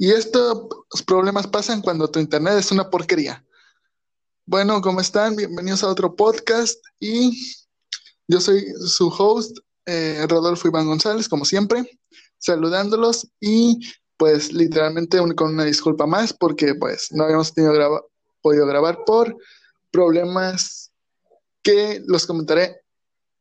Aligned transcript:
Y 0.00 0.12
estos 0.12 0.68
problemas 1.04 1.48
pasan 1.48 1.82
cuando 1.82 2.08
tu 2.08 2.20
internet 2.20 2.54
es 2.56 2.70
una 2.70 2.88
porquería. 2.88 3.44
Bueno, 4.46 4.80
¿cómo 4.80 5.00
están? 5.00 5.34
Bienvenidos 5.34 5.82
a 5.82 5.88
otro 5.88 6.14
podcast 6.14 6.78
y 7.00 7.36
yo 8.28 8.40
soy 8.40 8.64
su 8.86 9.08
host, 9.08 9.58
eh, 9.86 10.24
Rodolfo 10.28 10.68
Iván 10.68 10.86
González, 10.86 11.28
como 11.28 11.44
siempre, 11.44 11.98
saludándolos 12.38 13.28
y 13.40 13.80
pues 14.16 14.52
literalmente 14.52 15.18
con 15.34 15.54
una 15.54 15.64
disculpa 15.64 16.06
más 16.06 16.32
porque 16.32 16.76
pues 16.76 17.08
no 17.10 17.24
habíamos 17.24 17.52
tenido 17.52 18.08
podido 18.40 18.66
grabar 18.68 19.00
por 19.04 19.36
problemas 19.90 20.92
que 21.60 22.04
los 22.06 22.24
comentaré 22.24 22.82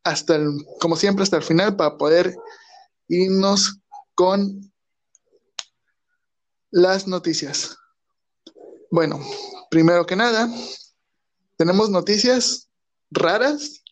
hasta 0.04 0.38
el, 0.38 0.66
como 0.80 0.96
siempre, 0.96 1.22
hasta 1.22 1.38
el 1.38 1.44
final 1.44 1.76
para 1.76 1.98
poder 1.98 2.36
irnos 3.08 3.80
con 4.16 4.72
las 6.72 7.08
noticias. 7.08 7.78
Bueno, 8.92 9.20
primero 9.70 10.06
que 10.06 10.16
nada, 10.16 10.50
tenemos 11.58 11.90
noticias 11.90 12.70
raras, 13.12 13.84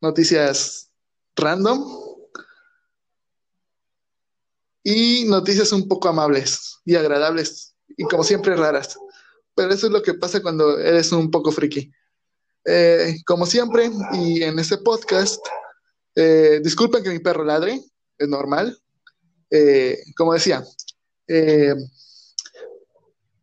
noticias 0.00 0.90
random 1.36 1.84
y 4.82 5.24
noticias 5.24 5.72
un 5.72 5.88
poco 5.88 6.08
amables 6.08 6.78
y 6.84 6.94
agradables 6.94 7.74
y 7.96 8.04
como 8.04 8.24
siempre 8.24 8.56
raras. 8.56 8.96
Pero 9.54 9.72
eso 9.72 9.86
es 9.86 9.92
lo 9.92 10.02
que 10.02 10.14
pasa 10.14 10.42
cuando 10.42 10.78
eres 10.78 11.12
un 11.12 11.30
poco 11.30 11.52
friki. 11.52 11.92
Eh, 12.64 13.16
como 13.26 13.46
siempre, 13.46 13.90
y 14.12 14.42
en 14.42 14.58
este 14.58 14.78
podcast, 14.78 15.44
eh, 16.14 16.60
disculpen 16.62 17.02
que 17.02 17.10
mi 17.10 17.18
perro 17.18 17.44
ladre, 17.44 17.80
es 18.18 18.28
normal. 18.28 18.78
Eh, 19.50 19.98
como 20.16 20.34
decía, 20.34 20.64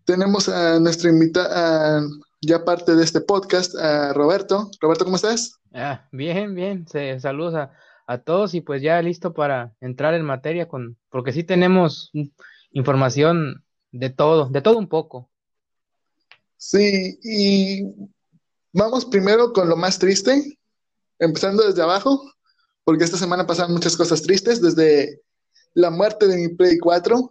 tenemos 0.05 0.49
a 0.49 0.79
nuestro 0.79 1.09
invitado, 1.09 2.07
ya 2.41 2.63
parte 2.63 2.95
de 2.95 3.03
este 3.03 3.21
podcast, 3.21 3.75
a 3.75 4.13
Roberto. 4.13 4.69
Roberto, 4.79 5.05
¿cómo 5.05 5.15
estás? 5.17 5.59
Ah, 5.73 6.07
bien, 6.11 6.55
bien. 6.55 6.85
saludos 7.19 7.55
a, 7.55 7.71
a, 8.07 8.17
todos 8.19 8.53
y 8.53 8.61
pues 8.61 8.81
ya 8.81 9.01
listo 9.01 9.33
para 9.33 9.73
entrar 9.81 10.13
en 10.13 10.23
materia 10.23 10.67
con, 10.67 10.97
porque 11.09 11.33
sí 11.33 11.43
tenemos 11.43 12.11
información 12.71 13.63
de 13.91 14.09
todo, 14.09 14.49
de 14.49 14.61
todo 14.61 14.77
un 14.77 14.87
poco. 14.87 15.29
Sí, 16.57 17.19
y 17.23 17.83
vamos 18.73 19.05
primero 19.05 19.53
con 19.53 19.69
lo 19.69 19.75
más 19.75 19.99
triste, 19.99 20.57
empezando 21.19 21.63
desde 21.63 21.83
abajo, 21.83 22.23
porque 22.83 23.03
esta 23.03 23.17
semana 23.17 23.45
pasaron 23.45 23.73
muchas 23.73 23.95
cosas 23.95 24.21
tristes, 24.21 24.61
desde 24.61 25.21
la 25.73 25.89
muerte 25.89 26.27
de 26.27 26.37
mi 26.37 26.47
Play 26.55 26.77
4 26.79 27.29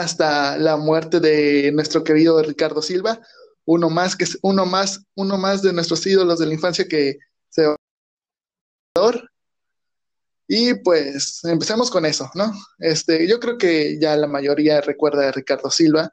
hasta 0.00 0.56
la 0.58 0.76
muerte 0.76 1.20
de 1.20 1.70
nuestro 1.72 2.04
querido 2.04 2.42
Ricardo 2.42 2.82
Silva, 2.82 3.20
uno 3.64 3.90
más 3.90 4.16
que 4.16 4.26
uno 4.42 4.66
más, 4.66 5.04
uno 5.14 5.38
más 5.38 5.62
de 5.62 5.72
nuestros 5.72 6.06
ídolos 6.06 6.38
de 6.38 6.46
la 6.46 6.54
infancia 6.54 6.86
que 6.88 7.18
se 7.48 7.66
va 7.66 7.76
y 10.48 10.74
pues 10.74 11.44
empecemos 11.44 11.90
con 11.90 12.06
eso, 12.06 12.30
¿no? 12.34 12.52
Este, 12.78 13.28
yo 13.28 13.38
creo 13.38 13.58
que 13.58 13.98
ya 14.00 14.16
la 14.16 14.26
mayoría 14.26 14.80
recuerda 14.80 15.28
a 15.28 15.32
Ricardo 15.32 15.70
Silva 15.70 16.10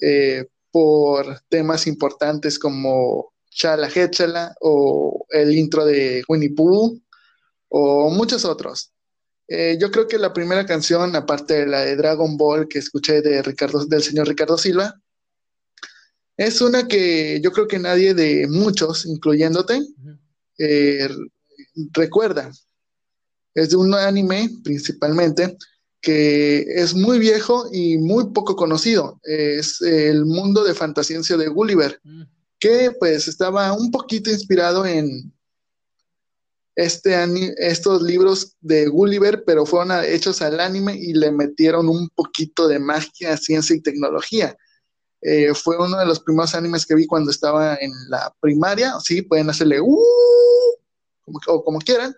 eh, 0.00 0.46
por 0.70 1.40
temas 1.48 1.86
importantes 1.86 2.58
como 2.58 3.32
Chala 3.50 3.88
Hetchala 3.88 4.54
o 4.60 5.26
el 5.30 5.56
intro 5.56 5.86
de 5.86 6.22
Winnie 6.28 6.54
Pooh 6.54 7.00
o 7.68 8.10
muchos 8.10 8.44
otros. 8.44 8.92
Eh, 9.48 9.78
yo 9.80 9.90
creo 9.90 10.08
que 10.08 10.18
la 10.18 10.32
primera 10.32 10.66
canción, 10.66 11.14
aparte 11.14 11.54
de 11.54 11.66
la 11.66 11.80
de 11.82 11.96
Dragon 11.96 12.36
Ball 12.36 12.66
que 12.66 12.80
escuché 12.80 13.22
de 13.22 13.42
Ricardo, 13.42 13.84
del 13.86 14.02
señor 14.02 14.26
Ricardo 14.28 14.58
Silva, 14.58 15.00
es 16.36 16.60
una 16.60 16.86
que 16.86 17.40
yo 17.42 17.52
creo 17.52 17.68
que 17.68 17.78
nadie 17.78 18.12
de 18.12 18.46
muchos, 18.48 19.06
incluyéndote, 19.06 19.80
eh, 20.58 21.08
recuerda. 21.92 22.50
Es 23.54 23.70
de 23.70 23.76
un 23.76 23.94
anime 23.94 24.50
principalmente 24.62 25.56
que 26.02 26.60
es 26.68 26.94
muy 26.94 27.18
viejo 27.18 27.68
y 27.72 27.96
muy 27.96 28.32
poco 28.32 28.54
conocido. 28.54 29.18
Es 29.22 29.80
el 29.80 30.26
mundo 30.26 30.62
de 30.62 30.74
fantasciencia 30.74 31.36
de 31.36 31.48
Gulliver, 31.48 31.98
mm. 32.04 32.22
que 32.58 32.90
pues 32.98 33.28
estaba 33.28 33.72
un 33.72 33.90
poquito 33.90 34.30
inspirado 34.30 34.84
en, 34.84 35.32
este 36.76 37.16
estos 37.56 38.02
libros 38.02 38.54
de 38.60 38.86
Gulliver, 38.86 39.42
pero 39.44 39.64
fueron 39.64 40.04
hechos 40.04 40.42
al 40.42 40.60
anime 40.60 40.94
y 40.94 41.14
le 41.14 41.32
metieron 41.32 41.88
un 41.88 42.08
poquito 42.10 42.68
de 42.68 42.78
magia, 42.78 43.36
ciencia 43.38 43.74
y 43.74 43.80
tecnología. 43.80 44.56
Eh, 45.22 45.54
fue 45.54 45.78
uno 45.78 45.98
de 45.98 46.06
los 46.06 46.20
primeros 46.20 46.54
animes 46.54 46.84
que 46.84 46.94
vi 46.94 47.06
cuando 47.06 47.30
estaba 47.30 47.76
en 47.76 47.90
la 48.10 48.32
primaria, 48.40 48.92
sí, 49.02 49.22
pueden 49.22 49.48
hacerle 49.48 49.80
uh, 49.80 49.98
o 51.46 51.64
como 51.64 51.78
quieran, 51.78 52.14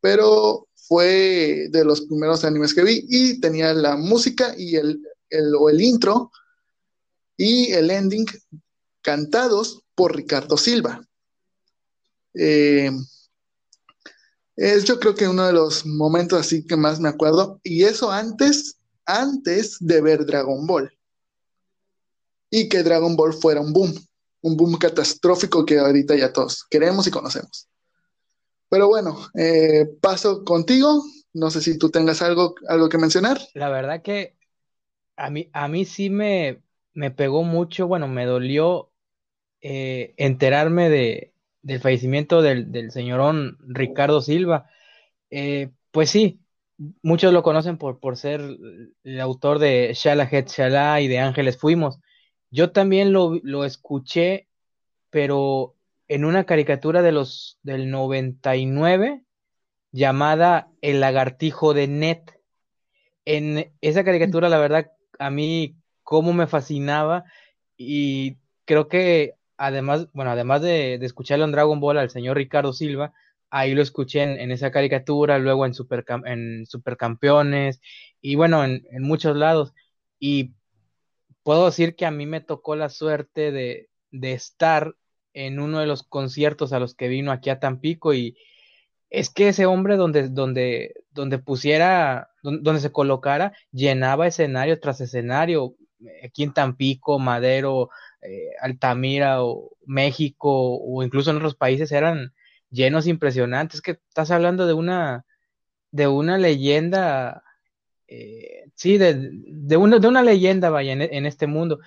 pero 0.00 0.68
fue 0.74 1.68
de 1.70 1.84
los 1.84 2.02
primeros 2.02 2.44
animes 2.44 2.74
que 2.74 2.84
vi 2.84 3.06
y 3.08 3.40
tenía 3.40 3.72
la 3.72 3.96
música 3.96 4.54
y 4.56 4.76
el, 4.76 5.02
el, 5.30 5.54
o 5.58 5.70
el 5.70 5.80
intro 5.80 6.30
y 7.38 7.72
el 7.72 7.90
ending 7.90 8.26
cantados 9.00 9.82
por 9.94 10.14
Ricardo 10.14 10.58
Silva. 10.58 11.02
Eh, 12.34 12.90
es 14.56 14.84
yo 14.84 15.00
creo 15.00 15.14
que 15.14 15.28
uno 15.28 15.46
de 15.46 15.52
los 15.52 15.84
momentos 15.84 16.38
así 16.38 16.64
que 16.66 16.76
más 16.76 17.00
me 17.00 17.08
acuerdo. 17.08 17.60
Y 17.62 17.84
eso 17.84 18.10
antes, 18.10 18.78
antes 19.04 19.76
de 19.80 20.00
ver 20.00 20.24
Dragon 20.24 20.66
Ball. 20.66 20.92
Y 22.50 22.68
que 22.68 22.82
Dragon 22.82 23.16
Ball 23.16 23.32
fuera 23.32 23.60
un 23.60 23.72
boom. 23.72 23.94
Un 24.42 24.56
boom 24.56 24.76
catastrófico 24.78 25.64
que 25.64 25.78
ahorita 25.78 26.14
ya 26.14 26.32
todos 26.32 26.64
queremos 26.70 27.06
y 27.06 27.10
conocemos. 27.10 27.68
Pero 28.68 28.88
bueno, 28.88 29.18
eh, 29.36 29.86
paso 30.00 30.44
contigo. 30.44 31.02
No 31.32 31.50
sé 31.50 31.60
si 31.60 31.78
tú 31.78 31.90
tengas 31.90 32.22
algo, 32.22 32.54
algo 32.68 32.88
que 32.88 32.98
mencionar. 32.98 33.40
La 33.54 33.70
verdad 33.70 34.02
que 34.02 34.36
a 35.16 35.30
mí, 35.30 35.50
a 35.52 35.66
mí 35.68 35.84
sí 35.84 36.10
me, 36.10 36.62
me 36.92 37.10
pegó 37.10 37.42
mucho, 37.42 37.88
bueno, 37.88 38.06
me 38.06 38.24
dolió 38.24 38.92
eh, 39.60 40.14
enterarme 40.16 40.90
de, 40.90 41.33
del 41.64 41.80
fallecimiento 41.80 42.42
del, 42.42 42.70
del 42.70 42.92
señorón 42.92 43.56
Ricardo 43.66 44.20
Silva. 44.20 44.66
Eh, 45.30 45.70
pues 45.90 46.10
sí, 46.10 46.40
muchos 47.02 47.32
lo 47.32 47.42
conocen 47.42 47.78
por, 47.78 47.98
por 47.98 48.16
ser 48.16 48.42
el 49.02 49.20
autor 49.20 49.58
de 49.58 49.92
Shala 49.94 50.28
Het 50.30 50.48
Shala 50.48 51.00
y 51.00 51.08
de 51.08 51.18
Ángeles 51.18 51.56
Fuimos. 51.56 51.98
Yo 52.50 52.70
también 52.70 53.12
lo, 53.12 53.40
lo, 53.42 53.64
escuché, 53.64 54.46
pero 55.10 55.74
en 56.06 56.24
una 56.24 56.44
caricatura 56.44 57.02
de 57.02 57.12
los 57.12 57.58
del 57.62 57.90
99 57.90 59.24
llamada 59.90 60.68
El 60.82 61.00
lagartijo 61.00 61.72
de 61.72 61.88
Ned. 61.88 62.18
En 63.24 63.72
esa 63.80 64.04
caricatura, 64.04 64.50
la 64.50 64.58
verdad, 64.58 64.92
a 65.18 65.30
mí 65.30 65.76
cómo 66.02 66.34
me 66.34 66.46
fascinaba 66.46 67.24
y 67.78 68.36
creo 68.66 68.88
que 68.88 69.34
además, 69.56 70.08
bueno, 70.12 70.30
además 70.32 70.62
de, 70.62 70.98
de 70.98 71.06
escucharlo 71.06 71.44
en 71.44 71.52
Dragon 71.52 71.80
Ball 71.80 71.98
al 71.98 72.10
señor 72.10 72.36
Ricardo 72.36 72.72
Silva, 72.72 73.12
ahí 73.54 73.72
lo 73.72 73.82
escuché 73.82 74.22
en, 74.22 74.50
esa 74.50 74.72
caricatura, 74.72 75.38
luego 75.38 75.64
en, 75.64 75.74
super, 75.74 76.04
en 76.26 76.66
Supercampeones 76.66 77.80
y 78.20 78.34
bueno, 78.34 78.64
en, 78.64 78.82
muchos 79.00 79.36
lados. 79.36 79.74
Y 80.18 80.54
puedo 81.44 81.66
decir 81.66 81.94
que 81.94 82.04
a 82.04 82.10
mí 82.10 82.26
me 82.26 82.40
tocó 82.40 82.74
la 82.74 82.88
suerte 82.88 83.52
de, 83.52 83.88
estar 84.10 84.96
en 85.34 85.60
uno 85.60 85.78
de 85.78 85.86
los 85.86 86.02
conciertos 86.02 86.72
a 86.72 86.80
los 86.80 86.96
que 86.96 87.06
vino 87.06 87.30
aquí 87.30 87.48
a 87.50 87.60
Tampico 87.60 88.12
y 88.12 88.36
es 89.08 89.30
que 89.30 89.48
ese 89.48 89.66
hombre 89.66 89.96
donde, 89.96 90.28
donde, 90.30 90.94
donde 91.12 91.38
pusiera, 91.38 92.30
donde 92.42 92.80
se 92.80 92.90
colocara, 92.90 93.52
llenaba 93.70 94.26
escenario 94.26 94.80
tras 94.80 95.00
escenario, 95.00 95.76
aquí 96.24 96.42
en 96.42 96.52
Tampico, 96.52 97.18
Madero, 97.18 97.90
eh, 98.22 98.50
Altamira 98.60 99.42
o 99.44 99.76
México 99.86 100.50
o 100.50 101.02
incluso 101.02 101.30
en 101.30 101.36
otros 101.36 101.54
países 101.54 101.92
eran 101.92 102.32
llenos 102.70 103.06
impresionantes, 103.06 103.80
que 103.80 103.92
estás 103.92 104.30
hablando 104.30 104.66
de 104.66 104.74
una, 104.74 105.24
de 105.92 106.08
una 106.08 106.38
leyenda, 106.38 107.44
eh, 108.08 108.64
sí, 108.74 108.98
de, 108.98 109.30
de, 109.32 109.76
una, 109.76 109.98
de 109.98 110.08
una 110.08 110.22
leyenda, 110.22 110.70
vaya, 110.70 110.92
en, 110.92 111.26
este 111.26 111.46
mundo. 111.46 111.80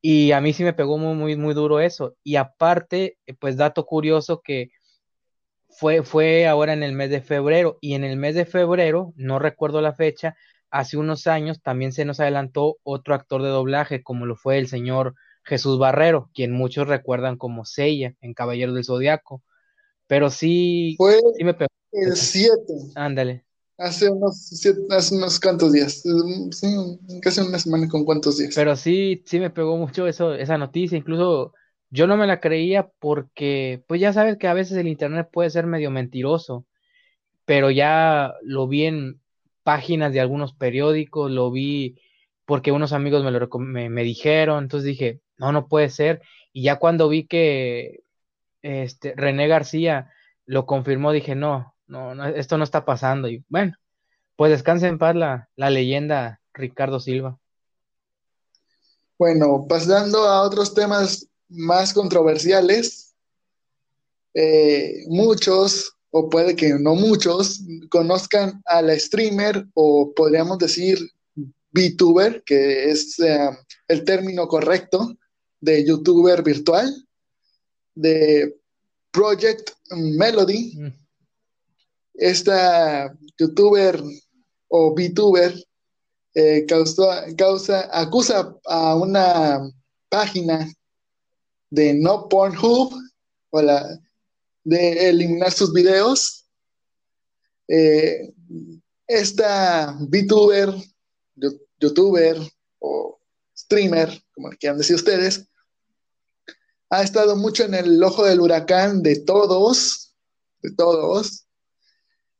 Y 0.00 0.32
a 0.32 0.40
mí 0.40 0.52
sí 0.52 0.64
me 0.64 0.72
pegó 0.72 0.98
muy, 0.98 1.14
muy, 1.14 1.36
muy 1.36 1.54
duro 1.54 1.80
eso. 1.80 2.16
Y 2.24 2.36
aparte, 2.36 3.18
eh, 3.26 3.34
pues 3.34 3.56
dato 3.56 3.84
curioso 3.86 4.40
que 4.42 4.70
fue, 5.68 6.02
fue 6.02 6.46
ahora 6.46 6.72
en 6.72 6.82
el 6.82 6.92
mes 6.92 7.10
de 7.10 7.20
febrero. 7.20 7.78
Y 7.80 7.94
en 7.94 8.04
el 8.04 8.16
mes 8.16 8.34
de 8.34 8.46
febrero, 8.46 9.12
no 9.16 9.38
recuerdo 9.38 9.80
la 9.80 9.92
fecha, 9.94 10.36
hace 10.72 10.96
unos 10.96 11.26
años 11.28 11.62
también 11.62 11.92
se 11.92 12.04
nos 12.04 12.18
adelantó 12.18 12.78
otro 12.82 13.14
actor 13.14 13.42
de 13.42 13.50
doblaje, 13.50 14.02
como 14.02 14.26
lo 14.26 14.34
fue 14.34 14.58
el 14.58 14.66
señor 14.66 15.14
Jesús 15.44 15.78
Barrero, 15.78 16.30
quien 16.34 16.52
muchos 16.52 16.88
recuerdan 16.88 17.36
como 17.36 17.64
Seiya 17.64 18.14
en 18.20 18.34
Caballero 18.34 18.72
del 18.72 18.84
Zodiaco. 18.84 19.42
Pero 20.06 20.30
sí, 20.30 20.94
Fue 20.96 21.20
sí 21.36 21.44
me 21.44 21.54
El 21.92 22.16
7. 22.16 22.50
Ándale. 22.94 23.44
Hace 23.76 24.10
unos, 24.10 24.52
hace 24.90 25.14
unos 25.14 25.40
cuantos 25.40 25.72
días, 25.72 26.02
sí, 26.52 26.98
casi 27.20 27.40
una 27.40 27.58
semana 27.58 27.88
con 27.88 28.04
cuantos 28.04 28.38
días. 28.38 28.54
Pero 28.54 28.76
sí, 28.76 29.22
sí 29.26 29.40
me 29.40 29.50
pegó 29.50 29.76
mucho 29.76 30.06
eso, 30.06 30.34
esa 30.34 30.56
noticia, 30.56 30.96
incluso 30.96 31.52
yo 31.90 32.06
no 32.06 32.16
me 32.16 32.26
la 32.26 32.40
creía 32.40 32.90
porque, 32.98 33.82
pues 33.88 34.00
ya 34.00 34.12
sabes 34.12 34.38
que 34.38 34.46
a 34.46 34.54
veces 34.54 34.78
el 34.78 34.88
internet 34.88 35.28
puede 35.32 35.50
ser 35.50 35.66
medio 35.66 35.90
mentiroso, 35.90 36.66
pero 37.44 37.70
ya 37.70 38.34
lo 38.42 38.68
vi 38.68 38.84
en 38.84 39.21
páginas 39.62 40.12
de 40.12 40.20
algunos 40.20 40.52
periódicos, 40.54 41.30
lo 41.30 41.50
vi 41.50 41.98
porque 42.44 42.72
unos 42.72 42.92
amigos 42.92 43.24
me 43.24 43.30
lo 43.30 43.48
me, 43.58 44.02
dijeron, 44.02 44.64
entonces 44.64 44.86
dije, 44.86 45.20
no, 45.36 45.52
no 45.52 45.68
puede 45.68 45.90
ser. 45.90 46.22
Y 46.52 46.64
ya 46.64 46.76
cuando 46.76 47.08
vi 47.08 47.26
que 47.26 48.02
este, 48.62 49.14
René 49.16 49.48
García 49.48 50.10
lo 50.44 50.66
confirmó, 50.66 51.12
dije, 51.12 51.34
no, 51.34 51.74
no, 51.86 52.26
esto 52.26 52.58
no 52.58 52.64
está 52.64 52.84
pasando. 52.84 53.28
Y 53.28 53.44
bueno, 53.48 53.76
pues 54.36 54.50
descanse 54.50 54.88
en 54.88 54.98
paz 54.98 55.14
la, 55.14 55.48
la 55.56 55.70
leyenda 55.70 56.40
Ricardo 56.52 57.00
Silva. 57.00 57.38
Bueno, 59.18 59.66
pasando 59.68 60.18
a 60.24 60.42
otros 60.42 60.74
temas 60.74 61.28
más 61.48 61.92
controversiales, 61.92 63.14
eh, 64.34 65.04
muchos, 65.08 65.96
o 66.14 66.28
puede 66.28 66.54
que 66.54 66.74
no 66.78 66.94
muchos, 66.94 67.62
conozcan 67.90 68.62
a 68.66 68.82
la 68.82 68.98
streamer 68.98 69.66
o 69.74 70.12
podríamos 70.14 70.58
decir 70.58 70.98
VTuber, 71.72 72.42
que 72.44 72.90
es 72.90 73.18
eh, 73.18 73.50
el 73.88 74.04
término 74.04 74.46
correcto 74.46 75.16
de 75.60 75.84
youtuber 75.86 76.42
virtual, 76.42 76.94
de 77.94 78.54
Project 79.10 79.70
Melody. 79.90 80.74
Mm. 80.76 80.92
Esta 82.14 83.16
youtuber 83.38 84.02
o 84.68 84.94
VTuber 84.94 85.54
eh, 86.34 86.66
causa, 86.66 87.88
acusa 87.90 88.54
a 88.66 88.96
una 88.96 89.60
página 90.10 90.70
de 91.70 91.94
no 91.94 92.28
Pornhub 92.28 92.92
o 93.50 93.62
de 94.64 95.08
eliminar 95.08 95.52
sus 95.52 95.72
videos. 95.72 96.46
Eh, 97.68 98.32
esta 99.06 99.96
VTuber 100.00 100.74
youtuber 101.82 102.38
o 102.78 103.20
streamer, 103.56 104.08
como 104.34 104.50
quieran 104.50 104.78
decir 104.78 104.96
ustedes, 104.96 105.48
ha 106.90 107.02
estado 107.02 107.36
mucho 107.36 107.64
en 107.64 107.74
el 107.74 108.02
ojo 108.02 108.24
del 108.24 108.40
huracán 108.40 109.02
de 109.02 109.20
todos, 109.20 110.14
de 110.62 110.74
todos. 110.74 111.46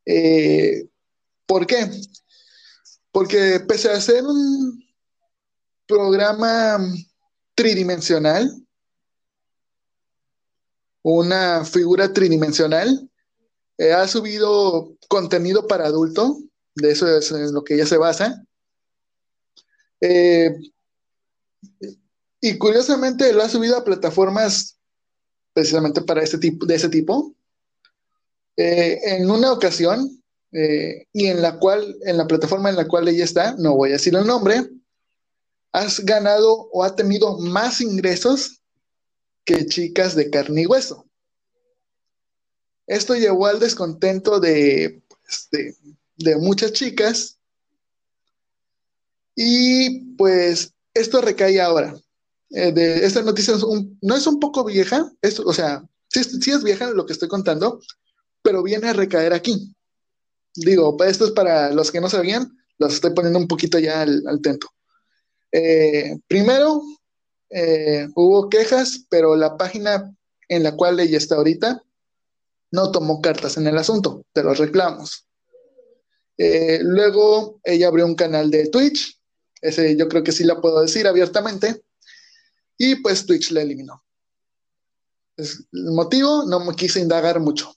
Eh, 0.07 0.89
¿Por 1.47 1.67
qué? 1.67 1.91
Porque 3.11 3.61
pese 3.67 3.91
a 3.91 4.01
ser 4.01 4.25
un 4.25 4.83
programa 5.87 6.79
tridimensional, 7.55 8.51
una 11.03 11.65
figura 11.65 12.13
tridimensional, 12.13 13.09
eh, 13.79 13.93
ha 13.93 14.07
subido 14.09 14.97
contenido 15.09 15.67
para 15.67 15.87
adulto, 15.87 16.39
de 16.75 16.93
eso 16.93 17.09
es 17.17 17.31
en 17.33 17.53
lo 17.53 17.65
que 17.65 17.75
ella 17.75 17.87
se 17.87 17.99
basa, 17.99 18.45
eh, 20.01 20.55
y 22.41 22.59
curiosamente 22.59 23.33
lo 23.33 23.43
ha 23.43 23.49
subido 23.49 23.77
a 23.77 23.85
plataformas 23.85 24.77
precisamente 25.53 26.01
para 26.01 26.23
este 26.23 26.39
tipo, 26.39 26.67
de 26.67 26.75
ese 26.75 26.89
tipo. 26.89 27.35
Eh, 28.57 28.99
en 29.05 29.31
una 29.31 29.53
ocasión, 29.53 30.23
eh, 30.53 31.07
y 31.13 31.27
en 31.27 31.41
la 31.41 31.59
cual, 31.59 31.97
en 32.05 32.17
la 32.17 32.27
plataforma 32.27 32.69
en 32.69 32.77
la 32.77 32.89
cual 32.89 33.09
ella 33.09 33.25
está, 33.25 33.55
no 33.59 33.77
voy 33.77 33.91
a 33.91 33.95
decir 33.95 34.15
el 34.15 34.27
nombre, 34.27 34.69
has 35.73 36.01
ganado 36.01 36.69
o 36.73 36.85
ha 36.85 36.95
tenido 36.95 37.39
más 37.39 37.81
ingresos 37.81 38.62
que 39.45 39.67
chicas 39.67 40.15
de 40.15 40.31
carne 40.31 40.63
y 40.63 40.67
hueso. 40.67 41.07
Esto 42.87 43.15
llevó 43.15 43.47
al 43.47 43.61
descontento 43.61 44.41
de, 44.41 45.03
pues, 45.09 45.49
de 46.17 46.37
muchas 46.37 46.73
chicas 46.73 47.39
y 49.35 50.15
pues 50.17 50.75
esto 50.95 51.21
recae 51.21 51.61
ahora. 51.61 51.95
Eh, 52.51 52.73
de, 52.73 53.07
esta 53.07 53.23
noticia 53.23 53.55
no 54.01 54.17
es 54.17 54.27
un 54.27 54.39
poco 54.39 54.65
vieja, 54.65 55.11
esto, 55.23 55.43
o 55.47 55.53
sea, 55.53 55.83
sí, 56.09 56.21
es 56.51 56.63
vieja 56.63 56.91
lo 56.91 57.07
que 57.07 57.15
estoy 57.15 57.29
contando, 57.29 57.81
pero 58.43 58.63
viene 58.63 58.89
a 58.89 58.93
recaer 58.93 59.33
aquí. 59.33 59.75
Digo, 60.55 60.97
esto 61.05 61.25
es 61.25 61.31
para 61.31 61.73
los 61.73 61.91
que 61.91 62.01
no 62.01 62.11
sabían, 62.11 62.59
los 62.79 62.95
estoy 62.95 63.15
poniendo 63.15 63.39
un 63.39 63.49
poquito 63.49 63.79
ya 63.79 64.03
al, 64.03 64.23
al 64.27 64.41
tento. 64.43 64.69
Eh, 65.51 66.19
primero, 66.29 66.83
eh, 67.55 68.09
hubo 68.15 68.49
quejas, 68.49 69.07
pero 69.09 69.37
la 69.37 69.57
página 69.57 70.15
en 70.49 70.63
la 70.63 70.77
cual 70.77 71.01
ella 71.01 71.19
está 71.19 71.37
ahorita 71.37 71.83
no 72.71 72.91
tomó 72.91 73.21
cartas 73.21 73.57
en 73.57 73.67
el 73.67 73.77
asunto 73.77 74.25
de 74.35 74.45
los 74.45 74.59
reclamos. 74.59 75.27
luego 76.39 77.61
ella 77.65 77.89
abrió 77.89 78.07
un 78.07 78.15
canal 78.15 78.51
de 78.51 78.69
Twitch 78.69 79.23
ese 79.63 79.97
yo 79.97 80.09
creo 80.09 80.25
que 80.25 80.33
sí 80.33 80.43
la 80.45 80.61
puedo 80.61 80.83
decir 80.83 81.07
abiertamente. 81.07 81.83
Y 82.77 82.97
pues 82.97 83.25
Twitch 83.25 83.53
la 83.53 83.63
eliminó. 83.63 84.05
el 85.37 85.93
motivo, 85.93 86.45
no 86.45 86.65
me 86.65 86.75
quise 86.75 87.01
indagar 87.01 87.39
mucho. 87.39 87.73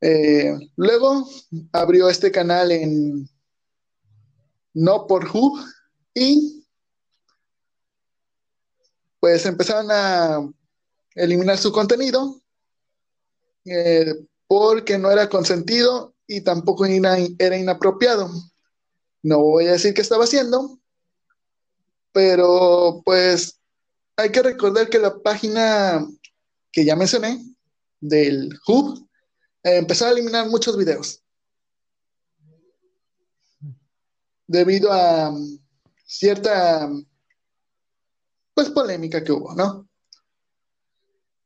Eh, 0.00 0.56
luego 0.76 1.28
abrió 1.72 2.08
este 2.08 2.30
canal 2.30 2.70
en 2.70 3.28
No 4.72 5.06
por 5.06 5.24
Who 5.24 5.58
y 6.14 6.55
pues 9.20 9.46
empezaron 9.46 9.88
a 9.90 10.48
eliminar 11.14 11.58
su 11.58 11.72
contenido 11.72 12.40
eh, 13.64 14.14
porque 14.46 14.98
no 14.98 15.10
era 15.10 15.28
consentido 15.28 16.14
y 16.26 16.42
tampoco 16.42 16.84
era 16.86 17.56
inapropiado. 17.56 18.30
No 19.22 19.40
voy 19.40 19.66
a 19.66 19.72
decir 19.72 19.94
qué 19.94 20.02
estaba 20.02 20.24
haciendo, 20.24 20.78
pero 22.12 23.02
pues 23.04 23.58
hay 24.16 24.30
que 24.30 24.42
recordar 24.42 24.88
que 24.88 24.98
la 24.98 25.18
página 25.18 26.06
que 26.70 26.84
ya 26.84 26.94
mencioné 26.94 27.44
del 28.00 28.50
Hub 28.66 29.08
eh, 29.62 29.78
empezó 29.78 30.06
a 30.06 30.10
eliminar 30.10 30.48
muchos 30.48 30.76
videos 30.76 31.22
debido 34.46 34.92
a 34.92 35.34
cierta 36.04 36.88
pues 38.56 38.70
polémica 38.70 39.22
que 39.22 39.32
hubo, 39.32 39.54
¿no? 39.54 39.86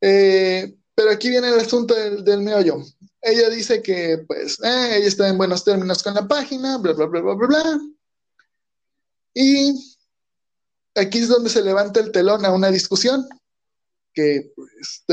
Eh, 0.01 0.75
pero 0.95 1.11
aquí 1.11 1.29
viene 1.29 1.49
el 1.49 1.61
asunto 1.61 1.95
del, 1.95 2.25
del 2.25 2.41
meollo 2.41 2.83
ella 3.23 3.51
dice 3.51 3.83
que, 3.83 4.25
pues, 4.27 4.59
eh, 4.63 4.97
ella 4.97 5.07
está 5.07 5.29
en 5.29 5.39
buenos 5.39 5.65
términos 5.65 6.03
con 6.03 6.15
la 6.15 6.27
página, 6.27 6.79
bla, 6.79 6.93
bla, 6.93 7.07
bla, 7.07 7.21
bla, 7.21 7.35
bla, 7.35 7.47
bla. 7.47 7.81
Y 9.35 9.99
aquí 10.95 11.19
es 11.19 11.29
donde 11.29 11.51
se 11.51 11.63
levanta 11.63 12.01
el 12.01 12.13
telón 12.13 12.45
a 12.45 12.53
una 12.53 12.71
discusión 12.71 13.29
que, 14.15 14.53
pues, 14.57 15.05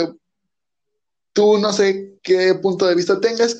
tú 1.34 1.58
no 1.58 1.72
sé 1.74 2.18
qué 2.24 2.56
punto 2.56 2.88
de 2.88 2.96
vista 2.96 3.20
tengas, 3.20 3.58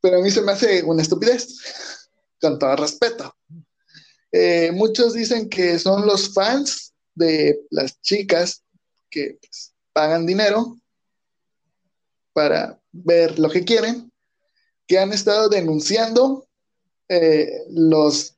pero 0.00 0.18
a 0.18 0.22
mí 0.22 0.30
se 0.30 0.42
me 0.42 0.52
hace 0.52 0.82
una 0.82 1.02
estupidez, 1.02 2.08
con 2.40 2.58
todo 2.58 2.76
respeto. 2.76 3.36
Eh, 4.32 4.72
muchos 4.72 5.12
dicen 5.12 5.48
que 5.48 5.78
son 5.78 6.06
los 6.06 6.32
fans 6.32 6.94
de 7.16 7.66
las 7.70 8.00
chicas 8.00 8.62
que 9.10 9.38
pues, 9.40 9.74
pagan 9.92 10.26
dinero 10.26 10.78
para 12.32 12.80
ver 12.92 13.38
lo 13.38 13.50
que 13.50 13.64
quieren, 13.64 14.12
que 14.86 14.98
han 14.98 15.12
estado 15.12 15.48
denunciando 15.48 16.46
eh, 17.08 17.50
los 17.70 18.36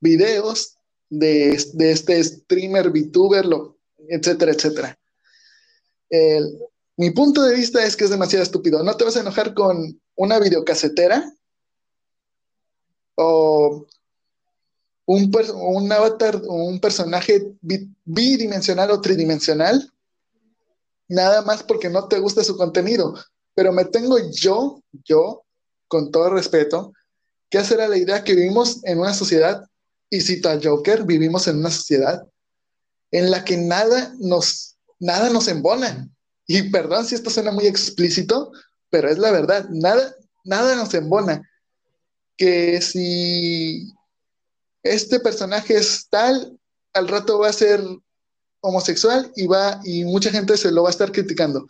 videos 0.00 0.76
de, 1.08 1.52
este 1.52 2.22
streamer, 2.22 2.90
VTuber, 2.90 3.46
lo, 3.46 3.78
etcétera, 4.08 4.52
etcétera. 4.52 4.98
mi 6.96 7.10
punto 7.10 7.42
de 7.42 7.54
vista 7.54 7.84
es 7.84 7.96
que 7.96 8.04
es 8.04 8.10
demasiado 8.10 8.42
estúpido. 8.42 8.82
No 8.82 8.96
te 8.96 9.04
vas 9.04 9.16
a 9.16 9.20
enojar 9.20 9.54
con 9.54 10.00
una 10.14 10.38
videocasetera 10.38 11.32
o 13.14 13.86
un, 15.14 15.92
avatar, 15.92 16.40
un 16.46 16.80
personaje 16.80 17.52
bidimensional 18.04 18.90
o 18.90 19.00
tridimensional 19.00 19.90
nada 21.08 21.42
más 21.42 21.62
porque 21.62 21.90
no 21.90 22.08
te 22.08 22.18
gusta 22.18 22.42
su 22.42 22.56
contenido. 22.56 23.14
Pero 23.54 23.72
me 23.72 23.84
tengo 23.84 24.16
yo, 24.30 24.82
yo, 25.04 25.44
con 25.88 26.10
todo 26.10 26.30
respeto, 26.30 26.92
que 27.50 27.58
hacer 27.58 27.80
a 27.82 27.88
la 27.88 27.98
idea 27.98 28.24
que 28.24 28.34
vivimos 28.34 28.82
en 28.84 28.98
una 28.98 29.12
sociedad, 29.12 29.66
y 30.08 30.20
cito 30.20 30.48
a 30.48 30.58
Joker, 30.62 31.04
vivimos 31.04 31.46
en 31.48 31.58
una 31.58 31.70
sociedad 31.70 32.26
en 33.10 33.30
la 33.30 33.44
que 33.44 33.58
nada 33.58 34.14
nos, 34.18 34.76
nada 34.98 35.28
nos 35.28 35.48
embona. 35.48 36.08
Y 36.46 36.70
perdón 36.70 37.04
si 37.04 37.14
esto 37.14 37.28
suena 37.28 37.52
muy 37.52 37.66
explícito, 37.66 38.52
pero 38.88 39.10
es 39.10 39.18
la 39.18 39.30
verdad, 39.30 39.68
nada 39.70 40.14
nada 40.44 40.74
nos 40.76 40.92
embona. 40.94 41.48
Que 42.36 42.80
si 42.80 43.92
este 44.82 45.20
personaje 45.20 45.76
es 45.76 46.06
tal, 46.08 46.58
al 46.92 47.08
rato 47.08 47.38
va 47.38 47.48
a 47.48 47.52
ser 47.52 47.82
homosexual 48.60 49.32
y 49.36 49.46
va, 49.46 49.80
y 49.84 50.04
mucha 50.04 50.30
gente 50.30 50.56
se 50.56 50.70
lo 50.70 50.82
va 50.82 50.88
a 50.88 50.92
estar 50.92 51.12
criticando. 51.12 51.66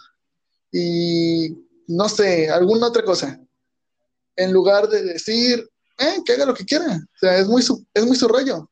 Y 0.70 1.56
no 1.86 2.08
sé, 2.08 2.50
alguna 2.50 2.88
otra 2.88 3.04
cosa. 3.04 3.40
En 4.36 4.52
lugar 4.52 4.88
de 4.88 5.02
decir, 5.02 5.68
eh, 5.98 6.22
que 6.24 6.32
haga 6.32 6.46
lo 6.46 6.54
que 6.54 6.64
quiera. 6.64 6.86
O 6.86 7.18
sea, 7.18 7.38
es 7.38 7.46
muy 7.46 7.62
su, 7.62 7.84
es 7.94 8.06
muy 8.06 8.16
su 8.16 8.28
rollo. 8.28 8.70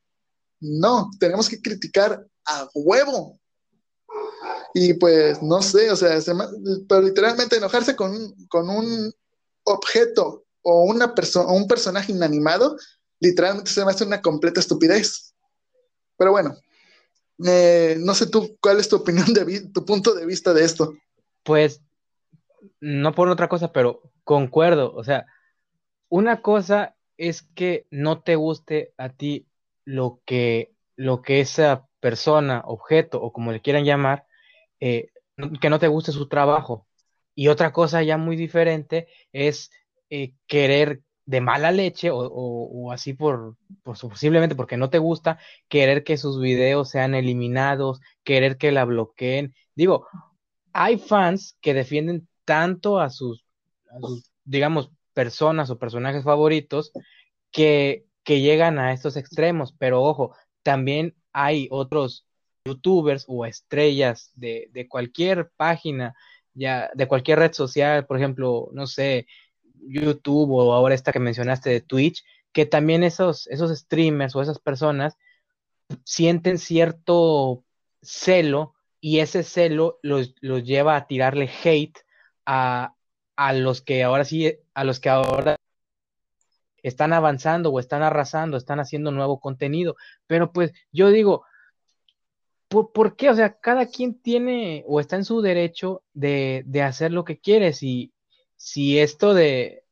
No, 0.61 1.11
tenemos 1.19 1.49
que 1.49 1.61
criticar 1.61 2.27
a 2.47 2.69
huevo. 2.75 3.39
Y 4.75 4.95
pues, 4.95 5.43
no 5.43 5.63
sé, 5.63 5.91
o 5.91 5.97
sea, 5.97 6.19
pero 6.89 7.03
literalmente 7.03 7.57
enojarse 7.57 7.97
con, 7.97 8.13
un 8.15 9.15
objeto 9.65 10.45
o 10.63 10.85
una 10.85 11.15
persona 11.15 11.53
un 11.53 11.67
personaje 11.67 12.13
inanimado, 12.13 12.77
literalmente 13.21 13.71
se 13.71 13.85
me 13.85 13.91
hace 13.91 14.05
una 14.05 14.21
completa 14.21 14.61
estupidez. 14.61 15.35
Pero 16.17 16.33
bueno, 16.33 16.57
eh, 17.47 17.97
no 18.00 18.15
sé 18.15 18.29
tú, 18.29 18.57
¿cuál 18.61 18.81
es 18.81 18.89
tu 18.89 18.97
opinión, 18.97 19.33
de 19.33 19.71
tu 19.73 19.85
punto 19.85 20.15
de 20.15 20.27
vista 20.27 20.53
de 20.53 20.65
esto? 20.65 20.95
Pues, 21.43 21.83
no 22.81 23.15
por 23.15 23.29
otra 23.29 23.49
cosa, 23.49 23.73
pero 23.73 24.03
concuerdo, 24.25 24.93
o 24.95 25.05
sea, 25.05 25.27
una 26.09 26.43
cosa 26.43 26.97
es 27.17 27.43
que 27.43 27.87
no 27.91 28.23
te 28.23 28.37
guste 28.37 28.93
a 28.97 29.11
ti 29.11 29.47
lo 29.85 30.21
que, 30.25 30.75
lo 30.97 31.23
que 31.23 31.41
esa 31.41 31.87
persona, 32.00 32.62
objeto 32.65 33.21
o 33.21 33.33
como 33.33 33.53
le 33.53 33.61
quieran 33.61 33.85
llamar, 33.85 34.27
eh, 34.81 35.09
que 35.61 35.71
no 35.71 35.79
te 35.79 35.89
guste 35.89 36.12
su 36.12 36.29
trabajo. 36.29 36.87
Y 37.35 37.49
otra 37.49 37.73
cosa 37.73 38.03
ya 38.03 38.17
muy 38.17 38.37
diferente 38.37 39.09
es 39.33 39.71
eh, 40.11 40.35
querer 40.47 41.03
de 41.27 41.41
mala 41.41 41.71
leche 41.71 42.11
o, 42.12 42.91
así 42.93 43.15
por, 43.15 43.57
posiblemente 43.83 44.57
porque 44.57 44.77
no 44.77 44.91
te 44.91 44.99
gusta, 44.99 45.39
querer 45.69 46.05
que 46.05 46.17
sus 46.17 46.41
videos 46.41 46.91
sean 46.91 47.15
eliminados, 47.15 48.00
querer 48.25 48.57
que 48.59 48.73
la 48.73 48.85
bloqueen. 48.85 49.55
Digo, 49.75 50.07
hay 50.73 50.99
fans 50.99 51.57
que 51.61 51.75
defienden 51.75 52.29
tanto 52.45 52.99
a 52.99 53.11
sus, 53.11 53.45
a 53.91 54.00
sus 54.00 54.31
digamos, 54.45 54.91
personas 55.15 55.71
o 55.71 55.79
personajes 55.79 56.25
favoritos 56.25 56.93
que, 57.53 58.07
que 58.25 58.41
llegan 58.41 58.79
a 58.79 58.93
estos 58.93 59.17
extremos, 59.17 59.73
pero 59.79 60.03
ojo, 60.03 60.35
también 60.62 61.15
hay 61.33 61.69
otros 61.71 62.27
youtubers 62.65 63.25
o 63.29 63.47
estrellas 63.47 64.33
de, 64.35 64.69
de, 64.73 64.89
cualquier 64.89 65.50
página, 65.57 66.15
ya 66.55 66.91
de 66.95 67.07
cualquier 67.09 67.39
red 67.39 67.53
social, 67.53 68.07
por 68.07 68.17
ejemplo, 68.17 68.69
no 68.73 68.87
sé, 68.87 69.27
YouTube 69.89 70.51
o 70.53 70.73
ahora 70.73 70.95
esta 70.95 71.13
que 71.13 71.19
mencionaste 71.19 71.71
de 71.71 71.81
Twitch, 71.81 72.25
que 72.53 72.67
también 72.67 73.03
esos, 73.05 73.47
esos 73.49 73.77
streamers 73.79 74.35
o 74.37 74.43
esas 74.43 74.59
personas 74.59 75.17
sienten 76.05 76.59
cierto 76.59 77.65
celo 78.03 78.75
y 79.01 79.21
ese 79.21 79.43
celo 79.43 79.99
los, 80.03 80.35
los 80.41 80.65
lleva 80.65 80.97
a 80.97 81.07
tirarle 81.07 81.51
hate 81.65 81.99
a, 82.47 82.95
a 83.37 83.53
los 83.53 83.81
que 83.81 84.03
ahora 84.03 84.25
sí, 84.25 84.59
a 84.75 84.85
los 84.85 85.01
que 85.01 85.09
ahora 85.09 85.57
están 86.83 87.13
avanzando 87.13 87.71
o 87.71 87.81
están 87.81 88.03
arrasando, 88.03 88.57
están 88.57 88.81
haciendo 88.81 89.11
nuevo 89.11 89.41
contenido. 89.41 89.97
Pero 90.27 90.53
pues 90.53 90.73
yo 90.93 91.11
digo, 91.11 91.45
¿por, 92.69 93.17
qué? 93.17 93.31
O 93.31 93.35
sea, 93.35 93.59
cada 93.59 93.87
quien 93.87 94.21
tiene 94.21 94.85
o 94.87 95.01
está 95.01 95.17
en 95.17 95.25
su 95.25 95.41
derecho 95.43 96.03
de, 96.15 96.63
de 96.67 96.83
hacer 96.83 97.13
lo 97.13 97.25
que 97.25 97.39
quiere. 97.39 97.73
Si, 97.73 98.13
si 98.61 98.99
esto 98.99 99.33
de, 99.33 99.85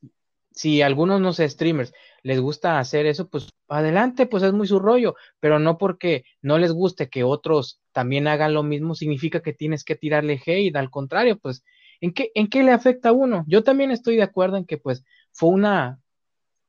si 0.52 0.82
algunos, 0.82 1.22
no 1.22 1.32
sé, 1.32 1.48
streamers 1.48 1.94
les 2.22 2.38
gusta 2.38 2.78
hacer 2.78 3.06
eso, 3.06 3.28
pues 3.28 3.48
adelante, 3.68 4.26
pues 4.26 4.42
es 4.42 4.52
muy 4.52 4.66
su 4.66 4.78
rollo, 4.78 5.14
pero 5.40 5.58
no 5.58 5.78
porque 5.78 6.24
no 6.42 6.58
les 6.58 6.72
guste 6.72 7.08
que 7.08 7.24
otros 7.24 7.80
también 7.92 8.28
hagan 8.28 8.52
lo 8.52 8.62
mismo, 8.62 8.94
significa 8.94 9.40
que 9.40 9.54
tienes 9.54 9.84
que 9.84 9.96
tirarle 9.96 10.40
hate, 10.44 10.76
al 10.76 10.90
contrario, 10.90 11.38
pues 11.38 11.64
¿En 12.00 12.12
qué, 12.12 12.30
¿En 12.34 12.48
qué 12.48 12.62
le 12.62 12.72
afecta 12.72 13.10
a 13.10 13.12
uno? 13.12 13.44
Yo 13.48 13.64
también 13.64 13.90
estoy 13.90 14.16
de 14.16 14.22
acuerdo 14.22 14.56
en 14.56 14.66
que 14.66 14.78
pues 14.78 15.04
fue 15.32 15.50
una, 15.50 16.00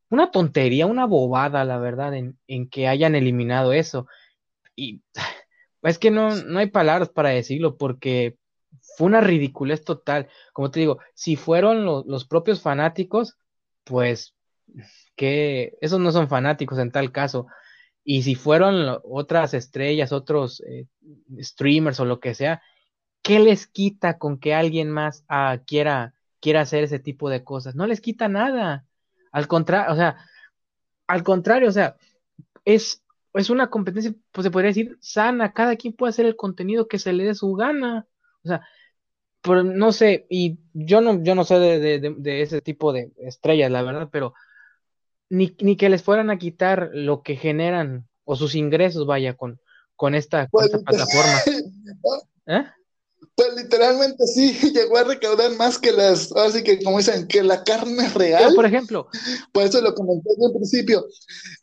una 0.09 0.31
tontería, 0.31 0.87
una 0.87 1.05
bobada, 1.05 1.63
la 1.65 1.77
verdad, 1.77 2.13
en, 2.15 2.69
que 2.69 2.87
hayan 2.87 3.15
eliminado 3.15 3.73
eso. 3.73 4.07
Y 4.75 5.01
es 5.83 5.99
que 5.99 6.11
no, 6.11 6.35
no 6.35 6.59
hay 6.59 6.67
palabras 6.67 7.09
para 7.09 7.29
decirlo 7.29 7.77
porque 7.77 8.37
fue 8.97 9.07
una 9.07 9.21
ridiculez 9.21 9.83
total. 9.83 10.27
Como 10.53 10.71
te 10.71 10.79
digo, 10.79 10.99
si 11.13 11.35
fueron 11.35 11.85
los 11.85 12.25
propios 12.25 12.61
fanáticos, 12.61 13.37
pues 13.83 14.35
que 15.15 15.77
esos 15.81 15.99
no 15.99 16.11
son 16.11 16.29
fanáticos 16.29 16.77
en 16.79 16.91
tal 16.91 17.11
caso. 17.11 17.47
Y 18.03 18.23
si 18.23 18.35
fueron 18.35 18.99
otras 19.03 19.53
estrellas, 19.53 20.11
otros 20.11 20.61
eh, 20.61 20.87
streamers 21.39 21.99
o 21.99 22.05
lo 22.05 22.19
que 22.19 22.33
sea, 22.33 22.61
¿qué 23.21 23.39
les 23.39 23.67
quita 23.67 24.17
con 24.17 24.39
que 24.39 24.53
alguien 24.53 24.89
más 24.89 25.25
ah, 25.27 25.59
quiera, 25.65 26.15
quiera 26.39 26.61
hacer 26.61 26.83
ese 26.83 26.99
tipo 26.99 27.29
de 27.29 27.43
cosas? 27.43 27.75
No 27.75 27.85
les 27.87 28.01
quita 28.01 28.27
nada. 28.27 28.85
Al 29.31 29.47
contrario, 29.47 29.93
o 29.93 29.95
sea, 29.95 30.17
al 31.07 31.23
contrario, 31.23 31.69
o 31.69 31.71
sea, 31.71 31.97
es, 32.65 33.03
es 33.33 33.49
una 33.49 33.69
competencia, 33.69 34.13
pues 34.31 34.45
se 34.45 34.51
podría 34.51 34.69
decir, 34.69 34.97
sana. 35.01 35.53
Cada 35.53 35.75
quien 35.75 35.93
puede 35.93 36.11
hacer 36.11 36.25
el 36.25 36.35
contenido 36.35 36.87
que 36.87 36.99
se 36.99 37.13
le 37.13 37.25
dé 37.25 37.35
su 37.35 37.53
gana. 37.53 38.07
O 38.43 38.47
sea, 38.47 38.61
pero 39.41 39.63
no 39.63 39.91
sé, 39.91 40.25
y 40.29 40.59
yo 40.73 41.01
no, 41.01 41.23
yo 41.23 41.35
no 41.35 41.45
sé 41.45 41.59
de, 41.59 42.41
ese 42.41 42.61
tipo 42.61 42.91
de 42.91 43.11
estrellas, 43.17 43.71
la 43.71 43.83
verdad, 43.83 44.09
pero 44.11 44.33
ni, 45.29 45.55
ni, 45.61 45.77
que 45.77 45.89
les 45.89 46.03
fueran 46.03 46.29
a 46.29 46.37
quitar 46.37 46.89
lo 46.93 47.21
que 47.23 47.35
generan 47.35 48.07
o 48.25 48.35
sus 48.35 48.55
ingresos, 48.55 49.05
vaya, 49.05 49.35
con, 49.35 49.61
con 49.95 50.15
esta, 50.15 50.47
con 50.47 50.65
esta 50.65 50.79
pues, 50.79 50.97
plataforma. 51.05 51.39
¿Eh? 52.47 52.65
Pues 53.35 53.55
literalmente 53.55 54.27
sí, 54.27 54.51
llegó 54.73 54.97
a 54.97 55.05
recaudar 55.05 55.55
más 55.55 55.77
que 55.77 55.93
las, 55.93 56.31
así 56.33 56.61
que 56.61 56.83
como 56.83 56.97
dicen, 56.97 57.27
que 57.27 57.41
la 57.41 57.63
carne 57.63 58.09
real. 58.09 58.53
por 58.53 58.65
ejemplo. 58.65 59.07
Por 59.53 59.63
eso 59.63 59.81
lo 59.81 59.93
comenté 59.93 60.29
el 60.31 60.51
principio. 60.51 61.05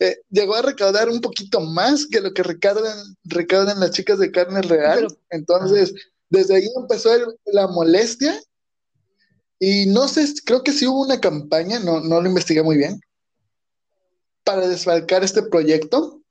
Eh, 0.00 0.16
llegó 0.30 0.54
a 0.54 0.62
recaudar 0.62 1.10
un 1.10 1.20
poquito 1.20 1.60
más 1.60 2.06
que 2.06 2.20
lo 2.20 2.32
que 2.32 2.42
recaudan, 2.42 2.96
recaudan 3.24 3.80
las 3.80 3.90
chicas 3.90 4.18
de 4.18 4.30
carne 4.30 4.62
real. 4.62 5.06
Entonces, 5.28 5.92
desde 6.28 6.56
ahí 6.56 6.68
empezó 6.76 7.10
la 7.46 7.66
molestia. 7.68 8.40
Y 9.58 9.86
no 9.86 10.06
sé, 10.08 10.26
creo 10.44 10.62
que 10.62 10.72
sí 10.72 10.86
hubo 10.86 11.02
una 11.02 11.20
campaña, 11.20 11.78
no, 11.78 12.00
no 12.00 12.20
lo 12.20 12.28
investigué 12.28 12.62
muy 12.62 12.76
bien, 12.76 13.00
para 14.44 14.68
desfalcar 14.68 15.24
este 15.24 15.42
proyecto. 15.42 16.22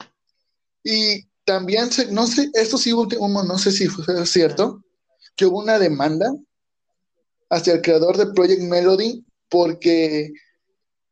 Y 0.84 1.26
también, 1.44 1.90
no 2.12 2.28
sé, 2.28 2.50
esto 2.54 2.78
sí 2.78 2.94
hubo, 2.94 3.08
no 3.44 3.58
sé 3.58 3.72
si 3.72 3.88
fue 3.88 4.26
cierto, 4.26 4.84
que 5.36 5.46
hubo 5.46 5.60
una 5.60 5.80
demanda 5.80 6.34
hacia 7.50 7.74
el 7.74 7.82
creador 7.82 8.18
de 8.18 8.34
Project 8.34 8.62
Melody 8.62 9.26
porque 9.50 10.32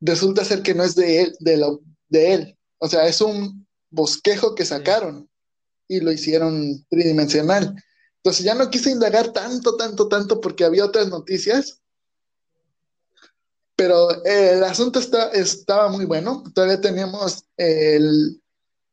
resulta 0.01 0.45
ser 0.45 0.61
que 0.61 0.73
no 0.73 0.83
es 0.83 0.95
de 0.95 1.21
él, 1.21 1.35
de, 1.39 1.77
de 2.09 2.33
él. 2.33 2.57
O 2.79 2.87
sea, 2.87 3.07
es 3.07 3.21
un 3.21 3.65
bosquejo 3.89 4.55
que 4.55 4.65
sacaron 4.65 5.29
y 5.87 5.99
lo 5.99 6.11
hicieron 6.11 6.85
tridimensional. 6.89 7.75
Entonces 8.23 8.45
ya 8.45 8.55
no 8.55 8.69
quise 8.69 8.89
indagar 8.89 9.33
tanto, 9.33 9.75
tanto, 9.75 10.07
tanto 10.07 10.39
porque 10.39 10.63
había 10.63 10.85
otras 10.85 11.09
noticias. 11.09 11.81
Pero 13.75 14.23
el 14.23 14.63
asunto 14.63 14.99
está, 14.99 15.31
estaba 15.31 15.89
muy 15.89 16.05
bueno. 16.05 16.41
Todavía 16.55 16.79
teníamos 16.79 17.43
el, 17.57 18.41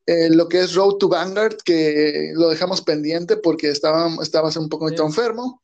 eh, 0.07 0.31
lo 0.31 0.49
que 0.49 0.63
es 0.63 0.75
Road 0.75 0.97
to 0.97 1.09
Vanguard, 1.09 1.59
que 1.65 2.33
lo 2.35 2.49
dejamos 2.49 2.83
pendiente 2.83 3.37
porque 3.37 3.71
estaba, 3.71 4.11
estaba 4.21 4.51
un 4.59 4.69
poco 4.69 4.89
enfermo. 4.89 5.63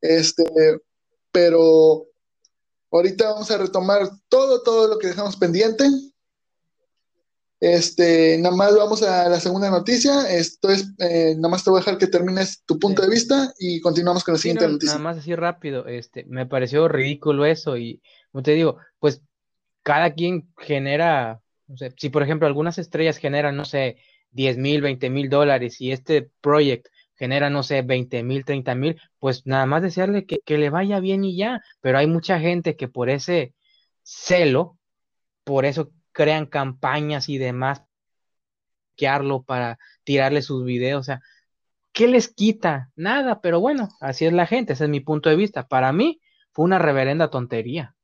Este, 0.00 0.80
pero 1.30 2.06
ahorita 2.90 3.32
vamos 3.32 3.50
a 3.50 3.58
retomar 3.58 4.08
todo, 4.30 4.62
todo 4.62 4.88
lo 4.88 4.98
que 4.98 5.08
dejamos 5.08 5.36
pendiente. 5.36 5.86
Este, 7.58 8.36
nada 8.38 8.54
más 8.54 8.76
vamos 8.76 9.02
a 9.02 9.28
la 9.28 9.40
segunda 9.40 9.70
noticia. 9.70 10.30
Esto 10.30 10.70
es, 10.70 10.92
eh, 10.98 11.34
nada 11.36 11.48
más 11.48 11.64
te 11.64 11.70
voy 11.70 11.78
a 11.78 11.80
dejar 11.80 11.98
que 11.98 12.06
termines 12.06 12.62
tu 12.64 12.78
punto 12.78 13.02
de 13.02 13.08
vista 13.08 13.52
y 13.58 13.80
continuamos 13.80 14.24
con 14.24 14.34
la 14.34 14.38
siguiente 14.38 14.68
noticia. 14.68 14.94
Nada 14.98 15.04
más 15.04 15.18
así 15.18 15.34
rápido, 15.34 15.86
este, 15.86 16.24
me 16.26 16.46
pareció 16.46 16.88
ridículo 16.88 17.46
eso 17.46 17.76
y, 17.76 18.02
como 18.30 18.42
te 18.42 18.52
digo, 18.52 18.78
pues 18.98 19.22
cada 19.82 20.12
quien 20.14 20.52
genera 20.58 21.40
si 21.96 22.10
por 22.10 22.22
ejemplo 22.22 22.46
algunas 22.46 22.78
estrellas 22.78 23.18
generan, 23.18 23.56
no 23.56 23.64
sé, 23.64 23.98
10 24.30 24.58
mil, 24.58 24.82
20 24.82 25.10
mil 25.10 25.28
dólares 25.28 25.80
y 25.80 25.92
este 25.92 26.30
proyecto 26.40 26.90
genera, 27.14 27.48
no 27.48 27.62
sé, 27.62 27.82
20 27.82 28.22
mil, 28.22 28.44
30 28.44 28.74
mil, 28.74 29.00
pues 29.18 29.46
nada 29.46 29.64
más 29.66 29.82
desearle 29.82 30.26
que, 30.26 30.40
que, 30.44 30.58
le 30.58 30.68
vaya 30.68 31.00
bien 31.00 31.24
y 31.24 31.36
ya. 31.36 31.62
Pero 31.80 31.98
hay 31.98 32.06
mucha 32.06 32.38
gente 32.38 32.76
que 32.76 32.88
por 32.88 33.08
ese 33.08 33.54
celo, 34.02 34.78
por 35.44 35.64
eso 35.64 35.92
crean 36.16 36.46
campañas 36.46 37.28
y 37.28 37.36
demás, 37.36 37.82
para 39.44 39.78
tirarle 40.02 40.40
sus 40.40 40.64
videos, 40.64 41.00
o 41.00 41.04
sea, 41.04 41.20
¿qué 41.92 42.08
les 42.08 42.28
quita? 42.28 42.90
Nada, 42.96 43.42
pero 43.42 43.60
bueno, 43.60 43.90
así 44.00 44.24
es 44.24 44.32
la 44.32 44.46
gente, 44.46 44.72
ese 44.72 44.84
es 44.84 44.90
mi 44.90 45.00
punto 45.00 45.28
de 45.28 45.36
vista. 45.36 45.68
Para 45.68 45.92
mí 45.92 46.22
fue 46.52 46.64
una 46.64 46.78
reverenda 46.78 47.28
tontería. 47.28 47.94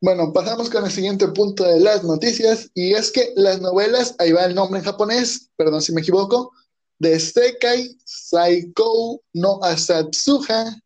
Bueno, 0.00 0.32
pasamos 0.32 0.70
con 0.70 0.84
el 0.84 0.90
siguiente 0.90 1.26
punto 1.28 1.64
de 1.64 1.80
las 1.80 2.04
noticias 2.04 2.70
y 2.74 2.92
es 2.92 3.10
que 3.10 3.32
las 3.34 3.60
novelas, 3.60 4.14
ahí 4.20 4.30
va 4.30 4.44
el 4.44 4.54
nombre 4.54 4.78
en 4.78 4.84
japonés, 4.84 5.50
perdón 5.56 5.82
si 5.82 5.92
me 5.92 6.00
equivoco, 6.00 6.52
de 6.98 7.18
Sekai 7.18 7.96
Saikou 8.04 9.20
no 9.32 9.60
Asatsuha 9.62 10.76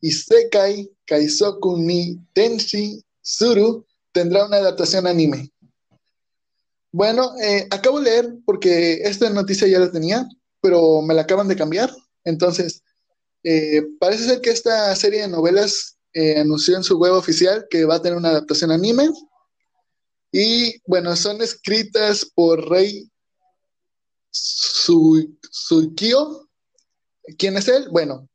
y 0.00 0.10
Sekai 0.10 0.90
Kaisoku 1.06 1.78
ni 1.78 2.18
Tenshi 2.34 3.03
Suru 3.24 3.86
tendrá 4.12 4.44
una 4.44 4.58
adaptación 4.58 5.06
anime. 5.06 5.50
Bueno, 6.92 7.34
eh, 7.40 7.66
acabo 7.70 7.98
de 7.98 8.04
leer 8.04 8.34
porque 8.44 9.00
esta 9.02 9.28
noticia 9.30 9.66
ya 9.66 9.80
la 9.80 9.90
tenía, 9.90 10.28
pero 10.60 11.02
me 11.02 11.14
la 11.14 11.22
acaban 11.22 11.48
de 11.48 11.56
cambiar. 11.56 11.90
Entonces, 12.22 12.82
eh, 13.42 13.82
parece 13.98 14.24
ser 14.24 14.40
que 14.40 14.50
esta 14.50 14.94
serie 14.94 15.22
de 15.22 15.28
novelas 15.28 15.96
eh, 16.12 16.38
anunció 16.38 16.76
en 16.76 16.84
su 16.84 16.98
web 16.98 17.14
oficial 17.14 17.66
que 17.68 17.84
va 17.84 17.96
a 17.96 18.02
tener 18.02 18.16
una 18.16 18.28
adaptación 18.28 18.70
anime. 18.70 19.08
Y 20.30 20.80
bueno, 20.86 21.16
son 21.16 21.42
escritas 21.42 22.30
por 22.34 22.68
Rey 22.68 23.10
Sukio. 24.30 26.48
¿Quién 27.38 27.56
es 27.56 27.68
él? 27.68 27.88
Bueno, 27.90 28.28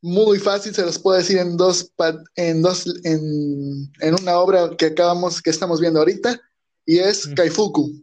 muy 0.00 0.38
fácil, 0.38 0.74
se 0.74 0.82
los 0.84 0.98
puedo 0.98 1.18
decir 1.18 1.38
en 1.38 1.56
dos, 1.56 1.92
en 2.36 2.62
dos, 2.62 2.84
en, 3.04 4.14
una 4.20 4.38
obra 4.38 4.70
que 4.76 4.86
acabamos, 4.86 5.42
que 5.42 5.50
estamos 5.50 5.80
viendo 5.80 5.98
ahorita, 5.98 6.40
y 6.86 6.98
es 6.98 7.26
Kaifuku. 7.26 8.02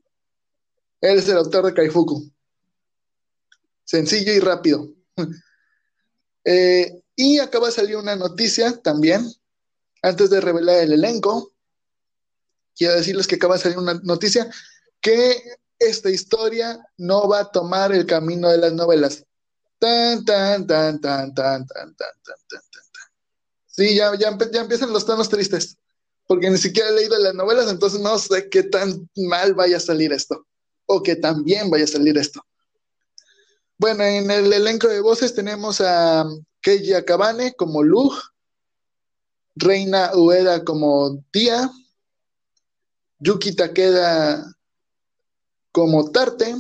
Él 1.01 1.17
es 1.17 1.29
el 1.29 1.37
autor 1.37 1.65
de 1.65 1.73
Kaifuku. 1.73 2.29
Sencillo 3.83 4.33
y 4.33 4.39
rápido. 4.39 4.89
Eh, 6.47 7.01
y 7.15 7.39
acaba 7.39 7.65
de 7.65 7.73
salir 7.73 7.97
una 7.97 8.15
noticia 8.15 8.79
también, 8.83 9.25
antes 10.03 10.29
de 10.29 10.39
revelar 10.39 10.77
el 10.77 10.93
elenco. 10.93 11.55
Quiero 12.75 12.93
decirles 12.93 13.25
que 13.25 13.33
acaba 13.33 13.55
de 13.55 13.63
salir 13.63 13.79
una 13.79 13.95
noticia 14.03 14.47
que 15.01 15.41
esta 15.79 16.11
historia 16.11 16.85
no 16.97 17.27
va 17.27 17.39
a 17.39 17.51
tomar 17.51 17.91
el 17.93 18.05
camino 18.05 18.49
de 18.49 18.59
las 18.59 18.73
novelas. 18.73 19.25
Tan, 19.79 20.25
tan, 20.25 20.65
tan, 20.65 21.01
tan, 21.01 21.33
tan, 21.33 21.67
tan, 21.67 21.95
tan, 21.95 21.95
tan, 21.95 22.37
tan, 22.49 22.61
tan. 22.61 22.61
Sí, 23.67 23.95
ya, 23.95 24.15
ya, 24.17 24.37
ya 24.51 24.61
empiezan 24.61 24.93
los 24.93 25.05
tonos 25.05 25.29
tristes, 25.29 25.77
porque 26.27 26.49
ni 26.49 26.57
siquiera 26.57 26.89
he 26.89 26.93
leído 26.93 27.17
las 27.19 27.35
novelas, 27.35 27.69
entonces 27.69 27.99
no 27.99 28.17
sé 28.17 28.49
qué 28.49 28.63
tan 28.63 29.09
mal 29.15 29.53
vaya 29.53 29.77
a 29.77 29.81
salir 29.81 30.13
esto, 30.13 30.47
o 30.85 31.03
que 31.03 31.17
tan 31.17 31.43
bien 31.43 31.69
vaya 31.69 31.83
a 31.83 31.87
salir 31.87 32.17
esto. 32.17 32.41
Bueno, 33.77 34.03
en 34.03 34.31
el 34.31 34.53
elenco 34.53 34.87
de 34.87 35.01
voces 35.01 35.35
tenemos 35.35 35.81
a 35.81 36.25
Keiji 36.61 36.93
Akabane 36.93 37.53
como 37.55 37.83
Lug, 37.83 38.13
Reina 39.55 40.11
Ueda 40.15 40.63
como 40.63 41.21
Tia, 41.31 41.69
Yuki 43.19 43.53
Takeda 43.53 44.55
como 45.71 46.09
Tarte 46.11 46.55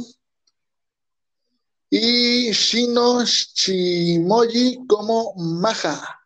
y 1.89 2.51
Shino 2.51 3.23
Shimoji 3.23 4.85
como 4.87 5.33
Maja. 5.35 6.19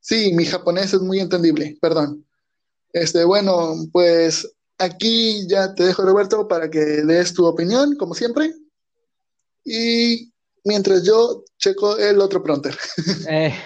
Sí, 0.00 0.32
mi 0.34 0.44
japonés 0.44 0.94
es 0.94 1.00
muy 1.00 1.20
entendible, 1.20 1.76
perdón. 1.80 2.26
Este, 2.92 3.24
bueno, 3.24 3.74
pues 3.92 4.50
aquí 4.78 5.46
ya 5.48 5.74
te 5.74 5.84
dejo, 5.84 6.02
Roberto, 6.02 6.48
para 6.48 6.70
que 6.70 6.80
des 6.80 7.34
tu 7.34 7.46
opinión, 7.46 7.96
como 7.96 8.14
siempre. 8.14 8.54
Y 9.64 10.32
mientras 10.64 11.04
yo 11.04 11.44
checo 11.58 11.96
el 11.98 12.20
otro 12.20 12.42
pronter. 12.42 12.76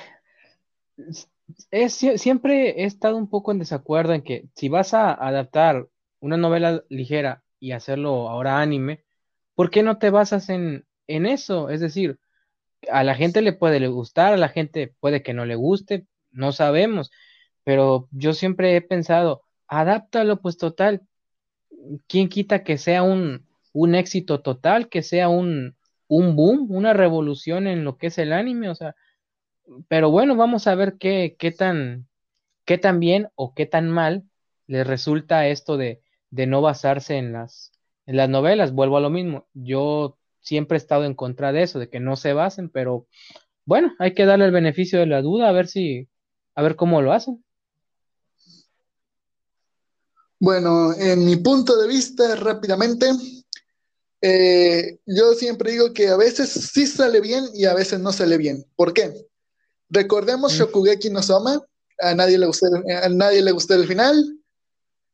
Eh, 1.70 1.88
siempre 1.88 2.82
he 2.82 2.84
estado 2.84 3.16
un 3.16 3.28
poco 3.28 3.50
en 3.50 3.58
desacuerdo 3.58 4.12
en 4.12 4.22
que 4.22 4.48
si 4.54 4.68
vas 4.68 4.94
a 4.94 5.12
adaptar 5.12 5.88
una 6.20 6.36
novela 6.36 6.84
ligera 6.88 7.42
y 7.58 7.72
hacerlo 7.72 8.28
ahora 8.28 8.60
anime, 8.60 9.04
¿por 9.54 9.70
qué 9.70 9.82
no 9.82 9.98
te 9.98 10.10
basas 10.10 10.48
en, 10.48 10.86
en 11.06 11.26
eso? 11.26 11.70
Es 11.70 11.80
decir, 11.80 12.18
a 12.90 13.04
la 13.04 13.14
gente 13.14 13.42
le 13.42 13.52
puede 13.52 13.86
gustar, 13.88 14.34
a 14.34 14.36
la 14.38 14.48
gente 14.48 14.94
puede 15.00 15.22
que 15.22 15.34
no 15.34 15.46
le 15.46 15.56
guste, 15.56 16.06
no 16.32 16.52
sabemos, 16.52 17.10
pero 17.64 18.08
yo 18.12 18.34
siempre 18.34 18.76
he 18.76 18.82
pensado, 18.82 19.42
adáptalo 19.68 20.40
pues 20.40 20.58
total, 20.58 21.02
¿quién 22.06 22.28
quita 22.28 22.64
que 22.64 22.78
sea 22.78 23.02
un, 23.02 23.46
un 23.72 23.94
éxito 23.94 24.40
total, 24.42 24.88
que 24.88 25.02
sea 25.02 25.28
un, 25.28 25.76
un 26.08 26.36
boom, 26.36 26.70
una 26.70 26.92
revolución 26.92 27.66
en 27.66 27.84
lo 27.84 27.96
que 27.98 28.08
es 28.08 28.18
el 28.18 28.32
anime, 28.32 28.68
o 28.70 28.74
sea, 28.74 28.94
pero 29.88 30.10
bueno, 30.10 30.36
vamos 30.36 30.66
a 30.66 30.74
ver 30.74 30.96
qué, 30.98 31.36
qué 31.38 31.52
tan, 31.52 32.08
qué 32.66 32.78
tan 32.78 33.00
bien 33.00 33.28
o 33.36 33.54
qué 33.54 33.66
tan 33.66 33.90
mal 33.90 34.24
le 34.68 34.84
resulta 34.84 35.48
esto 35.48 35.78
de, 35.78 36.02
de 36.30 36.48
no 36.48 36.62
basarse 36.62 37.18
en 37.18 37.34
las, 37.34 37.72
en 38.06 38.16
las 38.16 38.28
novelas. 38.28 38.72
Vuelvo 38.72 38.96
a 38.96 39.00
lo 39.00 39.10
mismo. 39.10 39.46
Yo 39.54 40.18
siempre 40.40 40.76
he 40.76 40.78
estado 40.78 41.04
en 41.04 41.14
contra 41.14 41.52
de 41.52 41.62
eso, 41.62 41.78
de 41.78 41.88
que 41.88 42.00
no 42.00 42.16
se 42.16 42.32
basen, 42.32 42.68
pero 42.68 43.06
bueno, 43.64 43.94
hay 43.98 44.14
que 44.14 44.26
darle 44.26 44.44
el 44.44 44.52
beneficio 44.52 44.98
de 44.98 45.06
la 45.06 45.22
duda, 45.22 45.48
a 45.48 45.52
ver 45.52 45.68
si, 45.68 46.08
a 46.54 46.62
ver 46.62 46.76
cómo 46.76 47.00
lo 47.00 47.12
hacen. 47.12 47.42
Bueno, 50.38 50.92
en 50.92 51.24
mi 51.24 51.36
punto 51.36 51.76
de 51.80 51.88
vista, 51.88 52.36
rápidamente, 52.36 53.06
eh, 54.20 54.98
yo 55.06 55.32
siempre 55.32 55.72
digo 55.72 55.92
que 55.94 56.08
a 56.08 56.16
veces 56.16 56.50
sí 56.50 56.86
sale 56.86 57.20
bien 57.20 57.44
y 57.54 57.64
a 57.64 57.74
veces 57.74 58.00
no 58.00 58.12
sale 58.12 58.36
bien. 58.36 58.66
¿Por 58.76 58.92
qué? 58.92 59.14
Recordemos 59.88 60.52
mm. 60.52 60.56
Shokugeki 60.56 61.08
no 61.08 61.22
Soma, 61.22 61.62
a 62.00 62.14
nadie 62.14 62.36
le 62.36 62.46
gustó, 62.46 62.66
a 63.02 63.08
nadie 63.08 63.42
le 63.42 63.52
gustó 63.52 63.74
el 63.74 63.86
final. 63.86 64.38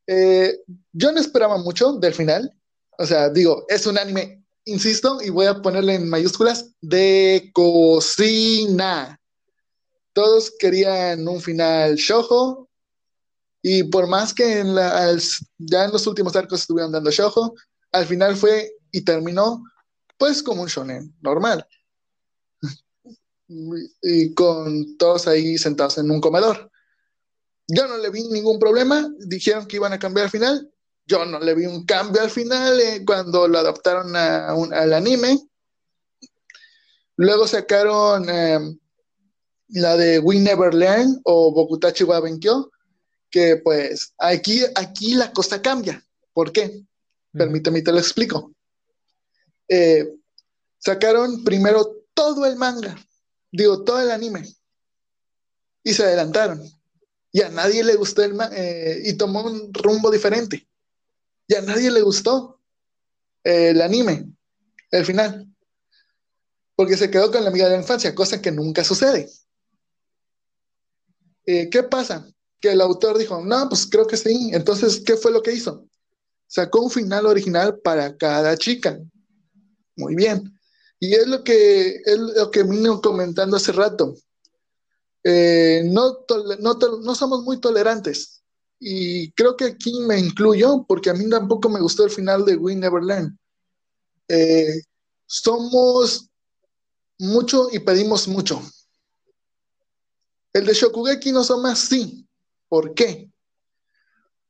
Eh, 0.06 0.58
yo 0.92 1.12
no 1.12 1.20
esperaba 1.20 1.58
mucho 1.58 1.92
del 1.92 2.14
final. 2.14 2.52
O 3.00 3.06
sea, 3.06 3.30
digo, 3.30 3.64
es 3.66 3.86
un 3.86 3.96
anime, 3.96 4.44
insisto, 4.66 5.22
y 5.22 5.30
voy 5.30 5.46
a 5.46 5.62
ponerle 5.62 5.94
en 5.94 6.10
mayúsculas, 6.10 6.74
de 6.82 7.50
cocina. 7.54 9.18
Todos 10.12 10.52
querían 10.58 11.26
un 11.26 11.40
final 11.40 11.94
shojo, 11.94 12.68
y 13.62 13.84
por 13.84 14.06
más 14.06 14.34
que 14.34 14.58
en 14.58 14.74
la, 14.74 15.16
ya 15.56 15.86
en 15.86 15.92
los 15.92 16.06
últimos 16.06 16.36
arcos 16.36 16.60
estuvieron 16.60 16.92
dando 16.92 17.10
shojo, 17.10 17.54
al 17.90 18.04
final 18.04 18.36
fue 18.36 18.70
y 18.92 19.00
terminó 19.00 19.64
pues 20.18 20.42
como 20.42 20.60
un 20.60 20.68
shonen 20.68 21.16
normal. 21.22 21.66
y 24.02 24.34
con 24.34 24.98
todos 24.98 25.26
ahí 25.26 25.56
sentados 25.56 25.96
en 25.96 26.10
un 26.10 26.20
comedor. 26.20 26.70
Yo 27.66 27.88
no 27.88 27.96
le 27.96 28.10
vi 28.10 28.24
ningún 28.24 28.58
problema, 28.58 29.10
dijeron 29.20 29.66
que 29.66 29.76
iban 29.76 29.94
a 29.94 29.98
cambiar 29.98 30.26
al 30.26 30.30
final, 30.30 30.70
yo 31.10 31.26
no 31.26 31.40
le 31.40 31.54
vi 31.56 31.66
un 31.66 31.84
cambio 31.84 32.22
al 32.22 32.30
final 32.30 32.80
eh, 32.80 33.04
cuando 33.04 33.48
lo 33.48 33.58
adaptaron 33.58 34.14
al 34.14 34.92
anime. 34.92 35.40
Luego 37.16 37.48
sacaron 37.48 38.30
em, 38.30 38.78
la 39.70 39.96
de 39.96 40.20
We 40.20 40.38
Never 40.38 40.72
Learn 40.72 41.20
o 41.24 41.52
Bokutachi 41.52 42.04
wa 42.04 42.20
Benkyo, 42.20 42.70
que 43.28 43.56
pues 43.56 44.14
aquí, 44.18 44.62
aquí 44.76 45.14
la 45.14 45.32
cosa 45.32 45.60
cambia. 45.60 46.00
¿Por 46.32 46.52
qué? 46.52 46.80
Permíteme, 47.32 47.82
te 47.82 47.90
lo 47.90 47.98
explico. 47.98 48.52
Eh, 49.66 50.08
sacaron 50.78 51.42
primero 51.42 52.04
todo 52.14 52.46
el 52.46 52.54
manga, 52.54 52.96
digo, 53.50 53.82
todo 53.82 54.00
el 54.00 54.12
anime, 54.12 54.48
y 55.82 55.92
se 55.92 56.04
adelantaron. 56.04 56.62
Y 57.32 57.42
a 57.42 57.48
nadie 57.48 57.82
le 57.82 57.96
gustó 57.96 58.22
el 58.22 58.34
manga, 58.34 58.56
eh, 58.56 59.02
y 59.04 59.14
tomó 59.14 59.42
un 59.42 59.74
rumbo 59.74 60.10
diferente. 60.10 60.69
Y 61.50 61.56
a 61.56 61.62
nadie 61.62 61.90
le 61.90 62.00
gustó 62.02 62.60
eh, 63.42 63.70
el 63.70 63.82
anime, 63.82 64.32
el 64.92 65.04
final. 65.04 65.52
Porque 66.76 66.96
se 66.96 67.10
quedó 67.10 67.32
con 67.32 67.42
la 67.42 67.50
amiga 67.50 67.64
de 67.64 67.72
la 67.72 67.82
infancia, 67.82 68.14
cosa 68.14 68.40
que 68.40 68.52
nunca 68.52 68.84
sucede. 68.84 69.28
¿Qué 71.44 71.82
pasa? 71.90 72.24
Que 72.60 72.70
el 72.70 72.80
autor 72.80 73.18
dijo, 73.18 73.44
no, 73.44 73.68
pues 73.68 73.84
creo 73.90 74.06
que 74.06 74.16
sí. 74.16 74.50
Entonces, 74.52 75.02
¿qué 75.04 75.16
fue 75.16 75.32
lo 75.32 75.42
que 75.42 75.52
hizo? 75.52 75.84
Sacó 76.46 76.82
un 76.82 76.90
final 76.90 77.26
original 77.26 77.80
para 77.80 78.16
cada 78.16 78.56
chica. 78.56 79.00
Muy 79.96 80.14
bien. 80.14 80.56
Y 81.00 81.14
es 81.14 81.26
lo 81.26 81.42
que, 81.42 81.96
es 82.04 82.16
lo 82.16 82.52
que 82.52 82.62
vino 82.62 83.00
comentando 83.00 83.56
hace 83.56 83.72
rato. 83.72 84.14
Eh, 85.24 85.82
no, 85.86 86.24
no, 86.60 87.14
somos 87.16 87.42
muy 87.42 87.58
tolerantes. 87.60 88.39
Y 88.82 89.30
creo 89.32 89.56
que 89.56 89.66
aquí 89.66 90.00
me 90.00 90.18
incluyo 90.18 90.86
porque 90.88 91.10
a 91.10 91.14
mí 91.14 91.28
tampoco 91.28 91.68
me 91.68 91.80
gustó 91.80 92.04
el 92.04 92.10
final 92.10 92.46
de 92.46 92.56
We 92.56 92.74
Neverland. 92.74 93.36
Eh, 94.26 94.80
somos 95.26 96.30
mucho 97.18 97.68
y 97.70 97.78
pedimos 97.80 98.26
mucho. 98.26 98.62
El 100.54 100.64
de 100.64 100.72
Shokugeki 100.72 101.30
no 101.30 101.44
somos 101.44 101.78
sí. 101.78 102.26
¿Por 102.68 102.94
qué? 102.94 103.30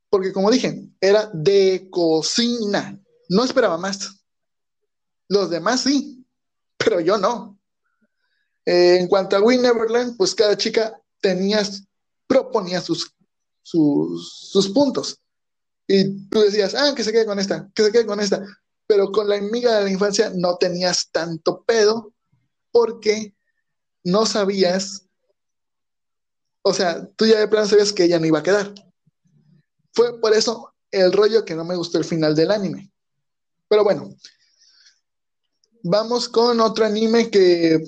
Porque 0.09 0.31
como 0.31 0.49
dije, 0.49 0.89
era 1.01 1.29
de 1.33 1.89
cocina. 1.91 2.97
No 3.27 3.43
esperaba 3.43 3.77
más. 3.77 4.23
Los 5.27 5.49
demás 5.49 5.81
sí, 5.81 6.25
pero 6.77 7.01
yo 7.01 7.17
no. 7.17 7.59
Eh, 8.65 8.97
en 8.99 9.07
cuanto 9.07 9.35
a 9.35 9.41
We 9.41 9.57
Neverland, 9.57 10.15
pues 10.15 10.33
cada 10.33 10.55
chica 10.55 11.01
tenía, 11.19 11.61
proponía 12.27 12.79
sus 12.79 13.13
sus 13.61 14.69
puntos. 14.73 15.19
Y 15.87 16.27
tú 16.29 16.39
decías, 16.39 16.75
ah, 16.75 16.93
que 16.95 17.03
se 17.03 17.11
quede 17.11 17.25
con 17.25 17.39
esta, 17.39 17.69
que 17.73 17.83
se 17.83 17.91
quede 17.91 18.05
con 18.05 18.19
esta. 18.19 18.45
Pero 18.87 19.11
con 19.11 19.27
la 19.27 19.35
amiga 19.35 19.77
de 19.77 19.83
la 19.85 19.91
infancia 19.91 20.31
no 20.35 20.57
tenías 20.57 21.09
tanto 21.11 21.63
pedo 21.63 22.13
porque 22.71 23.35
no 24.03 24.25
sabías, 24.25 25.05
o 26.61 26.73
sea, 26.73 27.05
tú 27.15 27.25
ya 27.25 27.39
de 27.39 27.47
plano 27.47 27.67
sabías 27.67 27.93
que 27.93 28.05
ella 28.05 28.19
no 28.19 28.25
iba 28.25 28.39
a 28.39 28.43
quedar. 28.43 28.73
Fue 29.93 30.19
por 30.19 30.33
eso 30.33 30.73
el 30.91 31.11
rollo 31.11 31.45
que 31.45 31.55
no 31.55 31.65
me 31.65 31.75
gustó 31.75 31.97
el 31.97 32.05
final 32.05 32.35
del 32.35 32.51
anime. 32.51 32.91
Pero 33.67 33.83
bueno, 33.83 34.13
vamos 35.83 36.27
con 36.29 36.59
otro 36.59 36.85
anime 36.85 37.29
que 37.29 37.83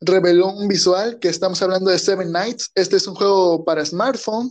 reveló 0.00 0.52
un 0.52 0.68
visual, 0.68 1.18
que 1.18 1.28
estamos 1.28 1.60
hablando 1.62 1.90
de 1.90 1.98
Seven 1.98 2.30
Nights. 2.30 2.70
Este 2.74 2.96
es 2.96 3.06
un 3.06 3.14
juego 3.14 3.64
para 3.64 3.84
smartphone. 3.84 4.50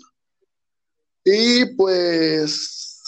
Y 1.30 1.66
pues 1.76 3.04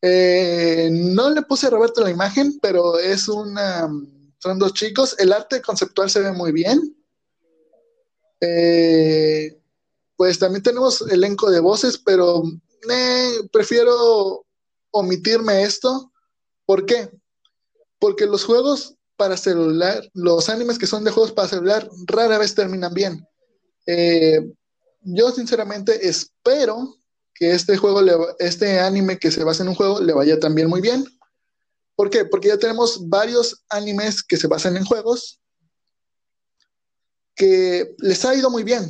eh, 0.00 0.88
no 0.90 1.28
le 1.28 1.42
puse 1.42 1.66
a 1.66 1.70
Roberto 1.70 2.02
la 2.02 2.10
imagen, 2.10 2.58
pero 2.58 2.98
es 2.98 3.28
una... 3.28 3.86
Son 4.38 4.58
dos 4.58 4.72
chicos. 4.72 5.14
El 5.18 5.30
arte 5.30 5.60
conceptual 5.60 6.08
se 6.08 6.20
ve 6.20 6.32
muy 6.32 6.52
bien. 6.52 6.96
Eh, 8.40 9.60
pues 10.16 10.38
también 10.38 10.62
tenemos 10.62 11.02
elenco 11.02 11.50
de 11.50 11.60
voces, 11.60 11.98
pero 11.98 12.44
eh, 12.90 13.32
prefiero 13.52 14.46
omitirme 14.92 15.64
esto. 15.64 16.10
¿Por 16.64 16.86
qué? 16.86 17.10
Porque 17.98 18.24
los 18.24 18.44
juegos 18.44 18.94
para 19.16 19.36
celular, 19.36 20.02
los 20.14 20.48
animes 20.48 20.78
que 20.78 20.86
son 20.86 21.04
de 21.04 21.10
juegos 21.10 21.32
para 21.32 21.48
celular, 21.48 21.90
rara 22.06 22.38
vez 22.38 22.54
terminan 22.54 22.94
bien. 22.94 23.28
Eh, 23.86 24.50
yo 25.00 25.30
sinceramente 25.30 26.08
espero 26.08 26.96
que 27.34 27.52
este 27.52 27.76
juego, 27.76 28.00
este 28.38 28.80
anime 28.80 29.18
que 29.18 29.30
se 29.30 29.44
basa 29.44 29.62
en 29.62 29.70
un 29.70 29.74
juego, 29.74 30.00
le 30.00 30.12
vaya 30.12 30.38
también 30.38 30.68
muy 30.68 30.80
bien. 30.80 31.04
¿Por 31.94 32.10
qué? 32.10 32.24
Porque 32.24 32.48
ya 32.48 32.58
tenemos 32.58 33.08
varios 33.08 33.64
animes 33.68 34.22
que 34.22 34.36
se 34.36 34.46
basan 34.46 34.76
en 34.76 34.84
juegos 34.84 35.40
que 37.40 37.94
les 37.96 38.22
ha 38.26 38.34
ido 38.34 38.50
muy 38.50 38.62
bien. 38.64 38.86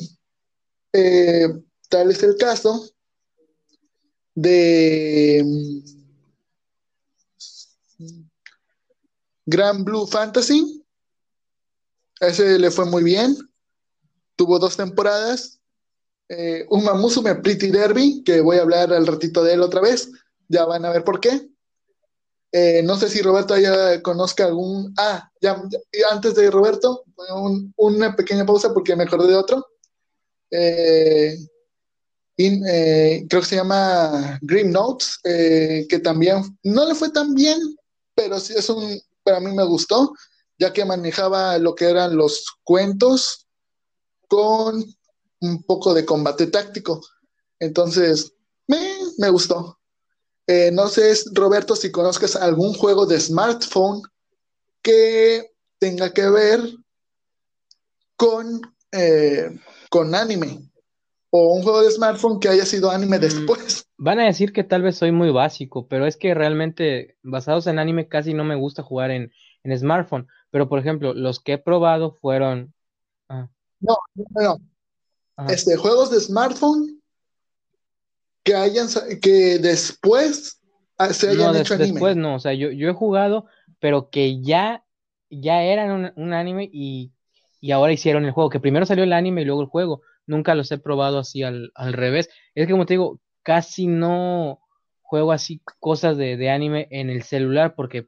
Eh, 0.93 1.49
tal 1.89 2.11
es 2.11 2.21
el 2.25 2.37
caso 2.37 2.91
de 4.35 5.45
Grand 9.47 9.85
Blue 9.85 10.05
Fantasy. 10.05 10.85
Ese 12.19 12.59
le 12.59 12.73
fue 12.73 12.87
muy 12.87 13.05
bien. 13.05 13.37
Tuvo 14.35 14.59
dos 14.59 14.77
temporadas. 14.77 15.60
Eh, 16.33 16.65
Uma 16.71 16.95
Musume 16.95 17.35
Pretty 17.35 17.71
Derby, 17.73 18.23
que 18.25 18.41
voy 18.41 18.59
a 18.59 18.63
hablar 18.63 18.93
al 18.93 19.05
ratito 19.05 19.43
de 19.43 19.55
él 19.55 19.63
otra 19.63 19.81
vez. 19.81 20.11
Ya 20.49 20.65
van 20.65 20.85
a 20.85 20.91
ver 20.91 21.03
por 21.03 21.19
qué. 21.19 21.51
Eh, 22.53 22.83
no 22.85 22.97
sé 22.97 23.09
si 23.09 23.21
Roberto 23.21 23.57
ya 23.59 24.01
conozca 24.01 24.45
algún. 24.45 24.95
Ah, 24.97 25.29
ya, 25.41 25.61
antes 26.11 26.35
de 26.37 26.51
Roberto, 26.51 27.05
una 27.77 28.15
pequeña 28.15 28.47
pausa 28.47 28.73
porque 28.73 28.95
me 28.95 29.07
de 29.07 29.35
otro. 29.35 29.67
Eh, 30.53 31.37
eh, 32.39 33.27
creo 33.29 33.41
que 33.43 33.47
se 33.49 33.57
llama 33.57 34.39
Grim 34.41 34.71
Notes, 34.71 35.19
que 35.23 36.01
también 36.03 36.43
no 36.63 36.87
le 36.87 36.95
fue 36.95 37.11
tan 37.11 37.35
bien, 37.35 37.59
pero 38.15 38.39
sí 38.39 38.55
es 38.57 38.69
un 38.69 39.01
para 39.23 39.41
mí 39.41 39.55
me 39.55 39.65
gustó, 39.65 40.15
ya 40.59 40.73
que 40.73 40.85
manejaba 40.85 41.59
lo 41.59 41.75
que 41.75 41.89
eran 41.89 42.17
los 42.17 42.47
cuentos 42.65 43.47
con 44.29 44.85
un 45.41 45.63
poco 45.63 45.95
de 45.95 46.05
combate 46.05 46.47
táctico. 46.47 47.01
Entonces, 47.59 48.35
me, 48.67 49.29
gustó. 49.31 49.79
Eh, 50.47 50.71
no 50.73 50.89
sé, 50.89 51.13
Roberto, 51.33 51.77
si 51.77 51.91
conozcas 51.91 52.37
algún 52.37 52.75
juego 52.75 53.07
de 53.07 53.21
smartphone 53.21 54.03
que 54.83 55.53
tenga 55.79 56.13
que 56.13 56.29
ver 56.29 56.61
con, 58.17 58.61
eh, 58.93 59.59
con 59.89 60.15
anime 60.15 60.71
o 61.31 61.55
un 61.55 61.63
juego 61.63 61.83
de 61.83 61.91
smartphone 61.91 62.41
que 62.41 62.49
haya 62.49 62.65
sido 62.65 62.91
anime 62.91 63.19
mm, 63.19 63.21
después. 63.21 63.89
Van 63.97 64.19
a 64.19 64.25
decir 64.25 64.53
que 64.53 64.65
tal 64.65 64.83
vez 64.83 64.97
soy 64.97 65.13
muy 65.13 65.31
básico, 65.31 65.87
pero 65.87 66.07
es 66.07 66.17
que 66.17 66.35
realmente 66.35 67.17
basados 67.23 67.67
en 67.67 67.79
anime 67.79 68.09
casi 68.09 68.35
no 68.35 68.45
me 68.45 68.57
gusta 68.57 68.83
jugar 68.83 69.11
en, 69.11 69.33
smartphone. 69.77 70.27
Pero 70.51 70.69
por 70.69 70.81
ejemplo, 70.81 71.15
los 71.15 71.39
que 71.39 71.55
he 71.55 71.59
probado 71.59 72.13
fueron... 72.21 72.75
Ah. 73.29 73.49
No, 73.81 73.97
no, 74.15 74.25
no. 74.43 74.70
Este, 75.49 75.77
juegos 75.77 76.11
de 76.11 76.21
smartphone 76.21 77.01
que 78.43 78.55
hayan 78.55 78.89
que 79.21 79.59
después 79.59 80.61
se 81.13 81.31
hayan 81.31 81.57
hecho 81.57 81.75
anime. 81.75 81.93
Después 81.93 82.17
no, 82.17 82.35
o 82.37 82.41
sea, 82.41 82.53
yo, 82.53 82.71
yo 82.71 82.91
he 82.91 82.95
jugado, 82.95 83.47
pero 83.79 84.11
que 84.11 84.43
ya, 84.43 84.85
ya 85.31 85.63
eran 85.63 86.13
un, 86.17 86.33
anime 86.33 86.69
y, 86.73 87.13
y 87.61 87.73
ahora 87.73 87.93
hicieron 87.93 88.25
el 88.25 88.33
juego, 88.33 88.51
que 88.51 88.61
primero 88.61 88.87
salió 88.87 89.05
el 89.05 89.13
anime 89.13 89.43
y 89.43 89.45
luego 89.45 89.63
el 89.63 89.69
juego 89.69 90.03
nunca 90.27 90.55
los 90.55 90.71
he 90.73 90.79
probado 90.79 91.19
así 91.19 91.43
al, 91.43 91.71
revés. 91.75 92.31
Es 92.55 92.67
que 92.67 92.73
como 92.73 92.87
te 92.87 92.95
digo, 92.95 93.21
casi 93.43 93.87
no 93.87 94.61
juego 95.03 95.33
así 95.33 95.61
cosas 95.81 96.17
de, 96.17 96.51
anime 96.51 96.89
en 96.91 97.11
el 97.11 97.23
celular 97.23 97.75
porque 97.75 98.07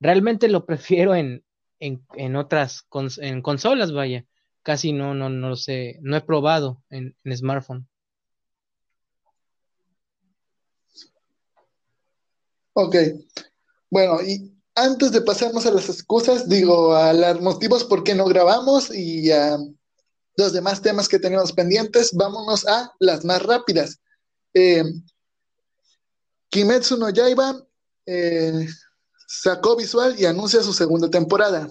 realmente 0.00 0.48
lo 0.48 0.64
prefiero 0.66 1.14
en, 1.14 1.44
en, 1.78 2.36
otras 2.36 2.88
en 3.18 3.42
consolas, 3.42 3.92
vaya. 3.92 4.24
Casi 4.68 4.92
no, 4.92 5.14
no, 5.14 5.30
no 5.30 5.56
sé, 5.56 5.98
no 6.02 6.14
he 6.14 6.20
probado 6.20 6.84
en, 6.90 7.16
en 7.24 7.34
smartphone. 7.34 7.88
Ok. 12.74 12.94
Bueno, 13.88 14.20
y 14.20 14.52
antes 14.74 15.10
de 15.12 15.22
pasarnos 15.22 15.64
a 15.64 15.70
las 15.70 15.88
excusas, 15.88 16.50
digo, 16.50 16.94
a 16.94 17.14
los 17.14 17.40
motivos 17.40 17.82
por 17.82 18.04
qué 18.04 18.14
no 18.14 18.26
grabamos 18.26 18.94
y 18.94 19.32
a 19.32 19.56
los 20.36 20.52
demás 20.52 20.82
temas 20.82 21.08
que 21.08 21.18
tenemos 21.18 21.54
pendientes, 21.54 22.12
vámonos 22.12 22.66
a 22.66 22.92
las 22.98 23.24
más 23.24 23.42
rápidas. 23.42 24.02
Eh, 24.52 24.84
Kimetsu 26.50 26.98
no 26.98 27.08
Yaiba 27.08 27.66
eh, 28.04 28.68
sacó 29.26 29.76
visual 29.76 30.14
y 30.20 30.26
anuncia 30.26 30.62
su 30.62 30.74
segunda 30.74 31.08
temporada. 31.08 31.70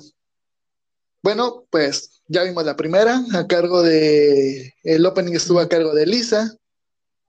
Bueno, 1.21 1.67
pues 1.69 2.16
ya 2.27 2.43
vimos 2.43 2.65
la 2.65 2.75
primera, 2.75 3.23
a 3.33 3.47
cargo 3.47 3.81
de. 3.81 4.73
El 4.83 5.05
opening 5.05 5.33
estuvo 5.33 5.59
a 5.59 5.69
cargo 5.69 5.93
de 5.93 6.05
Lisa. 6.05 6.55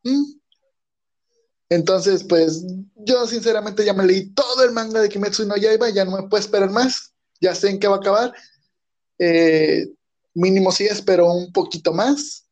¿Mm? 0.05 0.39
Entonces, 1.71 2.25
pues 2.25 2.65
yo 2.97 3.27
sinceramente 3.27 3.85
ya 3.85 3.93
me 3.93 4.07
leí 4.07 4.31
todo 4.31 4.65
el 4.65 4.73
manga 4.73 5.01
de 5.01 5.09
Kimetsu 5.09 5.45
no 5.47 5.57
Yaiba, 5.57 5.91
ya 5.91 6.05
no 6.05 6.13
me 6.13 6.29
puedo 6.29 6.41
esperar 6.41 6.71
más, 6.71 7.13
ya 7.41 7.55
sé 7.55 7.69
en 7.69 7.79
qué 7.79 7.89
va 7.89 7.97
a 7.97 7.99
acabar. 7.99 8.33
Eh, 9.19 9.87
Mínimo 10.35 10.71
sí 10.71 10.87
espero 10.87 11.33
un 11.33 11.53
poquito 11.53 11.93
más. 11.93 12.47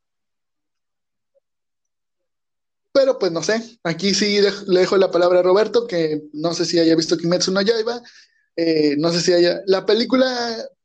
Pero 2.92 3.18
pues 3.18 3.30
no 3.30 3.42
sé, 3.42 3.62
aquí 3.84 4.14
sí 4.14 4.40
le 4.66 4.80
dejo 4.80 4.96
la 4.96 5.10
palabra 5.10 5.40
a 5.40 5.42
Roberto, 5.42 5.86
que 5.86 6.22
no 6.32 6.52
sé 6.52 6.64
si 6.64 6.78
haya 6.78 6.96
visto 6.96 7.16
Kimetsu 7.16 7.52
no 7.52 7.60
Yaiba, 7.60 8.02
eh, 8.56 8.96
no 8.98 9.12
sé 9.12 9.20
si 9.20 9.32
haya... 9.34 9.60
La 9.66 9.86
película, 9.86 10.26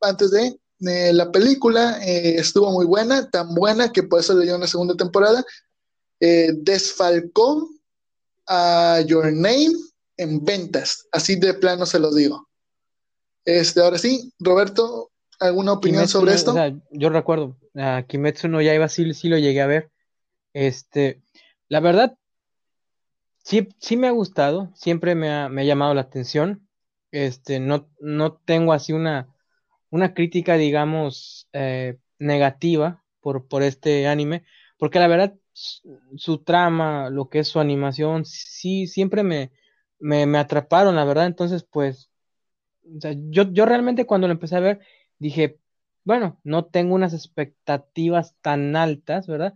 antes 0.01 0.29
de, 0.31 0.59
la 0.81 1.31
película 1.31 1.99
eh, 2.05 2.35
estuvo 2.37 2.71
muy 2.71 2.85
buena, 2.85 3.29
tan 3.29 3.53
buena 3.53 3.91
que 3.91 4.03
por 4.03 4.19
eso 4.19 4.33
le 4.33 4.45
dio 4.45 4.55
una 4.55 4.67
segunda 4.67 4.95
temporada. 4.95 5.43
Eh, 6.19 6.51
desfalcó 6.55 7.69
a 8.47 9.01
Your 9.05 9.31
Name 9.31 9.73
en 10.17 10.43
ventas, 10.43 11.07
así 11.11 11.35
de 11.35 11.53
plano 11.53 11.85
se 11.85 11.99
lo 11.99 12.13
digo. 12.13 12.47
Este, 13.45 13.81
ahora 13.81 13.97
sí, 13.97 14.33
Roberto, 14.39 15.11
¿Alguna 15.41 15.73
opinión 15.73 16.07
sobre 16.07 16.35
esto? 16.35 16.53
yo 16.91 17.09
recuerdo, 17.09 17.57
a 17.73 18.03
Kimetsu 18.07 18.47
no 18.47 18.61
Yaiba 18.61 18.87
sí, 18.87 19.11
sí 19.15 19.27
lo 19.27 19.39
llegué 19.39 19.61
a 19.61 19.65
ver. 19.65 19.89
Este, 20.53 21.23
la 21.67 21.79
verdad, 21.79 22.15
sí, 23.43 23.67
sí 23.79 23.97
me 23.97 24.05
ha 24.05 24.11
gustado, 24.11 24.69
siempre 24.75 25.15
me 25.15 25.31
ha, 25.31 25.49
llamado 25.63 25.95
la 25.95 26.01
atención. 26.01 26.67
Este, 27.09 27.59
no, 27.59 27.89
no 27.99 28.33
tengo 28.33 28.71
así 28.71 28.93
una, 28.93 29.33
una 29.91 30.13
crítica, 30.15 30.57
digamos, 30.57 31.47
eh, 31.53 31.99
negativa 32.19 33.03
por, 33.19 33.47
por 33.47 33.61
este 33.63 34.07
anime, 34.07 34.43
porque 34.77 34.99
la 34.99 35.07
verdad, 35.07 35.35
su, 35.53 36.39
trama, 36.43 37.09
lo 37.11 37.29
que 37.29 37.39
es 37.39 37.49
su 37.49 37.59
animación, 37.59 38.25
sí, 38.25 38.87
siempre 38.87 39.23
me, 39.23 39.51
me, 39.99 40.37
atraparon, 40.39 40.95
la 40.95 41.05
verdad. 41.05 41.27
Entonces, 41.27 41.63
pues, 41.63 42.09
yo, 42.83 43.43
yo 43.51 43.65
realmente 43.65 44.05
cuando 44.05 44.27
lo 44.27 44.33
empecé 44.33 44.55
a 44.57 44.61
ver, 44.61 44.79
dije, 45.19 45.59
bueno, 46.03 46.39
no 46.43 46.65
tengo 46.65 46.95
unas 46.95 47.13
expectativas 47.13 48.35
tan 48.41 48.75
altas, 48.75 49.27
¿verdad? 49.27 49.53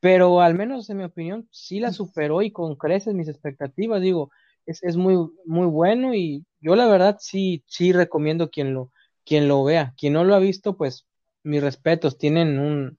Pero 0.00 0.40
al 0.40 0.54
menos 0.54 0.90
en 0.90 0.98
mi 0.98 1.04
opinión 1.04 1.48
sí 1.52 1.80
la 1.80 1.92
superó 1.92 2.42
y 2.42 2.50
con 2.52 2.76
creces 2.76 3.14
mis 3.14 3.28
expectativas, 3.28 4.02
digo, 4.02 4.30
es, 4.66 4.96
muy, 4.96 5.30
muy 5.44 5.66
bueno 5.66 6.14
y 6.14 6.44
yo 6.60 6.76
la 6.76 6.86
verdad 6.86 7.18
sí, 7.20 7.62
sí 7.66 7.92
recomiendo 7.92 8.50
quien 8.50 8.74
lo, 8.74 8.90
quien 9.26 9.48
lo 9.48 9.62
vea. 9.64 9.92
Quien 9.98 10.14
no 10.14 10.24
lo 10.24 10.34
ha 10.34 10.38
visto, 10.38 10.76
pues 10.76 11.04
mis 11.42 11.60
respetos, 11.60 12.16
tienen 12.16 12.58
un, 12.58 12.98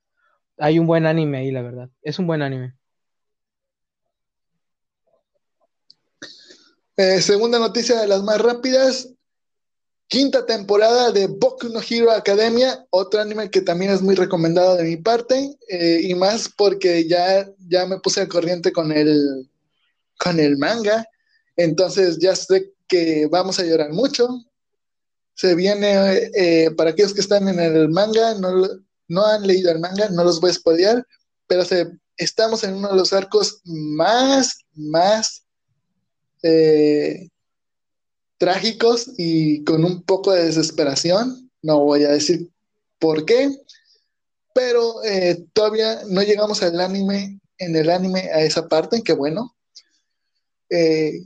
hay 0.58 0.78
un 0.78 0.86
buen 0.86 1.06
anime 1.06 1.40
ahí, 1.40 1.52
la 1.52 1.62
verdad. 1.62 1.90
Es 2.02 2.20
un 2.20 2.28
buen 2.28 2.42
anime. 2.42 2.76
Eh, 6.98 7.22
segunda 7.22 7.60
noticia 7.60 8.00
de 8.00 8.08
las 8.08 8.24
más 8.24 8.40
rápidas. 8.42 9.10
Quinta 10.10 10.46
temporada 10.46 11.12
de 11.12 11.28
Boku 11.28 11.68
no 11.68 11.82
Hero 11.82 12.12
Academia, 12.12 12.86
otro 12.92 13.20
anime 13.20 13.52
que 13.52 13.60
también 13.62 13.92
es 13.92 14.02
muy 14.02 14.16
recomendado 14.16 14.78
de 14.78 14.84
mi 14.84 14.96
parte, 14.96 15.58
eh, 15.68 16.00
y 16.02 16.16
más 16.16 16.48
porque 16.48 17.06
ya, 17.06 17.46
ya 17.68 17.86
me 17.86 18.00
puse 18.00 18.22
al 18.22 18.30
corriente 18.30 18.72
con 18.72 18.94
el, 18.94 19.50
con 20.18 20.40
el 20.40 20.58
manga, 20.58 21.06
entonces 21.58 22.20
ya 22.20 22.38
sé 22.38 22.72
que 22.88 23.28
vamos 23.30 23.60
a 23.60 23.66
llorar 23.66 23.92
mucho. 23.92 24.30
Se 25.38 25.54
viene, 25.54 26.32
eh, 26.34 26.72
para 26.76 26.90
aquellos 26.90 27.14
que 27.14 27.22
están 27.22 27.48
en 27.48 27.60
el 27.60 27.90
manga, 27.90 28.34
no, 28.36 28.68
no 29.08 29.26
han 29.26 29.46
leído 29.46 29.72
el 29.72 29.80
manga, 29.80 30.10
no 30.10 30.24
los 30.24 30.42
voy 30.42 30.50
a 30.50 30.54
spoilear, 30.54 31.08
pero 31.46 31.64
se, 31.64 31.92
estamos 32.18 32.64
en 32.64 32.74
uno 32.74 32.90
de 32.90 32.96
los 32.96 33.14
arcos 33.14 33.62
más, 33.64 34.66
más 34.74 35.46
eh, 36.42 37.30
trágicos 38.40 39.12
y 39.18 39.64
con 39.64 39.86
un 39.86 40.02
poco 40.02 40.32
de 40.34 40.46
desesperación. 40.46 41.52
No 41.62 41.82
voy 41.82 42.04
a 42.04 42.10
decir 42.10 42.50
por 43.00 43.24
qué, 43.26 43.56
pero 44.56 45.04
eh, 45.04 45.46
todavía 45.54 46.02
no 46.08 46.24
llegamos 46.24 46.64
al 46.64 46.80
anime, 46.82 47.40
en 47.60 47.76
el 47.76 47.92
anime 47.92 48.32
a 48.32 48.42
esa 48.42 48.68
parte, 48.68 49.04
que 49.04 49.14
bueno. 49.14 49.56
Eh, 50.70 51.22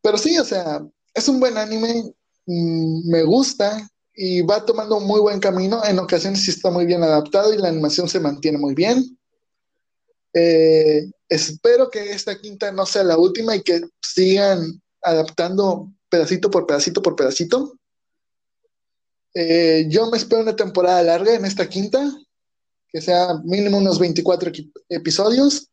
pero 0.00 0.16
sí, 0.16 0.38
o 0.38 0.44
sea, 0.44 0.86
es 1.12 1.28
un 1.28 1.40
buen 1.40 1.58
anime, 1.58 2.14
mm, 2.48 3.08
me 3.08 3.22
gusta 3.22 3.88
y 4.14 4.42
va 4.42 4.64
tomando 4.64 4.96
un 4.96 5.06
muy 5.06 5.20
buen 5.20 5.38
camino. 5.38 5.80
En 5.84 5.98
ocasiones 5.98 6.44
sí 6.44 6.50
está 6.50 6.70
muy 6.70 6.86
bien 6.86 7.02
adaptado 7.04 7.54
y 7.54 7.58
la 7.58 7.68
animación 7.68 8.08
se 8.08 8.18
mantiene 8.18 8.58
muy 8.58 8.74
bien. 8.74 9.16
Eh, 10.34 11.08
espero 11.28 11.88
que 11.88 12.10
esta 12.10 12.36
quinta 12.38 12.72
no 12.72 12.84
sea 12.84 13.04
la 13.04 13.16
última 13.16 13.54
y 13.54 13.62
que 13.62 13.80
sigan 14.02 14.82
adaptando 15.02 15.92
pedacito 16.08 16.50
por 16.50 16.66
pedacito 16.66 17.02
por 17.02 17.14
pedacito. 17.14 17.78
Eh, 19.34 19.86
yo 19.88 20.10
me 20.10 20.16
espero 20.16 20.42
una 20.42 20.56
temporada 20.56 21.02
larga 21.02 21.34
en 21.34 21.44
esta 21.44 21.68
quinta, 21.68 22.10
que 22.88 23.00
sea 23.00 23.34
mínimo 23.44 23.78
unos 23.78 23.98
24 23.98 24.50
episodios. 24.88 25.68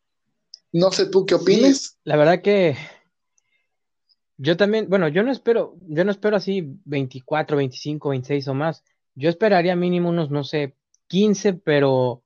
No 0.72 0.92
sé 0.92 1.08
tú 1.08 1.26
qué 1.26 1.36
opines. 1.36 1.98
la 2.04 2.18
verdad 2.18 2.42
que 2.42 2.78
yo 4.38 4.58
también, 4.58 4.90
bueno, 4.90 5.08
yo 5.08 5.24
no 5.24 5.32
espero, 5.32 5.76
yo 5.88 6.04
no 6.04 6.12
espero 6.12 6.38
así 6.38 6.80
24, 6.86 7.58
25, 7.58 8.10
26 8.10 8.48
o 8.48 8.54
más. 8.54 8.84
Yo 9.16 9.30
esperaría 9.30 9.76
mínimo 9.76 10.10
unos, 10.10 10.30
no 10.30 10.44
sé, 10.44 10.76
15, 11.08 11.54
pero 11.54 12.24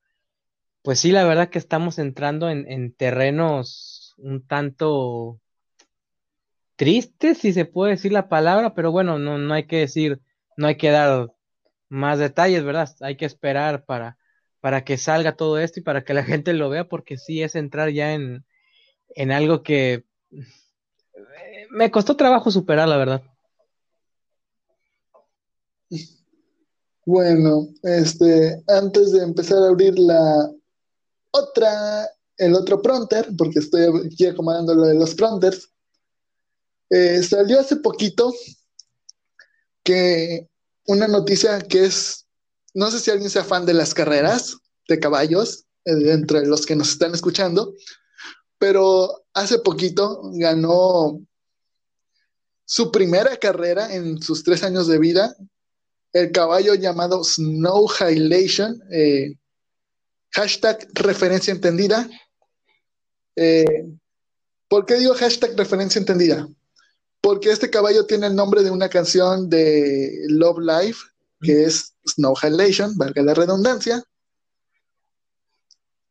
pues 0.82 1.00
sí, 1.00 1.12
la 1.12 1.26
verdad 1.26 1.50
que 1.50 1.60
estamos 1.60 2.00
entrando 2.00 2.50
en, 2.50 2.94
terrenos 2.94 4.16
un 4.18 4.46
tanto 4.46 5.40
tristes, 6.76 7.40
si 7.40 7.54
se 7.54 7.66
puede 7.66 7.92
decir 7.94 8.12
la 8.12 8.30
palabra, 8.30 8.74
pero 8.74 8.92
bueno, 8.92 9.20
no, 9.20 9.38
no 9.38 9.54
hay 9.54 9.68
que 9.68 9.78
decir, 9.78 10.22
no 10.58 10.68
hay 10.68 10.78
que 10.78 10.90
dar 10.90 11.32
más 11.90 12.20
detalles, 12.20 12.64
¿verdad? 12.64 12.90
Hay 13.02 13.18
que 13.18 13.26
esperar 13.26 13.86
para, 13.86 14.18
para 14.62 14.84
que 14.84 14.98
salga 14.98 15.36
todo 15.36 15.60
esto 15.60 15.80
y 15.80 15.84
para 15.84 16.04
que 16.04 16.14
la 16.14 16.24
gente 16.24 16.54
lo 16.54 16.70
vea, 16.70 16.86
porque 16.88 17.18
sí 17.18 17.44
es 17.44 17.56
entrar 17.56 17.90
ya 17.92 18.14
en, 18.14 18.46
en 19.16 19.32
algo 19.32 19.64
que 19.64 20.06
me 21.72 21.92
costó 21.92 22.16
trabajo 22.16 22.52
superar, 22.52 22.88
la 22.88 22.98
verdad. 22.98 23.24
Bueno, 27.06 27.68
este, 27.82 28.64
antes 28.68 29.12
de 29.12 29.24
empezar 29.24 29.64
a 29.64 29.70
abrir 29.70 29.98
la, 29.98 30.52
otra, 31.32 32.08
el 32.38 32.56
otro 32.56 32.82
pronter, 32.82 33.30
porque 33.38 33.60
estoy 33.60 33.86
aquí 34.06 34.26
acomodando 34.26 34.74
lo 34.76 34.86
de 34.86 34.96
los 34.96 35.16
pronters, 35.16 35.70
eh, 36.90 37.22
salió 37.24 37.60
hace 37.60 37.78
poquito 37.78 38.34
que 39.84 40.50
una 40.88 41.08
noticia 41.08 41.60
que 41.62 41.86
es, 41.86 42.28
no 42.74 42.90
sé 42.90 43.00
si 43.00 43.12
alguien 43.12 43.30
sea 43.30 43.44
fan 43.44 43.66
de 43.66 43.74
las 43.74 43.94
carreras 43.94 44.58
de 44.88 45.00
caballos, 45.00 45.66
eh, 45.86 46.12
entre 46.12 46.46
los 46.46 46.66
que 46.66 46.76
nos 46.76 46.90
están 46.90 47.14
escuchando, 47.14 47.76
pero 48.58 49.26
hace 49.34 49.60
poquito 49.60 50.22
ganó 50.34 51.22
su 52.70 52.92
primera 52.92 53.36
carrera 53.38 53.92
en 53.96 54.22
sus 54.22 54.44
tres 54.44 54.62
años 54.62 54.86
de 54.86 55.00
vida, 55.00 55.36
el 56.14 56.32
caballo 56.32 56.76
llamado 56.76 57.24
Snow 57.24 57.88
Highlation, 57.90 58.80
eh, 58.92 59.34
hashtag 60.30 60.88
referencia 60.94 61.52
entendida. 61.52 62.08
Eh, 63.36 63.88
¿Por 64.68 64.86
qué 64.86 65.00
digo 65.00 65.16
hashtag 65.16 65.58
referencia 65.58 65.98
entendida? 65.98 66.48
Porque 67.22 67.50
este 67.50 67.72
caballo 67.72 68.06
tiene 68.06 68.28
el 68.28 68.36
nombre 68.36 68.62
de 68.62 68.70
una 68.70 68.88
canción 68.88 69.50
de 69.50 70.12
Love 70.28 70.60
Life, 70.60 71.00
que 71.42 71.64
es 71.64 71.96
Snow 72.06 72.36
Halation, 72.40 72.96
valga 72.98 73.24
la 73.24 73.34
redundancia. 73.34 74.04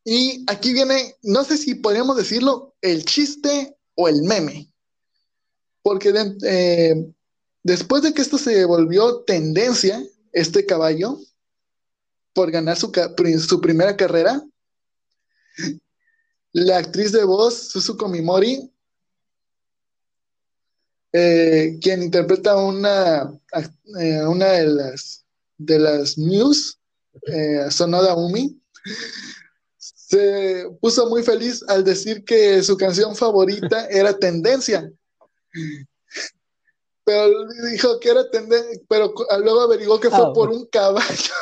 Y 0.03 0.45
aquí 0.49 0.73
viene, 0.73 1.15
no 1.23 1.45
sé 1.45 1.57
si 1.57 1.77
podríamos 1.77 2.17
decirlo, 2.17 2.75
el 2.81 3.05
chiste 3.05 3.77
o 3.95 4.09
el 4.09 4.23
meme. 4.23 4.68
Porque 5.89 6.13
eh, 6.43 7.15
después 7.63 8.03
de 8.03 8.13
que 8.13 8.21
esto 8.21 8.37
se 8.37 8.67
volvió 8.67 9.21
tendencia, 9.21 10.05
este 10.35 10.67
caballo, 10.67 11.19
por 12.35 12.51
ganar 12.51 12.77
su, 12.77 12.93
primera 13.63 13.97
carrera. 13.97 14.45
La 16.53 16.77
actriz 16.77 17.11
de 17.13 17.25
voz, 17.25 17.71
Suzuko 17.71 18.07
Mimori, 18.07 18.71
eh, 21.15 21.79
quien 21.81 22.03
interpreta 22.03 22.55
una, 22.59 23.33
eh, 23.99 24.27
una 24.27 24.47
de 24.47 24.67
las 24.67 25.25
de 25.57 25.79
las 25.79 26.19
news, 26.19 26.79
Sonoda 27.71 28.15
Umi, 28.15 28.61
se 29.83 30.67
puso 30.83 31.09
muy 31.09 31.23
feliz 31.23 31.65
al 31.67 31.83
decir 31.83 32.27
que 32.27 32.63
su 32.63 32.77
canción 32.77 33.17
favorita 33.17 33.87
era 33.87 34.13
Tendencia. 34.13 34.93
Pero 37.05 37.49
dijo 37.71 37.99
que 38.01 38.11
era 38.11 38.31
tendencia, 38.31 38.81
pero 38.89 39.15
luego 39.43 39.63
averiguó 39.63 39.99
que 39.99 40.11
fue 40.11 40.27
ah, 40.27 40.33
por 40.35 40.51
un 40.51 40.67
caballo. 40.67 41.35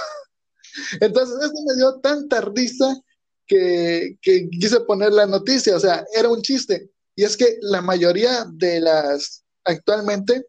Entonces, 1.00 1.36
eso 1.40 1.64
me 1.66 1.74
dio 1.74 1.98
tanta 2.00 2.40
risa 2.40 3.00
que, 3.46 4.18
quise 4.20 4.80
poner 4.80 5.12
la 5.12 5.26
noticia, 5.26 5.76
o 5.76 5.80
sea, 5.80 6.04
era 6.14 6.28
un 6.28 6.42
chiste. 6.42 6.90
Y 7.14 7.24
es 7.24 7.36
que 7.36 7.58
la 7.62 7.80
mayoría 7.80 8.46
de 8.52 8.80
las, 8.80 9.44
actualmente, 9.64 10.46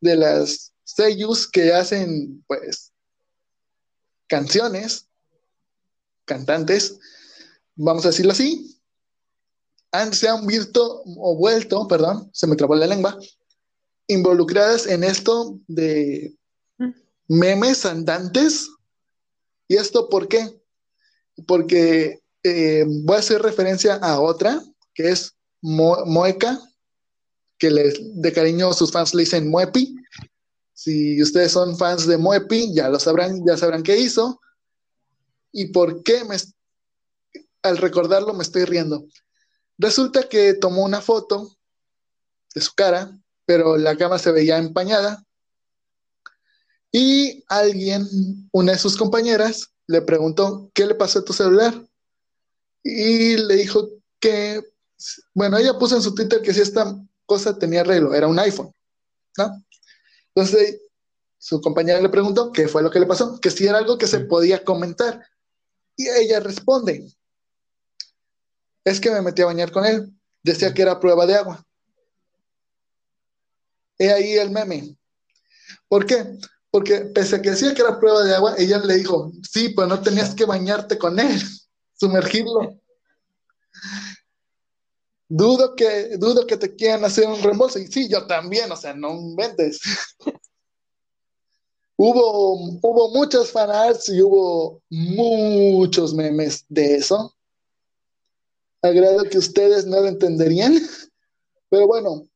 de 0.00 0.16
las 0.16 0.72
seiyus 0.84 1.48
que 1.48 1.72
hacen, 1.72 2.42
pues, 2.46 2.92
canciones, 4.26 5.06
cantantes, 6.24 6.98
vamos 7.74 8.04
a 8.04 8.08
decirlo 8.08 8.32
así, 8.32 8.77
han, 9.92 10.12
se 10.12 10.28
han 10.28 10.46
visto 10.46 11.02
o 11.04 11.36
vuelto, 11.36 11.86
perdón, 11.88 12.30
se 12.32 12.46
me 12.46 12.56
trabó 12.56 12.74
la 12.74 12.86
lengua, 12.86 13.18
involucradas 14.06 14.86
en 14.86 15.04
esto 15.04 15.58
de 15.66 16.34
memes 17.28 17.84
andantes 17.84 18.68
¿Y 19.68 19.76
esto 19.76 20.08
por 20.08 20.28
qué? 20.28 20.48
Porque 21.46 22.20
eh, 22.42 22.84
voy 23.04 23.16
a 23.16 23.20
hacer 23.20 23.42
referencia 23.42 23.96
a 23.96 24.18
otra, 24.18 24.62
que 24.94 25.10
es 25.10 25.36
Moeca, 25.60 26.58
que 27.58 27.70
de 27.70 28.32
cariño 28.32 28.72
sus 28.72 28.90
fans 28.90 29.14
le 29.14 29.20
dicen 29.24 29.50
Muepi. 29.50 29.94
Si 30.72 31.22
ustedes 31.22 31.52
son 31.52 31.76
fans 31.76 32.06
de 32.06 32.16
Muepi, 32.16 32.72
ya 32.74 32.88
lo 32.88 32.98
sabrán, 32.98 33.44
ya 33.46 33.56
sabrán 33.56 33.82
qué 33.82 33.98
hizo. 33.98 34.40
¿Y 35.52 35.66
por 35.66 36.02
qué 36.02 36.24
me, 36.24 36.36
al 37.62 37.76
recordarlo 37.76 38.32
me 38.32 38.42
estoy 38.42 38.64
riendo? 38.64 39.04
Resulta 39.78 40.28
que 40.28 40.54
tomó 40.54 40.84
una 40.84 41.00
foto 41.00 41.56
de 42.54 42.60
su 42.60 42.74
cara, 42.74 43.16
pero 43.46 43.76
la 43.76 43.96
cama 43.96 44.18
se 44.18 44.32
veía 44.32 44.58
empañada 44.58 45.24
y 46.90 47.44
alguien, 47.48 48.06
una 48.52 48.72
de 48.72 48.78
sus 48.78 48.96
compañeras, 48.96 49.72
le 49.86 50.02
preguntó, 50.02 50.70
¿qué 50.74 50.86
le 50.86 50.94
pasó 50.94 51.20
a 51.20 51.24
tu 51.24 51.32
celular? 51.32 51.74
Y 52.82 53.36
le 53.36 53.56
dijo 53.56 53.88
que, 54.20 54.62
bueno, 55.34 55.58
ella 55.58 55.78
puso 55.78 55.96
en 55.96 56.02
su 56.02 56.14
Twitter 56.14 56.42
que 56.42 56.54
si 56.54 56.60
esta 56.60 56.96
cosa 57.26 57.58
tenía 57.58 57.82
arreglo, 57.82 58.14
era 58.14 58.26
un 58.26 58.38
iPhone, 58.38 58.72
¿no? 59.36 59.64
Entonces, 60.34 60.80
su 61.38 61.60
compañera 61.60 62.00
le 62.00 62.08
preguntó 62.08 62.52
qué 62.52 62.68
fue 62.68 62.82
lo 62.82 62.90
que 62.90 63.00
le 63.00 63.06
pasó, 63.06 63.38
que 63.40 63.50
si 63.50 63.66
era 63.66 63.78
algo 63.78 63.98
que 63.98 64.06
se 64.06 64.20
podía 64.20 64.64
comentar. 64.64 65.22
Y 65.96 66.08
ella 66.08 66.40
responde, 66.40 67.06
es 68.90 69.00
que 69.00 69.10
me 69.10 69.22
metí 69.22 69.42
a 69.42 69.46
bañar 69.46 69.70
con 69.70 69.84
él, 69.84 70.12
decía 70.42 70.72
que 70.72 70.82
era 70.82 71.00
prueba 71.00 71.26
de 71.26 71.34
agua. 71.34 71.64
He 73.98 74.12
ahí 74.12 74.34
el 74.34 74.50
meme. 74.50 74.96
¿Por 75.88 76.06
qué? 76.06 76.24
Porque 76.70 77.00
pese 77.00 77.36
a 77.36 77.42
que 77.42 77.50
decía 77.50 77.74
que 77.74 77.82
era 77.82 77.98
prueba 77.98 78.22
de 78.22 78.34
agua, 78.34 78.54
ella 78.58 78.78
le 78.78 78.96
dijo, 78.96 79.32
sí, 79.50 79.70
pero 79.70 79.88
no 79.88 80.00
tenías 80.00 80.34
que 80.34 80.44
bañarte 80.44 80.98
con 80.98 81.18
él, 81.18 81.40
sumergirlo. 81.94 82.78
Dudo 85.30 85.74
que, 85.76 86.16
dudo 86.16 86.46
que 86.46 86.56
te 86.56 86.74
quieran 86.74 87.04
hacer 87.04 87.26
un 87.26 87.42
reembolso. 87.42 87.78
Y 87.78 87.86
sí, 87.86 88.08
yo 88.08 88.26
también, 88.26 88.70
o 88.72 88.76
sea, 88.76 88.94
no 88.94 89.12
inventes. 89.12 89.80
hubo, 91.96 92.54
hubo 92.82 93.10
muchos 93.10 93.50
fanarts 93.50 94.08
y 94.08 94.22
hubo 94.22 94.80
muchos 94.88 96.14
memes 96.14 96.64
de 96.68 96.96
eso. 96.96 97.37
Agrado 98.82 99.24
que 99.24 99.38
ustedes 99.38 99.86
no 99.86 100.00
lo 100.00 100.08
entenderían. 100.08 100.74
Pero 101.70 101.86
bueno, 101.86 102.28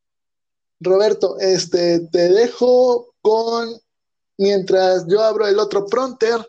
Roberto, 0.81 1.38
este, 1.38 2.00
te 2.09 2.28
dejo 2.28 3.14
con, 3.20 3.70
mientras 4.37 5.07
yo 5.09 5.22
abro 5.22 5.46
el 5.46 5.59
otro 5.59 5.87
pronter, 5.87 6.40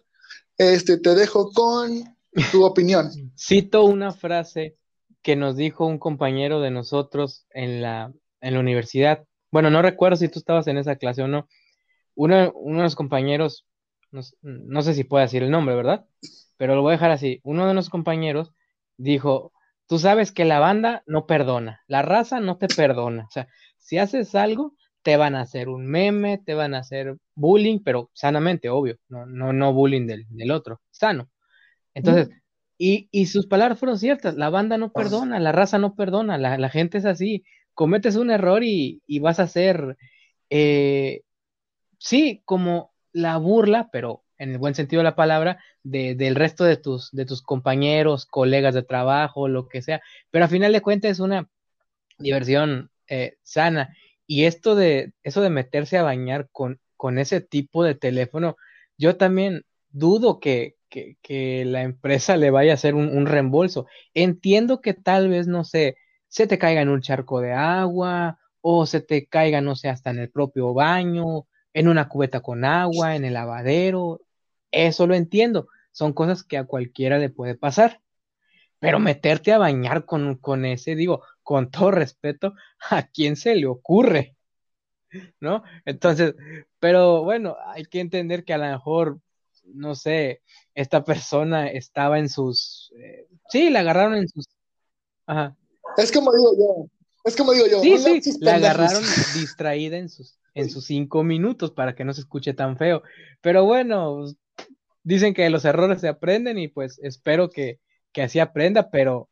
este, 0.58 0.98
te 0.98 1.16
dejo 1.16 1.52
con 1.52 2.04
tu 2.52 2.64
opinión. 2.66 3.12
Cito 3.38 3.86
una 3.86 4.12
frase 4.12 4.78
que 5.22 5.36
nos 5.36 5.56
dijo 5.56 5.86
un 5.86 6.00
compañero 6.00 6.60
de 6.60 6.72
nosotros 6.72 7.46
en 7.52 7.82
la, 7.82 8.12
en 8.42 8.54
la 8.54 8.60
universidad. 8.60 9.26
Bueno, 9.52 9.70
no 9.70 9.82
recuerdo 9.82 10.18
si 10.18 10.28
tú 10.28 10.40
estabas 10.40 10.68
en 10.68 10.78
esa 10.78 10.98
clase 10.98 11.22
o 11.22 11.28
no. 11.28 11.48
Uno, 12.16 12.52
uno 12.56 12.78
de 12.78 12.84
los 12.84 12.96
compañeros, 12.96 13.66
no, 14.12 14.22
no, 14.42 14.82
sé 14.82 14.94
si 14.94 15.06
puedo 15.06 15.22
decir 15.22 15.42
el 15.42 15.52
nombre, 15.52 15.76
¿verdad? 15.76 16.06
Pero 16.58 16.76
lo 16.76 16.82
voy 16.82 16.92
a 16.92 16.98
dejar 16.98 17.12
así. 17.12 17.40
Uno 17.44 17.68
de 17.68 17.74
los 17.74 17.90
compañeros 17.90 18.52
dijo, 18.98 19.53
tú 19.94 20.00
sabes 20.00 20.32
que 20.32 20.44
la 20.44 20.58
banda 20.58 21.04
no 21.06 21.28
perdona, 21.28 21.84
la 21.86 22.02
raza 22.02 22.40
no 22.40 22.58
te 22.58 22.68
perdona. 22.68 23.26
O 23.26 23.30
sea, 23.30 23.48
si 23.78 24.00
haces 24.00 24.34
algo, 24.34 24.74
te 25.04 25.18
van 25.18 25.36
a 25.36 25.42
hacer 25.42 25.70
un 25.70 25.86
meme, 25.86 26.40
te 26.40 26.56
van 26.56 26.74
a 26.74 26.80
hacer 26.80 27.16
bullying, 27.36 27.78
pero 27.86 28.10
sanamente, 28.12 28.70
obvio, 28.70 28.98
no, 29.08 29.28
no, 29.28 29.54
no 29.54 29.72
bullying 29.72 30.08
del, 30.08 30.26
del 30.30 30.50
otro, 30.50 30.82
sano. 30.90 31.30
Entonces, 31.94 32.32
y, 32.76 33.28
sus 33.28 33.46
palabras 33.46 33.78
fueron 33.78 34.00
ciertas, 34.00 34.34
la 34.34 34.50
banda 34.50 34.80
no 34.80 34.92
perdona, 34.92 35.40
la 35.40 35.52
raza 35.52 35.78
no 35.78 35.94
perdona, 35.94 36.40
la, 36.40 36.70
gente 36.70 36.98
es 36.98 37.06
así, 37.06 37.44
cometes 37.76 38.16
un 38.16 38.32
error 38.32 38.64
y, 38.64 39.00
vas 39.20 39.40
a 39.40 39.46
ser, 39.46 39.96
eh, 40.50 41.22
sí, 42.00 42.42
como 42.46 42.96
la 43.12 43.38
burla, 43.38 43.90
pero 43.92 44.23
en 44.38 44.52
el 44.52 44.58
buen 44.58 44.76
sentido 44.76 45.00
de 45.00 45.06
la 45.06 45.16
palabra, 45.16 45.60
del 45.84 46.36
resto 46.36 46.64
de 46.64 46.78
tus, 46.78 47.12
de 47.12 47.26
tus 47.26 47.42
compañeros, 47.42 48.26
colegas 48.26 48.74
de 48.74 48.84
trabajo, 48.84 49.48
lo 49.48 49.68
que 49.68 49.82
sea, 49.82 50.02
pero 50.32 50.46
a 50.46 50.50
final 50.50 50.74
de 50.74 50.82
cuentas 50.82 51.12
es 51.12 51.20
una 51.20 51.50
diversión 52.18 52.92
eh, 53.08 53.38
sana. 53.44 53.96
Y 54.26 54.46
esto 54.46 54.76
de, 54.76 55.14
eso 55.24 55.42
de 55.42 55.50
meterse 55.50 55.98
a 55.98 56.04
bañar 56.04 56.50
con, 56.52 56.80
con 56.98 57.20
ese 57.20 57.42
tipo 57.42 57.84
de 57.84 57.96
teléfono, 57.96 58.56
yo 58.98 59.18
también 59.18 59.66
dudo 59.90 60.40
que, 60.40 60.76
que, 60.90 61.66
la 61.66 61.82
empresa 61.84 62.38
le 62.38 62.52
vaya 62.52 62.72
a 62.72 62.76
hacer 62.76 62.96
un, 62.96 63.26
reembolso. 63.26 63.88
Entiendo 64.14 64.82
que 64.82 64.94
tal 64.94 65.30
vez, 65.30 65.48
no 65.48 65.64
sé, 65.64 65.98
se 66.28 66.48
te 66.48 66.58
caiga 66.58 66.82
en 66.82 66.90
un 66.90 67.02
charco 67.02 67.42
de 67.42 67.54
agua 67.54 68.40
o 68.62 68.86
se 68.86 69.02
te 69.02 69.28
caiga, 69.28 69.62
no 69.62 69.76
sé, 69.76 69.90
hasta 69.90 70.12
en 70.12 70.20
el 70.20 70.32
propio 70.32 70.74
baño, 70.74 71.48
en 71.74 71.88
una 71.88 72.08
cubeta 72.10 72.42
con 72.42 72.66
agua, 72.66 73.16
en 73.16 73.26
el 73.26 73.34
lavadero. 73.34 74.22
Eso 74.72 75.08
lo 75.08 75.16
entiendo. 75.16 75.68
Son 75.92 76.14
cosas 76.14 76.44
que 76.44 76.58
a 76.58 76.66
cualquiera 76.66 77.18
le 77.18 77.30
puede 77.30 77.56
pasar. 77.56 78.02
Pero 78.80 79.00
meterte 79.00 79.54
a 79.54 79.58
bañar 79.58 80.06
con, 80.06 80.36
con 80.36 80.66
ese, 80.66 80.96
digo, 80.96 81.24
con 81.42 81.72
todo 81.72 81.92
respeto, 81.92 82.54
¿a 82.90 83.04
quién 83.08 83.36
se 83.36 83.56
le 83.56 83.66
ocurre? 83.66 84.36
¿No? 85.40 85.64
Entonces, 85.86 86.36
pero 86.80 87.24
bueno, 87.24 87.56
hay 87.66 87.86
que 87.86 88.00
entender 88.00 88.44
que 88.44 88.54
a 88.54 88.58
lo 88.58 88.66
mejor 88.66 89.20
no 89.66 89.96
sé, 89.96 90.42
esta 90.74 91.04
persona 91.04 91.68
estaba 91.68 92.20
en 92.20 92.30
sus... 92.30 92.92
Eh, 92.98 93.28
sí, 93.50 93.70
la 93.70 93.80
agarraron 93.80 94.16
en 94.16 94.28
sus... 94.28 94.48
Ajá. 95.26 95.56
Es 95.98 96.12
como 96.12 96.32
digo 96.34 96.52
yo, 96.58 96.90
es 97.24 97.36
como 97.36 97.54
digo 97.54 97.68
yo. 97.68 97.82
Sí, 97.82 98.22
sí, 98.22 98.38
la 98.40 98.56
agarraron 98.56 99.04
distraída 99.36 99.98
en 99.98 100.10
sus, 100.10 100.38
en 100.54 100.70
sus 100.70 100.86
cinco 100.86 101.24
minutos 101.24 101.72
para 101.72 101.96
que 101.96 102.06
no 102.06 102.14
se 102.14 102.22
escuche 102.22 102.54
tan 102.54 102.78
feo. 102.78 103.04
Pero 103.42 103.66
bueno, 103.66 104.26
dicen 105.04 105.34
que 105.34 105.50
los 105.50 105.66
errores 105.66 106.02
se 106.02 106.08
aprenden 106.08 106.58
y 106.58 106.68
pues 106.68 107.00
espero 107.04 107.50
que, 107.50 107.80
que 108.12 108.24
así 108.24 108.40
aprenda, 108.40 108.92
pero 108.92 109.30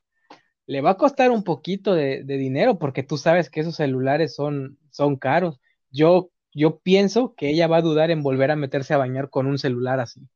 le 0.68 0.82
va 0.82 0.92
a 0.92 0.98
costar 0.98 1.32
un 1.32 1.44
poquito 1.44 1.94
de, 1.94 2.24
de, 2.24 2.38
dinero 2.38 2.80
porque 2.80 3.04
tú 3.04 3.18
sabes 3.18 3.50
que 3.50 3.62
esos 3.62 3.76
celulares 3.76 4.36
son, 4.36 4.78
son 4.92 5.18
caros. 5.18 5.60
Yo 5.92 6.32
yo 6.54 6.80
pienso 6.80 7.34
que 7.36 7.50
ella 7.50 7.68
va 7.68 7.78
a 7.78 7.82
dudar 7.82 8.12
en 8.12 8.24
volver 8.24 8.52
a 8.52 8.56
meterse 8.56 8.94
a 8.94 8.98
bañar 8.98 9.30
con 9.30 9.48
un 9.48 9.58
celular 9.58 10.00
así. 10.00 10.28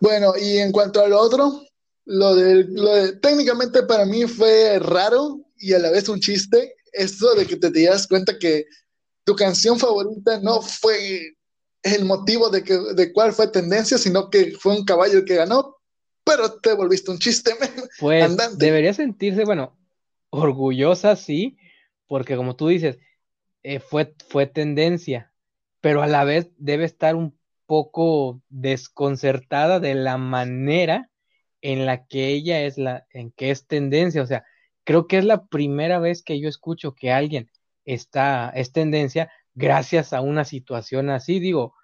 Bueno, 0.00 0.32
y 0.40 0.58
en 0.58 0.72
cuanto 0.72 1.00
a 1.02 1.08
lo 1.08 1.20
otro, 1.20 1.62
lo 2.04 2.34
de, 2.34 2.64
lo 2.64 3.18
técnicamente 3.18 3.82
para 3.82 4.06
mí 4.06 4.26
fue 4.26 4.78
raro 4.78 5.40
y 5.58 5.72
a 5.74 5.78
la 5.78 5.90
vez 5.90 6.08
un 6.08 6.20
chiste, 6.20 6.75
eso 6.96 7.34
de 7.34 7.46
que 7.46 7.56
te, 7.56 7.70
te 7.70 7.84
das 7.84 8.06
cuenta 8.06 8.38
que 8.38 8.66
tu 9.24 9.34
canción 9.34 9.78
favorita 9.78 10.40
no 10.40 10.62
fue 10.62 11.36
el 11.82 12.04
motivo 12.04 12.48
de, 12.50 12.62
que, 12.64 12.78
de 12.94 13.12
cuál 13.12 13.32
fue 13.32 13.48
tendencia, 13.48 13.98
sino 13.98 14.30
que 14.30 14.52
fue 14.58 14.76
un 14.76 14.84
caballo 14.84 15.18
el 15.18 15.24
que 15.24 15.36
ganó, 15.36 15.76
pero 16.24 16.58
te 16.60 16.72
volviste 16.74 17.10
un 17.10 17.18
chiste. 17.18 17.52
Pues 18.00 18.36
debería 18.58 18.92
sentirse, 18.92 19.44
bueno, 19.44 19.78
orgullosa, 20.30 21.16
sí, 21.16 21.56
porque 22.06 22.36
como 22.36 22.56
tú 22.56 22.68
dices, 22.68 22.98
eh, 23.62 23.80
fue, 23.80 24.14
fue 24.28 24.46
tendencia, 24.46 25.32
pero 25.80 26.02
a 26.02 26.06
la 26.06 26.24
vez 26.24 26.50
debe 26.56 26.84
estar 26.84 27.14
un 27.14 27.38
poco 27.66 28.42
desconcertada 28.48 29.80
de 29.80 29.94
la 29.94 30.18
manera 30.18 31.10
en 31.62 31.86
la 31.86 32.06
que 32.06 32.28
ella 32.28 32.62
es 32.62 32.78
la, 32.78 33.06
en 33.10 33.30
que 33.32 33.50
es 33.50 33.66
tendencia, 33.66 34.22
o 34.22 34.26
sea, 34.26 34.44
creo 34.86 35.08
que 35.08 35.18
es 35.18 35.24
la 35.24 35.46
primera 35.46 35.98
vez 35.98 36.22
que 36.22 36.40
yo 36.40 36.48
escucho 36.48 36.94
que 36.94 37.10
alguien 37.10 37.50
está, 37.84 38.50
es 38.50 38.72
tendencia 38.72 39.30
gracias 39.54 40.12
a 40.12 40.20
una 40.20 40.44
situación 40.44 41.10
así, 41.10 41.40
digo, 41.40 41.74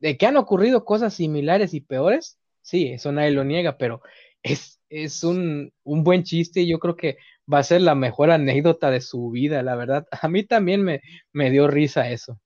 de 0.00 0.18
que 0.18 0.26
han 0.26 0.36
ocurrido 0.36 0.84
cosas 0.84 1.14
similares 1.14 1.74
y 1.74 1.80
peores, 1.80 2.38
sí, 2.60 2.88
eso 2.88 3.12
nadie 3.12 3.30
lo 3.30 3.44
niega, 3.44 3.78
pero 3.78 4.02
es, 4.42 4.80
es 4.88 5.22
un, 5.22 5.72
un 5.84 6.02
buen 6.02 6.24
chiste 6.24 6.62
y 6.62 6.68
yo 6.68 6.80
creo 6.80 6.96
que 6.96 7.18
va 7.52 7.58
a 7.58 7.64
ser 7.64 7.82
la 7.82 7.94
mejor 7.94 8.32
anécdota 8.32 8.90
de 8.90 9.00
su 9.00 9.30
vida, 9.30 9.62
la 9.62 9.76
verdad. 9.76 10.06
A 10.10 10.28
mí 10.28 10.42
también 10.42 10.82
me, 10.82 11.02
me 11.32 11.50
dio 11.50 11.68
risa 11.68 12.10
eso. 12.10 12.40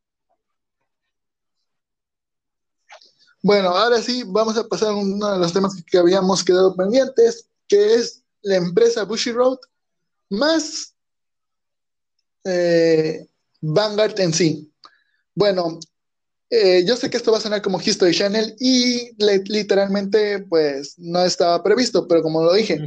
Bueno, 3.43 3.69
ahora 3.71 4.03
sí, 4.03 4.25
vamos 4.27 4.59
a 4.59 4.69
pasar 4.69 4.91
a 4.91 4.97
uno 4.97 5.33
de 5.33 5.39
los 5.39 5.53
temas 5.53 5.83
que 5.87 5.99
habíamos 5.99 6.45
quedado 6.45 6.77
pendientes, 6.77 7.49
que 7.69 7.95
es 7.95 8.23
la 8.43 8.57
empresa 8.57 9.05
Bushy 9.05 9.33
Road 9.33 9.59
más 10.31 10.95
eh, 12.45 13.27
Vanguard 13.61 14.19
en 14.21 14.33
sí. 14.33 14.73
Bueno, 15.35 15.79
eh, 16.51 16.85
yo 16.87 16.97
sé 16.97 17.11
que 17.11 17.17
esto 17.17 17.33
va 17.33 17.39
a 17.39 17.41
sonar 17.41 17.63
como 17.63 17.81
History 17.81 18.15
Channel 18.15 18.55
y 18.61 19.11
literalmente 19.19 20.41
pues 20.41 20.95
no 20.99 21.25
estaba 21.25 21.63
previsto, 21.63 22.07
pero 22.07 22.23
como 22.23 22.43
lo 22.43 22.53
dije, 22.53 22.79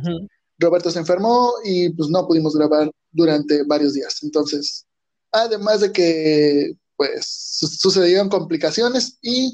Roberto 0.59 0.91
se 0.91 0.99
enfermó 0.99 1.53
y 1.65 1.89
pues 1.89 2.09
no 2.09 2.27
pudimos 2.27 2.55
grabar 2.55 2.89
durante 3.11 3.63
varios 3.63 3.93
días. 3.93 4.23
Entonces, 4.23 4.85
además 5.31 5.81
de 5.81 5.91
que 5.91 6.73
pues 6.95 7.25
sucedieron 7.79 8.29
complicaciones 8.29 9.17
y 9.21 9.53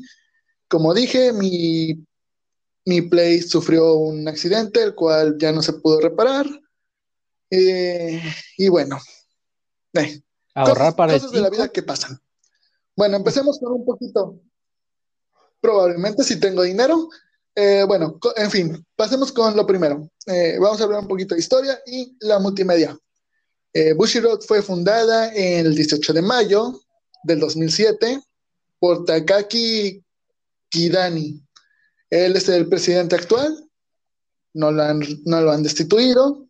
como 0.67 0.93
dije, 0.93 1.31
mi, 1.33 2.03
mi 2.85 3.01
Play 3.03 3.41
sufrió 3.41 3.95
un 3.95 4.27
accidente, 4.27 4.81
el 4.81 4.95
cual 4.95 5.37
ya 5.37 5.51
no 5.51 5.61
se 5.61 5.73
pudo 5.73 5.99
reparar. 6.01 6.47
Eh, 7.55 8.19
y 8.57 8.67
bueno, 8.67 8.99
eh, 9.93 10.23
ahorrar 10.55 10.95
para 10.95 11.13
cosas 11.13 11.31
de 11.31 11.39
la 11.39 11.51
vida 11.51 11.67
que 11.67 11.83
pasan. 11.83 12.19
Bueno, 12.95 13.17
empecemos 13.17 13.59
con 13.59 13.73
un 13.73 13.85
poquito. 13.85 14.39
Probablemente 15.61 16.23
si 16.23 16.39
tengo 16.39 16.63
dinero, 16.63 17.09
eh, 17.53 17.83
bueno, 17.87 18.19
en 18.37 18.49
fin, 18.49 18.83
pasemos 18.95 19.31
con 19.31 19.55
lo 19.55 19.67
primero. 19.67 20.09
Vamos 20.59 20.81
a 20.81 20.83
hablar 20.85 21.01
un 21.01 21.07
poquito 21.07 21.35
de 21.35 21.41
historia 21.41 21.79
y 21.85 22.17
la 22.21 22.39
multimedia. 22.39 22.97
Bushiroad 23.97 24.41
fue 24.41 24.63
fundada 24.63 25.31
el 25.31 25.75
18 25.75 26.11
de 26.11 26.21
mayo 26.23 26.81
del 27.23 27.39
2007 27.39 28.19
por 28.79 29.05
Takaki 29.05 30.03
Kidani. 30.69 31.39
Él 32.09 32.35
es 32.35 32.49
el 32.49 32.67
presidente 32.67 33.15
actual, 33.15 33.69
no 34.53 34.71
lo 34.71 34.81
han, 34.81 35.01
no 35.25 35.41
lo 35.41 35.51
han 35.51 35.61
destituido 35.61 36.47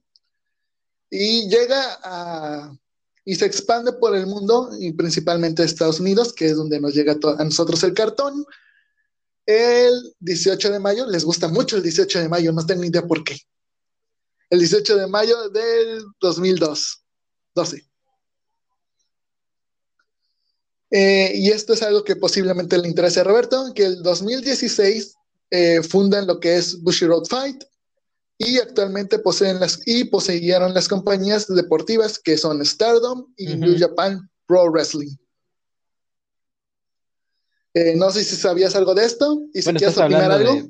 y 1.16 1.48
llega 1.48 2.00
a, 2.04 2.76
y 3.24 3.36
se 3.36 3.46
expande 3.46 3.94
por 3.94 4.16
el 4.16 4.26
mundo 4.26 4.72
y 4.80 4.94
principalmente 4.94 5.64
Estados 5.64 6.00
Unidos, 6.00 6.34
que 6.34 6.48
es 6.48 6.56
donde 6.56 6.82
nos 6.82 6.96
llega 6.96 7.16
a 7.38 7.44
nosotros 7.44 7.84
el 7.84 7.94
cartón 7.94 8.44
el 9.46 10.16
18 10.22 10.72
de 10.72 10.80
mayo, 10.80 11.06
les 11.06 11.24
gusta 11.24 11.48
mucho 11.50 11.78
el 11.78 11.84
18 11.84 12.20
de 12.20 12.30
mayo, 12.30 12.52
no 12.52 12.66
tengo 12.66 12.82
ni 12.82 12.88
idea 12.88 13.06
por 13.06 13.24
qué. 13.24 13.38
El 14.50 14.60
18 14.60 14.98
de 14.98 15.08
mayo 15.08 15.50
del 15.50 16.04
2002, 16.20 17.04
12. 17.54 17.86
Eh, 20.90 21.32
y 21.36 21.52
esto 21.52 21.74
es 21.74 21.84
algo 21.84 22.04
que 22.04 22.16
posiblemente 22.16 22.78
le 22.78 22.88
interese 22.88 23.20
a 23.20 23.24
Roberto, 23.24 23.72
que 23.76 23.86
el 23.86 24.02
2016 24.02 25.16
eh, 25.52 25.84
fundan 25.84 26.26
lo 26.26 26.40
que 26.40 26.56
es 26.56 26.82
Bushiroad 26.82 27.26
Fight 27.26 27.64
y 28.46 28.58
actualmente 28.58 29.20
poseen 29.20 29.60
las 29.60 29.82
y 29.86 30.06
poseyeron 30.06 30.74
las 30.74 30.88
compañías 30.88 31.48
deportivas 31.48 32.20
que 32.20 32.38
son 32.38 32.64
Stardom 32.66 33.34
y 33.38 33.56
New 33.56 33.76
Japan 33.78 34.30
Pro 34.46 34.70
Wrestling. 34.72 35.16
Eh, 37.74 37.96
no 37.96 38.12
sé 38.12 38.24
si 38.24 38.36
sabías 38.36 38.76
algo 38.76 38.94
de 38.94 39.06
esto 39.06 39.48
y 39.54 39.62
si 39.62 39.74
quieres 39.74 39.98
opinar 39.98 40.32
algo. 40.32 40.70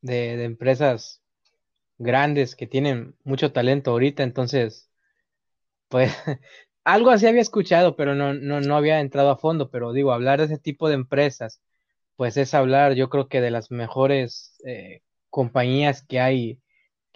De, 0.00 0.44
empresas 0.44 1.20
grandes 1.98 2.56
que 2.56 2.66
tienen 2.66 3.14
mucho 3.24 3.52
talento 3.52 3.92
ahorita, 3.92 4.22
entonces, 4.22 4.90
pues 5.88 6.12
algo 6.84 7.10
así 7.10 7.26
había 7.26 7.40
escuchado, 7.40 7.96
pero 7.96 8.14
no, 8.14 8.34
no, 8.34 8.60
no 8.60 8.76
había 8.76 9.00
entrado 9.00 9.30
a 9.30 9.36
fondo, 9.36 9.70
pero 9.70 9.92
digo, 9.92 10.12
hablar 10.12 10.40
de 10.40 10.46
ese 10.46 10.58
tipo 10.58 10.88
de 10.88 10.94
empresas, 10.94 11.60
pues 12.16 12.36
es 12.36 12.54
hablar, 12.54 12.94
yo 12.94 13.08
creo 13.08 13.28
que 13.28 13.40
de 13.40 13.50
las 13.50 13.70
mejores 13.70 14.56
eh, 14.64 15.02
compañías 15.30 16.02
que 16.02 16.18
hay, 16.18 16.60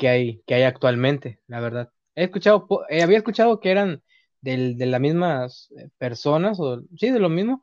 que 0.00 0.08
hay, 0.08 0.42
que 0.46 0.54
hay 0.54 0.62
actualmente, 0.62 1.40
la 1.46 1.60
verdad. 1.60 1.92
He 2.14 2.24
escuchado, 2.24 2.66
eh, 2.88 3.02
había 3.02 3.18
escuchado 3.18 3.60
que 3.60 3.70
eran 3.70 4.02
de 4.40 4.86
las 4.86 4.98
mismas 4.98 5.68
personas, 5.98 6.58
o 6.58 6.80
sí, 6.96 7.10
de 7.10 7.18
lo 7.18 7.28
mismo, 7.28 7.62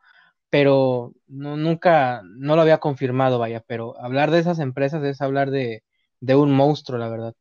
pero 0.51 1.15
no, 1.25 1.57
nunca, 1.57 2.21
no 2.23 2.55
lo 2.55 2.61
había 2.61 2.77
confirmado, 2.77 3.39
vaya, 3.39 3.63
pero 3.67 3.99
hablar 3.99 4.29
de 4.29 4.37
esas 4.37 4.59
empresas 4.59 5.03
es 5.03 5.19
hablar 5.19 5.49
de, 5.49 5.83
un 6.35 6.51
monstruo, 6.51 6.99
la 6.99 7.09
verdad. 7.09 7.33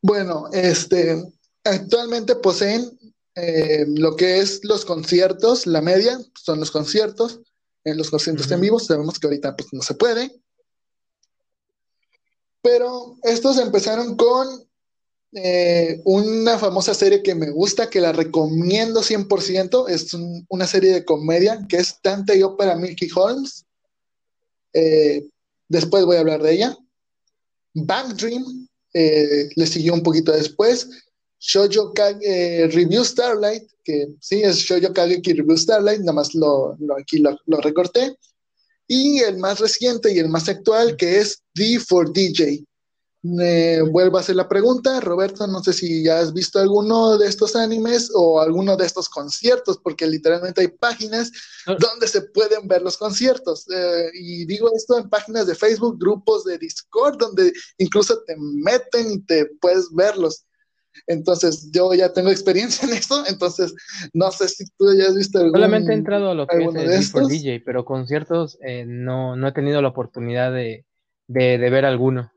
Bueno, 0.00 0.46
este, 0.50 1.22
actualmente 1.62 2.36
poseen 2.36 2.90
eh, 3.34 3.84
lo 3.86 4.16
que 4.16 4.38
es 4.38 4.64
los 4.64 4.86
conciertos, 4.86 5.66
la 5.66 5.82
media 5.82 6.18
son 6.42 6.58
los 6.58 6.70
conciertos, 6.70 7.42
en 7.84 7.98
los 7.98 8.10
conciertos 8.10 8.50
en 8.50 8.62
vivo, 8.62 8.80
sabemos 8.80 9.18
que 9.18 9.26
ahorita 9.26 9.54
pues, 9.54 9.68
no 9.74 9.82
se 9.82 9.94
puede, 9.94 10.40
pero 12.66 13.16
estos 13.22 13.58
empezaron 13.58 14.16
con 14.16 14.48
eh, 15.34 16.00
una 16.04 16.58
famosa 16.58 16.94
serie 16.94 17.22
que 17.22 17.36
me 17.36 17.50
gusta, 17.50 17.88
que 17.88 18.00
la 18.00 18.10
recomiendo 18.10 19.02
100%, 19.02 19.88
es 19.88 20.12
una 20.48 20.66
serie 20.66 20.92
de 20.92 21.04
comedia 21.04 21.64
que 21.68 21.76
es 21.76 22.00
Tante 22.02 22.36
y 22.36 22.42
Ópera 22.42 22.74
Milky 22.74 23.08
Holmes. 23.14 23.64
Eh, 24.72 25.24
después 25.68 26.04
voy 26.06 26.16
a 26.16 26.20
hablar 26.20 26.42
de 26.42 26.54
ella. 26.54 26.76
Bank 27.72 28.14
Dream 28.14 28.66
eh, 28.94 29.48
le 29.54 29.66
siguió 29.68 29.94
un 29.94 30.02
poquito 30.02 30.32
después. 30.32 30.88
Shoujo 31.38 31.92
Review 31.94 33.04
Starlight, 33.04 33.62
que 33.84 34.08
sí 34.18 34.42
es 34.42 34.56
Shoujo 34.56 34.92
Kageki 34.92 35.34
Review 35.34 35.56
Starlight, 35.56 36.00
nada 36.00 36.14
más 36.14 36.34
lo, 36.34 36.76
aquí 36.98 37.18
lo, 37.18 37.60
recorté. 37.60 38.16
Y 38.88 39.20
el 39.20 39.38
más 39.38 39.58
reciente 39.58 40.12
y 40.12 40.18
el 40.18 40.28
más 40.28 40.48
actual, 40.48 40.96
que 40.96 41.18
es 41.18 41.42
D4DJ, 41.58 42.64
me 43.26 43.82
vuelvo 43.82 44.16
a 44.16 44.20
hacer 44.20 44.36
la 44.36 44.48
pregunta, 44.48 45.00
Roberto, 45.00 45.46
no 45.46 45.62
sé 45.62 45.72
si 45.72 46.04
ya 46.04 46.20
has 46.20 46.32
visto 46.32 46.58
alguno 46.58 47.18
de 47.18 47.26
estos 47.26 47.56
animes 47.56 48.10
o 48.14 48.40
alguno 48.40 48.76
de 48.76 48.86
estos 48.86 49.08
conciertos, 49.08 49.78
porque 49.82 50.06
literalmente 50.06 50.60
hay 50.60 50.68
páginas 50.68 51.32
ah. 51.66 51.76
donde 51.78 52.06
se 52.06 52.22
pueden 52.22 52.68
ver 52.68 52.82
los 52.82 52.96
conciertos. 52.96 53.66
Eh, 53.68 54.10
y 54.14 54.46
digo 54.46 54.70
esto 54.74 54.98
en 54.98 55.08
páginas 55.08 55.46
de 55.46 55.54
Facebook, 55.54 55.98
grupos 55.98 56.44
de 56.44 56.58
Discord, 56.58 57.18
donde 57.18 57.52
incluso 57.78 58.22
te 58.26 58.36
meten 58.38 59.10
y 59.12 59.18
te 59.20 59.46
puedes 59.60 59.92
verlos. 59.92 60.45
Entonces, 61.06 61.70
yo 61.72 61.92
ya 61.94 62.12
tengo 62.12 62.30
experiencia 62.30 62.86
en 62.88 62.94
esto, 62.94 63.24
entonces 63.28 63.74
no 64.12 64.30
sé 64.30 64.48
si 64.48 64.64
tú 64.76 64.86
ya 64.96 65.08
has 65.08 65.16
visto 65.16 65.38
algún, 65.38 65.52
Solamente 65.52 65.92
he 65.92 65.96
entrado 65.96 66.30
a 66.30 66.34
lo 66.34 66.46
que 66.46 66.64
es 66.64 67.14
el 67.14 67.28
DJ, 67.28 67.62
pero 67.64 67.84
conciertos 67.84 68.58
eh, 68.62 68.84
no, 68.86 69.36
no 69.36 69.48
he 69.48 69.52
tenido 69.52 69.82
la 69.82 69.88
oportunidad 69.88 70.52
de, 70.52 70.84
de 71.28 71.58
ver 71.58 71.84
alguno. 71.84 72.30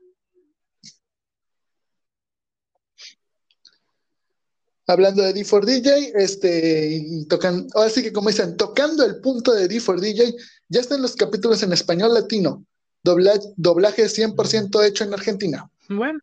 hablando 4.90 5.22
de 5.22 5.34
D4DJ, 5.34 6.12
este, 6.14 6.88
y 6.92 7.24
tocan, 7.26 7.66
ahora 7.74 7.90
sí 7.90 8.02
que 8.02 8.12
como 8.12 8.28
dicen, 8.28 8.56
tocando 8.56 9.04
el 9.04 9.20
punto 9.20 9.52
de 9.52 9.68
D4DJ, 9.68 10.34
ya 10.68 10.80
están 10.80 11.02
los 11.02 11.16
capítulos 11.16 11.62
en 11.62 11.72
español 11.72 12.12
latino, 12.12 12.64
doblaje, 13.02 13.40
doblaje 13.56 14.04
100% 14.04 14.84
hecho 14.84 15.04
en 15.04 15.14
Argentina. 15.14 15.70
Bueno. 15.88 16.20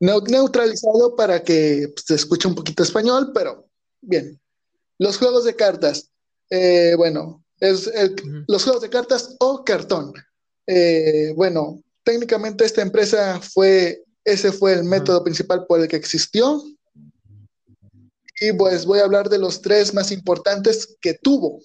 Neutralizado 0.00 1.14
para 1.14 1.42
que 1.42 1.92
pues, 1.94 2.06
se 2.06 2.14
escuche 2.14 2.48
un 2.48 2.54
poquito 2.54 2.82
español, 2.82 3.30
pero 3.34 3.66
bien. 4.00 4.40
Los 4.98 5.18
juegos 5.18 5.44
de 5.44 5.56
cartas, 5.56 6.10
eh, 6.50 6.94
bueno, 6.96 7.44
es 7.58 7.90
los 8.48 8.64
juegos 8.64 8.82
de 8.82 8.90
cartas 8.90 9.36
o 9.38 9.64
cartón. 9.64 10.12
Eh, 10.66 11.32
bueno, 11.36 11.82
técnicamente 12.02 12.64
esta 12.64 12.82
empresa 12.82 13.40
fue 13.40 14.02
ese 14.24 14.52
fue 14.52 14.74
el 14.74 14.84
método 14.84 15.24
principal 15.24 15.66
por 15.66 15.80
el 15.80 15.88
que 15.88 15.96
existió. 15.96 16.62
Y 18.40 18.52
pues 18.54 18.86
voy 18.86 19.00
a 19.00 19.04
hablar 19.04 19.28
de 19.28 19.38
los 19.38 19.60
tres 19.60 19.92
más 19.92 20.10
importantes 20.12 20.96
que 21.00 21.14
tuvo. 21.14 21.60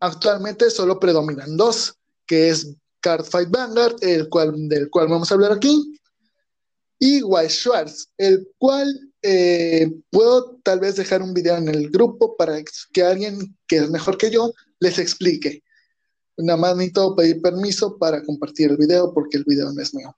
Actualmente 0.00 0.70
solo 0.70 0.98
predominan 0.98 1.56
dos, 1.56 1.94
que 2.26 2.48
es 2.48 2.74
Cardfight 3.00 3.50
Vanguard, 3.50 3.96
el 4.00 4.28
cual, 4.28 4.68
del 4.68 4.90
cual 4.90 5.08
vamos 5.08 5.30
a 5.30 5.34
hablar 5.34 5.52
aquí, 5.52 5.97
y 6.98 7.22
White 7.22 7.50
Schwartz, 7.50 8.08
el 8.16 8.48
cual 8.58 9.12
eh, 9.22 9.90
puedo 10.10 10.56
tal 10.62 10.80
vez 10.80 10.96
dejar 10.96 11.22
un 11.22 11.34
video 11.34 11.56
en 11.56 11.68
el 11.68 11.90
grupo 11.90 12.36
para 12.36 12.62
que 12.92 13.02
alguien 13.02 13.56
que 13.66 13.76
es 13.76 13.90
mejor 13.90 14.18
que 14.18 14.30
yo 14.30 14.52
les 14.80 14.98
explique. 14.98 15.62
Nada 16.36 16.56
más 16.56 16.76
necesito 16.76 17.16
pedir 17.16 17.42
permiso 17.42 17.98
para 17.98 18.22
compartir 18.22 18.70
el 18.70 18.76
video 18.76 19.12
porque 19.12 19.38
el 19.38 19.44
video 19.44 19.72
no 19.72 19.82
es 19.82 19.92
mío. 19.94 20.16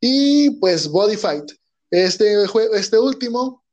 Y 0.00 0.50
pues 0.58 0.88
Body 0.88 1.16
Fight. 1.16 1.52
Este, 1.90 2.44
este 2.72 2.98
último 2.98 3.64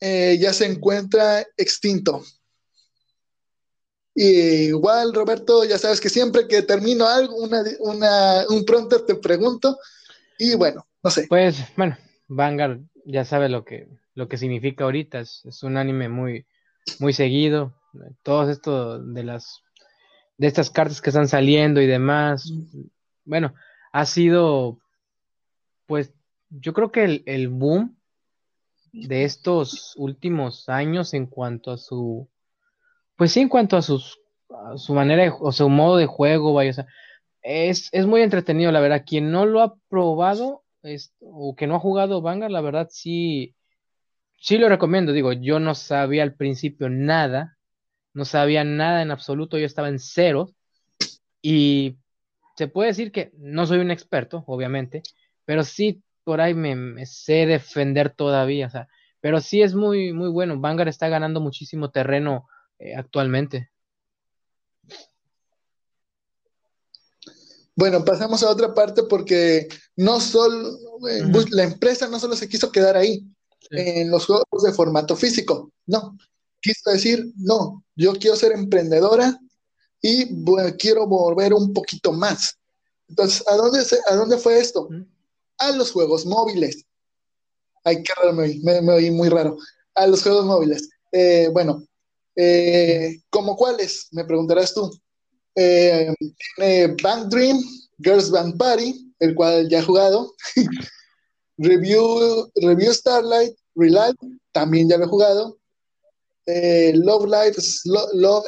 eh, 0.00 0.38
ya 0.40 0.52
se 0.52 0.66
encuentra 0.66 1.44
extinto. 1.56 2.24
Y 4.14 4.68
igual, 4.68 5.12
Roberto, 5.12 5.64
ya 5.64 5.76
sabes 5.76 6.00
que 6.00 6.08
siempre 6.08 6.48
que 6.48 6.62
termino 6.62 7.06
algo, 7.06 7.36
un 7.36 8.64
pronto 8.64 9.04
te 9.04 9.16
pregunto. 9.16 9.76
Y 10.38 10.56
bueno, 10.56 10.86
no 11.02 11.10
sé. 11.10 11.26
Pues 11.28 11.64
bueno, 11.76 11.96
Vanguard 12.28 12.80
ya 13.04 13.24
sabe 13.24 13.48
lo 13.48 13.64
que, 13.64 13.88
lo 14.14 14.28
que 14.28 14.38
significa 14.38 14.84
ahorita. 14.84 15.20
Es, 15.20 15.44
es 15.44 15.62
un 15.62 15.76
anime 15.76 16.08
muy, 16.08 16.46
muy 16.98 17.12
seguido. 17.12 17.74
Todo 18.22 18.50
esto 18.50 18.98
de 18.98 19.24
las 19.24 19.62
de 20.38 20.46
estas 20.46 20.70
cartas 20.70 21.00
que 21.00 21.10
están 21.10 21.28
saliendo 21.28 21.80
y 21.80 21.86
demás. 21.86 22.52
Bueno, 23.24 23.54
ha 23.92 24.06
sido, 24.06 24.78
pues, 25.86 26.12
yo 26.50 26.72
creo 26.72 26.92
que 26.92 27.22
el, 27.24 27.48
boom 27.48 27.96
de 28.92 29.24
estos 29.24 29.94
últimos 29.96 30.68
años 30.68 31.14
en 31.14 31.26
cuanto 31.26 31.72
a 31.72 31.78
su, 31.78 32.28
pues 33.16 33.32
sí, 33.32 33.40
en 33.40 33.48
cuanto 33.48 33.76
a, 33.76 33.82
sus, 33.82 34.20
su 34.76 34.94
manera 34.94 35.34
o 35.40 35.52
su 35.52 35.68
modo 35.68 35.96
de 35.96 36.06
juego, 36.06 36.54
vaya, 36.54 36.70
o 36.70 36.74
sea, 36.74 36.86
es, 37.46 38.06
muy 38.06 38.22
entretenido, 38.22 38.72
la 38.72 38.80
verdad. 38.80 39.04
Quien 39.06 39.30
no 39.30 39.46
lo 39.46 39.62
ha 39.62 39.76
probado 39.88 40.64
o 41.20 41.54
que 41.56 41.66
no 41.66 41.76
ha 41.76 41.80
jugado 41.80 42.20
Vanguard, 42.20 42.50
la 42.50 42.60
verdad 42.60 42.88
sí, 42.90 43.54
sí 44.38 44.58
lo 44.58 44.68
recomiendo. 44.68 45.12
Digo, 45.12 45.32
yo 45.32 45.60
no 45.60 45.74
sabía 45.74 46.24
al 46.24 46.34
principio 46.34 46.88
nada, 46.90 47.56
no 48.14 48.24
sabía 48.24 48.64
nada 48.64 49.02
en 49.02 49.12
absoluto, 49.12 49.58
yo 49.58 49.66
estaba 49.66 49.88
en 49.88 50.00
cero. 50.00 50.50
Y 51.40 51.98
se 52.56 52.66
puede 52.66 52.88
decir 52.88 53.12
que 53.12 53.30
no 53.38 53.66
soy 53.66 53.78
un 53.78 53.92
experto, 53.92 54.42
obviamente, 54.46 55.02
pero 55.44 55.62
sí 55.62 56.02
por 56.24 56.40
ahí 56.40 56.54
me, 56.54 57.06
sé 57.06 57.46
defender 57.46 58.10
todavía, 58.10 58.66
o 58.66 58.70
sea, 58.70 58.88
pero 59.20 59.40
sí 59.40 59.62
es 59.62 59.74
muy, 59.74 60.12
muy 60.12 60.30
bueno. 60.30 60.58
Vanguard 60.58 60.88
está 60.88 61.08
ganando 61.08 61.40
muchísimo 61.40 61.90
terreno 61.90 62.48
eh, 62.80 62.96
actualmente. 62.96 63.70
Bueno, 67.76 68.02
pasamos 68.04 68.42
a 68.42 68.50
otra 68.50 68.72
parte 68.72 69.02
porque 69.02 69.68
no 69.96 70.18
solo 70.18 70.78
eh, 71.10 71.22
la 71.50 71.64
empresa 71.64 72.08
no 72.08 72.18
solo 72.18 72.34
se 72.34 72.48
quiso 72.48 72.72
quedar 72.72 72.96
ahí 72.96 73.22
en 73.70 74.10
los 74.10 74.24
juegos 74.24 74.62
de 74.64 74.72
formato 74.72 75.14
físico, 75.14 75.70
no. 75.84 76.16
Quiso 76.60 76.90
decir, 76.90 77.32
no, 77.36 77.84
yo 77.94 78.14
quiero 78.14 78.34
ser 78.34 78.52
emprendedora 78.52 79.38
y 80.00 80.26
quiero 80.78 81.06
volver 81.06 81.52
un 81.52 81.72
poquito 81.74 82.12
más. 82.12 82.58
Entonces, 83.08 83.46
¿a 83.46 83.56
dónde, 83.56 83.84
¿a 84.08 84.14
dónde 84.14 84.38
fue 84.38 84.58
esto? 84.58 84.88
A 85.58 85.70
los 85.72 85.92
juegos 85.92 86.24
móviles. 86.24 86.84
Ay, 87.84 88.02
qué 88.02 88.12
raro 88.16 88.32
me 88.32 88.58
me, 88.62 88.92
oí 88.92 89.10
muy 89.10 89.28
raro. 89.28 89.58
A 89.94 90.06
los 90.06 90.22
juegos 90.22 90.44
móviles. 90.44 90.88
Eh, 91.12 91.48
bueno, 91.52 91.84
eh, 92.34 93.20
¿cómo 93.30 93.54
cuáles? 93.54 94.08
Me 94.12 94.24
preguntarás 94.24 94.74
tú. 94.74 94.90
Eh, 95.56 96.14
Bank 97.02 97.28
Dream, 97.28 97.58
Girls 97.98 98.30
Band 98.30 98.58
Party, 98.58 99.12
el 99.18 99.34
cual 99.34 99.68
ya 99.68 99.78
he 99.78 99.82
jugado. 99.82 100.34
Review, 101.58 102.50
Review 102.56 102.92
Starlight, 102.92 103.56
Relight, 103.74 104.16
también 104.52 104.88
ya 104.88 104.98
lo 104.98 105.04
he 105.04 105.08
jugado. 105.08 105.58
Eh, 106.44 106.92
Love 106.94 107.26
Life, 107.26 107.60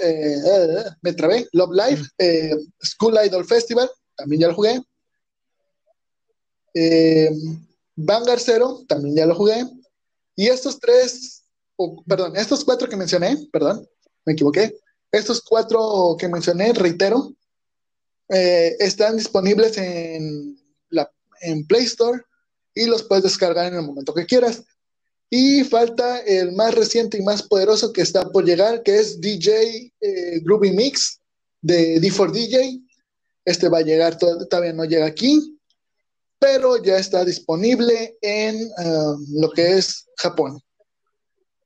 eh, 0.03 0.85
me 1.03 1.13
trabé, 1.15 1.49
Love 1.53 1.73
Life, 1.73 2.05
School 2.83 3.19
Idol 3.25 3.45
Festival, 3.47 3.91
también 4.15 4.43
ya 4.43 4.49
lo 4.49 4.55
jugué. 4.55 4.81
Vanguard 7.97 8.41
Zero, 8.41 8.85
también 8.87 9.17
ya 9.17 9.27
lo 9.27 9.35
jugué. 9.35 9.65
Y 10.37 10.47
estos 10.47 10.79
tres, 10.79 11.43
perdón, 12.07 12.37
estos 12.37 12.65
cuatro 12.65 12.89
que 12.89 12.97
mencioné, 12.97 13.49
perdón, 13.51 13.89
me 14.25 14.35
equivoqué. 14.35 14.79
Estos 15.11 15.43
cuatro 15.43 16.17
que 16.19 16.29
mencioné, 16.29 16.73
reitero, 16.73 17.35
eh, 18.29 18.77
están 18.79 19.17
disponibles 19.17 19.79
en, 19.79 20.59
la, 20.91 21.11
en 21.41 21.67
Play 21.67 21.85
Store 21.85 22.21
y 22.75 22.87
los 22.87 23.03
puedes 23.03 23.25
descargar 23.25 23.67
en 23.67 23.79
el 23.79 23.87
momento 23.87 24.13
que 24.15 24.27
quieras. 24.27 24.63
Y 25.31 25.65
falta 25.65 26.21
el 26.21 26.53
más 26.53 26.75
reciente 26.75 27.19
y 27.19 27.23
más 27.23 27.43
poderoso 27.43 27.93
que 27.93 28.03
está 28.03 28.31
por 28.31 28.45
llegar, 28.45 28.83
que 28.83 28.99
es 28.99 29.21
DJ 29.21 29.93
eh, 30.01 30.41
Groovy 30.43 30.73
Mix 30.73 31.21
de 31.61 32.01
D4DJ. 32.01 32.83
Este 33.45 33.69
va 33.69 33.79
a 33.79 33.83
llegar, 33.83 34.19
todavía 34.19 34.73
no 34.73 34.85
llega 34.85 35.07
aquí, 35.07 35.59
pero 36.39 36.83
ya 36.83 36.99
está 36.99 37.25
disponible 37.25 38.17
en 38.21 38.71
ah, 38.79 39.17
lo 39.33 39.51
que 39.51 39.79
es 39.79 40.07
Japón. 40.17 40.61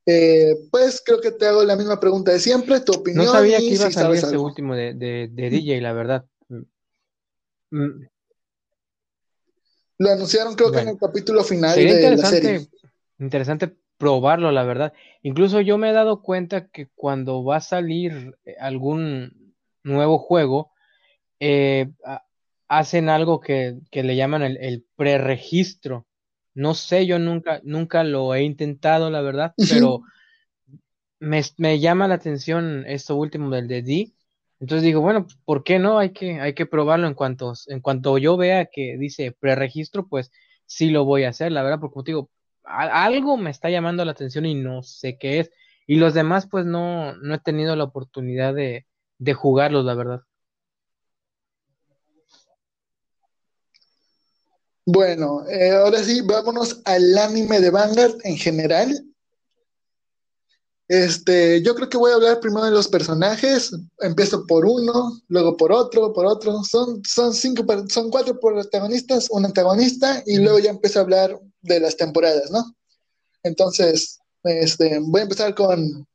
Eh, 0.05 0.55
pues 0.69 1.01
creo 1.05 1.21
que 1.21 1.31
te 1.31 1.45
hago 1.47 1.63
la 1.63 1.75
misma 1.75 1.99
pregunta 1.99 2.31
de 2.31 2.39
siempre, 2.39 2.81
tu 2.81 2.93
opinión. 2.93 3.25
No 3.25 3.31
sabía 3.31 3.57
que 3.57 3.65
iba 3.65 3.85
a 3.85 3.91
salir 3.91 4.17
ese 4.17 4.37
último 4.37 4.75
de, 4.75 4.93
de, 4.93 5.49
DJ, 5.49 5.79
la 5.81 5.93
verdad. 5.93 6.25
Mm. 6.49 6.63
Mm. 7.71 8.09
Lo 9.99 10.11
anunciaron 10.11 10.55
creo 10.55 10.71
que 10.71 10.79
en 10.79 10.89
el 10.89 10.97
capítulo 10.97 11.43
final 11.43 11.75
de 11.75 12.17
la 12.17 12.29
serie. 12.29 12.67
Interesante 13.19 13.73
probarlo, 13.97 14.51
la 14.51 14.63
verdad. 14.63 14.91
Incluso 15.21 15.61
yo 15.61 15.77
me 15.77 15.89
he 15.89 15.93
dado 15.93 16.21
cuenta 16.21 16.67
que 16.67 16.89
cuando 16.93 17.43
va 17.45 17.57
a 17.57 17.61
salir 17.61 18.35
eh, 18.43 18.55
algún 18.59 19.55
nuevo 19.83 20.17
juego, 20.17 20.71
eh, 21.39 21.89
hacen 22.67 23.07
algo 23.07 23.39
que, 23.39 23.79
le 23.91 24.15
llaman 24.17 24.41
el, 24.41 24.57
el 24.57 24.85
preregistro. 24.97 26.05
No 26.53 26.73
sé, 26.75 27.05
yo 27.05 27.19
nunca, 27.19 27.61
nunca 27.63 28.03
lo 28.03 28.33
he 28.35 28.43
intentado, 28.43 29.09
la 29.09 29.21
verdad, 29.21 29.53
pero 29.57 30.01
me, 31.19 31.79
llama 31.79 32.07
la 32.07 32.15
atención 32.15 32.85
esto 32.87 33.15
último 33.15 33.49
del 33.49 33.67
de 33.67 33.81
D. 33.81 34.13
Entonces 34.59 34.83
digo, 34.83 35.01
bueno, 35.01 35.27
¿por 35.45 35.63
qué 35.63 35.79
no? 35.79 35.99
Hay 35.99 36.11
que, 36.11 36.39
hay 36.39 36.53
que 36.53 36.65
probarlo 36.65 37.07
en 37.07 37.15
cuanto, 37.15 37.53
en 37.67 37.81
cuanto 37.81 38.17
yo 38.17 38.37
vea 38.37 38.65
que 38.65 38.97
dice 38.97 39.31
preregistro, 39.31 40.07
pues 40.07 40.31
sí 40.65 40.89
lo 40.89 41.05
voy 41.05 41.23
a 41.23 41.29
hacer, 41.29 41.51
la 41.51 41.63
verdad, 41.63 41.79
porque 41.79 41.93
como 41.93 42.03
digo, 42.03 42.29
algo 42.63 43.37
me 43.37 43.49
está 43.49 43.69
llamando 43.69 44.05
la 44.05 44.11
atención 44.11 44.45
y 44.45 44.55
no 44.55 44.83
sé 44.83 45.17
qué 45.17 45.39
es. 45.39 45.51
Y 45.85 45.97
los 45.97 46.13
demás, 46.13 46.47
pues 46.49 46.65
no, 46.65 47.15
no 47.17 47.35
he 47.35 47.39
tenido 47.39 47.75
la 47.75 47.83
oportunidad 47.85 48.53
de, 48.53 48.85
de 49.17 49.33
jugarlos, 49.33 49.85
la 49.85 49.95
verdad. 49.95 50.21
Bueno, 54.85 55.47
eh, 55.47 55.71
ahora 55.71 56.03
sí, 56.03 56.21
vámonos 56.21 56.81
al 56.85 57.17
anime 57.17 57.61
de 57.61 57.69
Vanguard 57.69 58.17
en 58.23 58.37
general. 58.37 59.05
Este, 60.89 61.61
yo 61.63 61.73
creo 61.73 61.87
que 61.89 61.97
voy 61.97 62.11
a 62.11 62.15
hablar 62.15 62.39
primero 62.41 62.65
de 62.65 62.71
los 62.71 62.89
personajes. 62.89 63.71
Empiezo 63.99 64.45
por 64.45 64.65
uno, 64.65 65.21
luego 65.29 65.55
por 65.55 65.71
otro, 65.71 66.11
por 66.11 66.25
otro. 66.25 66.63
Son, 66.63 67.01
son 67.05 67.33
cinco, 67.33 67.65
son 67.89 68.09
cuatro 68.09 68.37
protagonistas, 68.39 69.29
un 69.31 69.45
antagonista, 69.45 70.21
y 70.25 70.37
luego 70.37 70.59
ya 70.59 70.71
empiezo 70.71 70.99
a 70.99 71.03
hablar 71.03 71.39
de 71.61 71.79
las 71.79 71.95
temporadas, 71.95 72.51
¿no? 72.51 72.75
Entonces, 73.43 74.19
este, 74.43 74.99
voy 74.99 75.21
a 75.21 75.23
empezar 75.23 75.55
con 75.55 76.05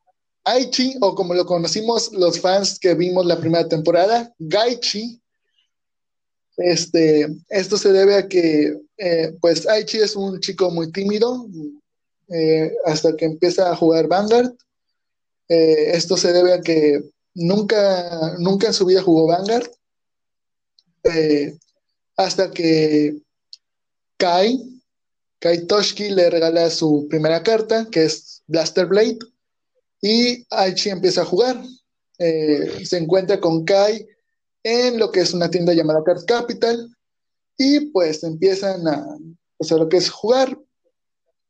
Aichi, 0.44 0.94
o 1.00 1.14
como 1.14 1.34
lo 1.34 1.46
conocimos 1.46 2.12
los 2.12 2.40
fans 2.40 2.78
que 2.78 2.94
vimos 2.94 3.24
la 3.26 3.38
primera 3.38 3.66
temporada, 3.66 4.32
Gaichi, 4.38 5.20
este, 6.58 7.28
esto 7.48 7.78
se 7.78 7.92
debe 7.92 8.16
a 8.16 8.28
que, 8.28 8.76
eh, 8.96 9.32
pues, 9.40 9.66
Aichi 9.66 9.98
es 9.98 10.16
un 10.16 10.40
chico 10.40 10.70
muy 10.70 10.90
tímido 10.90 11.46
eh, 12.28 12.72
hasta 12.84 13.16
que 13.16 13.24
empieza 13.24 13.70
a 13.70 13.76
jugar 13.76 14.08
Vanguard. 14.08 14.52
Eh, 15.48 15.92
esto 15.94 16.16
se 16.16 16.32
debe 16.32 16.52
a 16.52 16.60
que 16.60 17.02
nunca, 17.34 18.34
nunca 18.38 18.66
en 18.66 18.74
su 18.74 18.84
vida 18.84 19.02
jugó 19.02 19.26
Vanguard. 19.28 19.70
hasta 22.16 22.50
que 22.50 23.16
Kai, 24.16 24.82
Kai 25.38 25.64
Toshiki 25.66 26.10
le 26.10 26.28
regala 26.28 26.68
su 26.70 27.06
primera 27.08 27.42
carta, 27.42 27.86
que 27.90 28.04
es 28.04 28.42
Blaster 28.48 28.86
Blade, 28.86 29.18
y 30.02 30.44
Aichi 30.50 30.90
empieza 30.90 31.22
a 31.22 31.24
jugar. 31.24 31.62
se 32.18 32.98
encuentra 32.98 33.38
con 33.38 33.64
Kai 33.64 34.04
en 34.68 34.98
lo 34.98 35.10
que 35.10 35.20
es 35.20 35.32
una 35.32 35.50
tienda 35.50 35.72
llamada 35.72 36.04
Card 36.04 36.26
Capital 36.26 36.94
y 37.56 37.86
pues 37.86 38.22
empiezan 38.22 38.86
a 38.86 39.16
hacer 39.58 39.78
lo 39.78 39.88
que 39.88 39.96
es 39.96 40.10
jugar. 40.10 40.58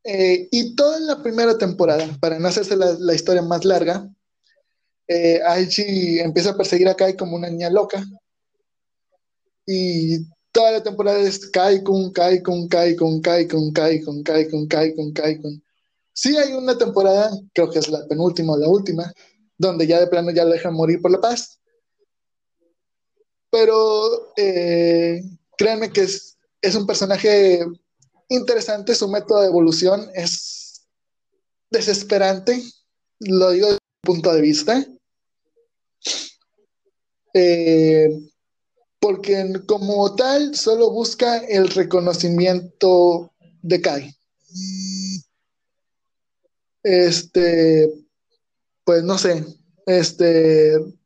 Eh, 0.05 0.49
y 0.53 0.77
toda 0.77 1.01
la 1.01 1.21
primera 1.21 1.59
temporada, 1.59 2.07
para 2.21 2.39
no 2.39 2.47
hacerse 2.47 2.77
la, 2.77 3.15
historia 3.15 3.43
más 3.43 3.65
larga, 3.65 4.09
eh, 5.09 5.41
Aichi 5.45 6.21
empieza 6.21 6.51
a 6.51 6.57
perseguir 6.57 6.89
a 6.89 6.95
Kai 6.95 7.17
como 7.17 7.35
una 7.35 7.51
niña 7.51 7.71
loca. 7.71 8.05
Y 9.67 10.25
toda 10.53 10.71
la 10.71 10.83
temporada 10.85 11.19
es 11.19 11.51
Kai 11.51 11.83
con 11.83 12.13
Kai 12.13 12.41
con 12.41 12.69
Kai 12.69 12.95
con 12.95 13.21
Kai 13.21 13.49
con 13.49 13.73
Kai 13.73 14.01
con 14.01 14.23
Kai 14.23 14.49
con 14.49 14.67
Kai 14.69 14.95
con 14.95 15.13
Kai 15.13 15.43
con. 15.43 15.63
Sí 16.13 16.37
hay 16.37 16.53
una 16.53 16.79
temporada, 16.79 17.33
creo 17.53 17.69
que 17.69 17.81
es 17.81 17.89
la 17.89 18.07
penúltima 18.07 18.53
o 18.53 18.59
la 18.59 18.69
última, 18.69 19.13
donde 19.57 19.89
ya 19.89 19.99
de 19.99 20.07
plano 20.07 20.31
ya 20.31 20.45
lo 20.45 20.53
dejan 20.53 20.75
morir 20.75 21.03
por 21.03 21.11
la 21.11 21.21
paz 21.21 21.59
pero 23.51 24.33
eh, 24.37 25.23
créanme 25.57 25.91
que 25.93 26.03
es, 26.03 26.37
un 26.75 26.87
personaje 26.87 27.65
interesante, 28.29 28.95
su 28.95 29.09
método 29.09 29.41
de 29.41 29.47
evolución 29.47 30.09
es 30.15 30.87
desesperante, 31.71 32.63
lo 33.21 33.51
digo 33.51 33.67
desde 33.67 33.79
mi 33.79 34.15
punto 34.15 34.33
de 34.33 34.41
vista, 34.41 34.87
eh, 37.35 38.09
porque 39.01 39.53
como 39.67 40.15
tal 40.15 40.55
solo 40.55 40.91
busca 40.91 41.39
el 41.39 41.69
reconocimiento 41.69 43.33
de 43.63 43.81
Kai. 43.81 44.15
Este, 46.83 47.93
pues 48.85 49.03
no 49.03 49.19
sé, 49.19 49.45
este, 49.87 50.98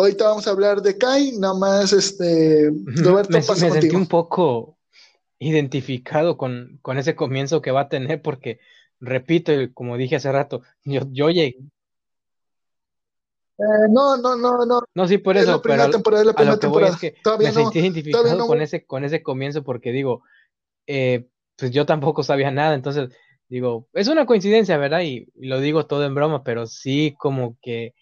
Ahorita 0.00 0.28
vamos 0.28 0.46
a 0.46 0.50
hablar 0.50 0.80
de 0.80 0.96
Kai, 0.96 1.32
nada 1.38 1.54
más, 1.54 1.92
este, 1.92 2.70
Roberto, 2.84 3.32
me, 3.32 3.38
me 3.40 3.42
sentí 3.42 3.96
un 3.96 4.06
poco 4.06 4.78
identificado 5.40 6.36
con, 6.36 6.80
ese 6.96 7.16
comienzo 7.16 7.60
que 7.60 7.72
va 7.72 7.82
a 7.82 7.88
tener, 7.88 8.22
porque, 8.22 8.60
repito, 9.00 9.52
como 9.74 9.96
dije 9.96 10.14
hace 10.14 10.30
rato, 10.30 10.62
yo, 10.84 11.00
yo 11.10 11.30
llegué. 11.30 11.58
Eh, 13.58 13.88
no, 13.90 14.16
no, 14.18 14.36
no, 14.36 14.64
no. 14.64 14.82
No, 14.94 15.08
sí, 15.08 15.18
por 15.18 15.36
eso. 15.36 15.50
La 15.50 15.62
primera 15.62 15.90
temporada, 15.90 16.24
la 16.24 16.32
primera 16.32 16.58
temporada. 16.60 16.92
es 16.94 17.00
que 17.00 17.16
me 17.40 17.50
sentí 17.50 17.80
identificado 17.80 18.46
con, 18.46 18.62
ese, 18.62 18.86
con 18.86 19.02
ese 19.02 19.20
comienzo, 19.24 19.64
porque 19.64 19.90
digo, 19.90 20.22
eh, 20.86 21.26
pues 21.56 21.72
yo 21.72 21.86
tampoco 21.86 22.22
sabía 22.22 22.52
nada, 22.52 22.74
entonces 22.74 23.10
digo, 23.48 23.88
es 23.94 24.06
una 24.06 24.26
coincidencia, 24.26 24.78
¿verdad? 24.78 25.00
y 25.00 25.26
lo 25.34 25.58
digo 25.58 25.86
todo 25.86 26.04
en 26.04 26.14
broma, 26.14 26.44
pero 26.44 26.66
sí 26.68 27.16
como 27.18 27.56
que 27.60 27.94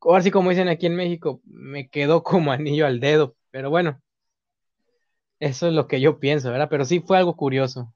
ahora 0.00 0.22
sí 0.22 0.30
como 0.30 0.50
dicen 0.50 0.68
aquí 0.68 0.86
en 0.86 0.96
México, 0.96 1.40
me 1.44 1.88
quedó 1.88 2.22
como 2.24 2.52
anillo 2.52 2.86
al 2.86 3.00
dedo, 3.00 3.36
pero 3.50 3.70
bueno, 3.70 4.00
eso 5.40 5.68
es 5.68 5.72
lo 5.72 5.86
que 5.86 6.00
yo 6.00 6.18
pienso, 6.18 6.50
¿verdad? 6.50 6.68
Pero 6.70 6.84
sí 6.84 7.00
fue 7.00 7.18
algo 7.18 7.36
curioso. 7.36 7.94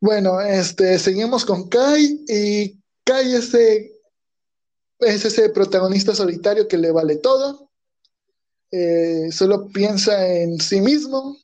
Bueno, 0.00 0.40
este, 0.40 0.98
seguimos 0.98 1.44
con 1.44 1.68
Kai 1.68 2.24
y 2.28 2.78
Kai 3.04 3.34
es, 3.34 3.54
es 3.54 5.24
ese 5.24 5.48
protagonista 5.50 6.14
solitario 6.14 6.68
que 6.68 6.78
le 6.78 6.90
vale 6.90 7.16
todo, 7.16 7.70
eh, 8.70 9.30
solo 9.30 9.68
piensa 9.68 10.26
en 10.26 10.60
sí 10.60 10.80
mismo 10.80 11.36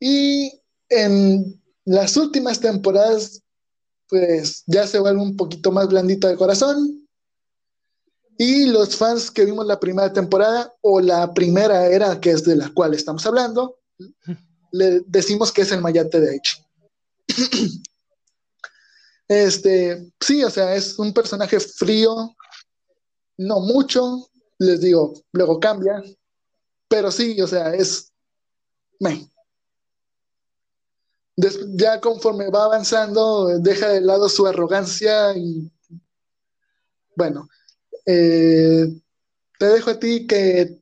y 0.00 0.60
en 0.88 1.62
las 1.84 2.16
últimas 2.16 2.60
temporadas 2.60 3.43
pues 4.08 4.62
ya 4.66 4.86
se 4.86 4.98
vuelve 4.98 5.20
un 5.20 5.36
poquito 5.36 5.72
más 5.72 5.88
blandito 5.88 6.28
de 6.28 6.36
corazón. 6.36 7.06
Y 8.36 8.66
los 8.66 8.96
fans 8.96 9.30
que 9.30 9.44
vimos 9.44 9.66
la 9.66 9.78
primera 9.78 10.12
temporada 10.12 10.74
o 10.80 11.00
la 11.00 11.32
primera 11.32 11.86
era, 11.86 12.20
que 12.20 12.30
es 12.30 12.44
de 12.44 12.56
la 12.56 12.72
cual 12.74 12.94
estamos 12.94 13.24
hablando, 13.26 13.78
le 14.72 15.00
decimos 15.06 15.52
que 15.52 15.62
es 15.62 15.72
el 15.72 15.80
mayate 15.80 16.20
de 16.20 16.30
Aichi. 16.30 16.56
este, 19.28 20.12
sí, 20.20 20.42
o 20.42 20.50
sea, 20.50 20.74
es 20.74 20.98
un 20.98 21.12
personaje 21.12 21.60
frío, 21.60 22.34
no 23.36 23.60
mucho, 23.60 24.28
les 24.58 24.80
digo, 24.80 25.14
luego 25.32 25.60
cambia, 25.60 26.02
Pero 26.88 27.10
sí, 27.10 27.40
o 27.40 27.46
sea, 27.46 27.74
es... 27.74 28.12
Me. 29.00 29.28
Ya 31.36 32.00
conforme 32.00 32.50
va 32.50 32.64
avanzando, 32.64 33.58
deja 33.58 33.88
de 33.88 34.00
lado 34.00 34.28
su 34.28 34.46
arrogancia 34.46 35.36
y... 35.36 35.70
Bueno, 37.16 37.48
eh, 38.06 38.86
te 39.58 39.66
dejo 39.66 39.90
a 39.90 39.98
ti 39.98 40.26
que 40.26 40.78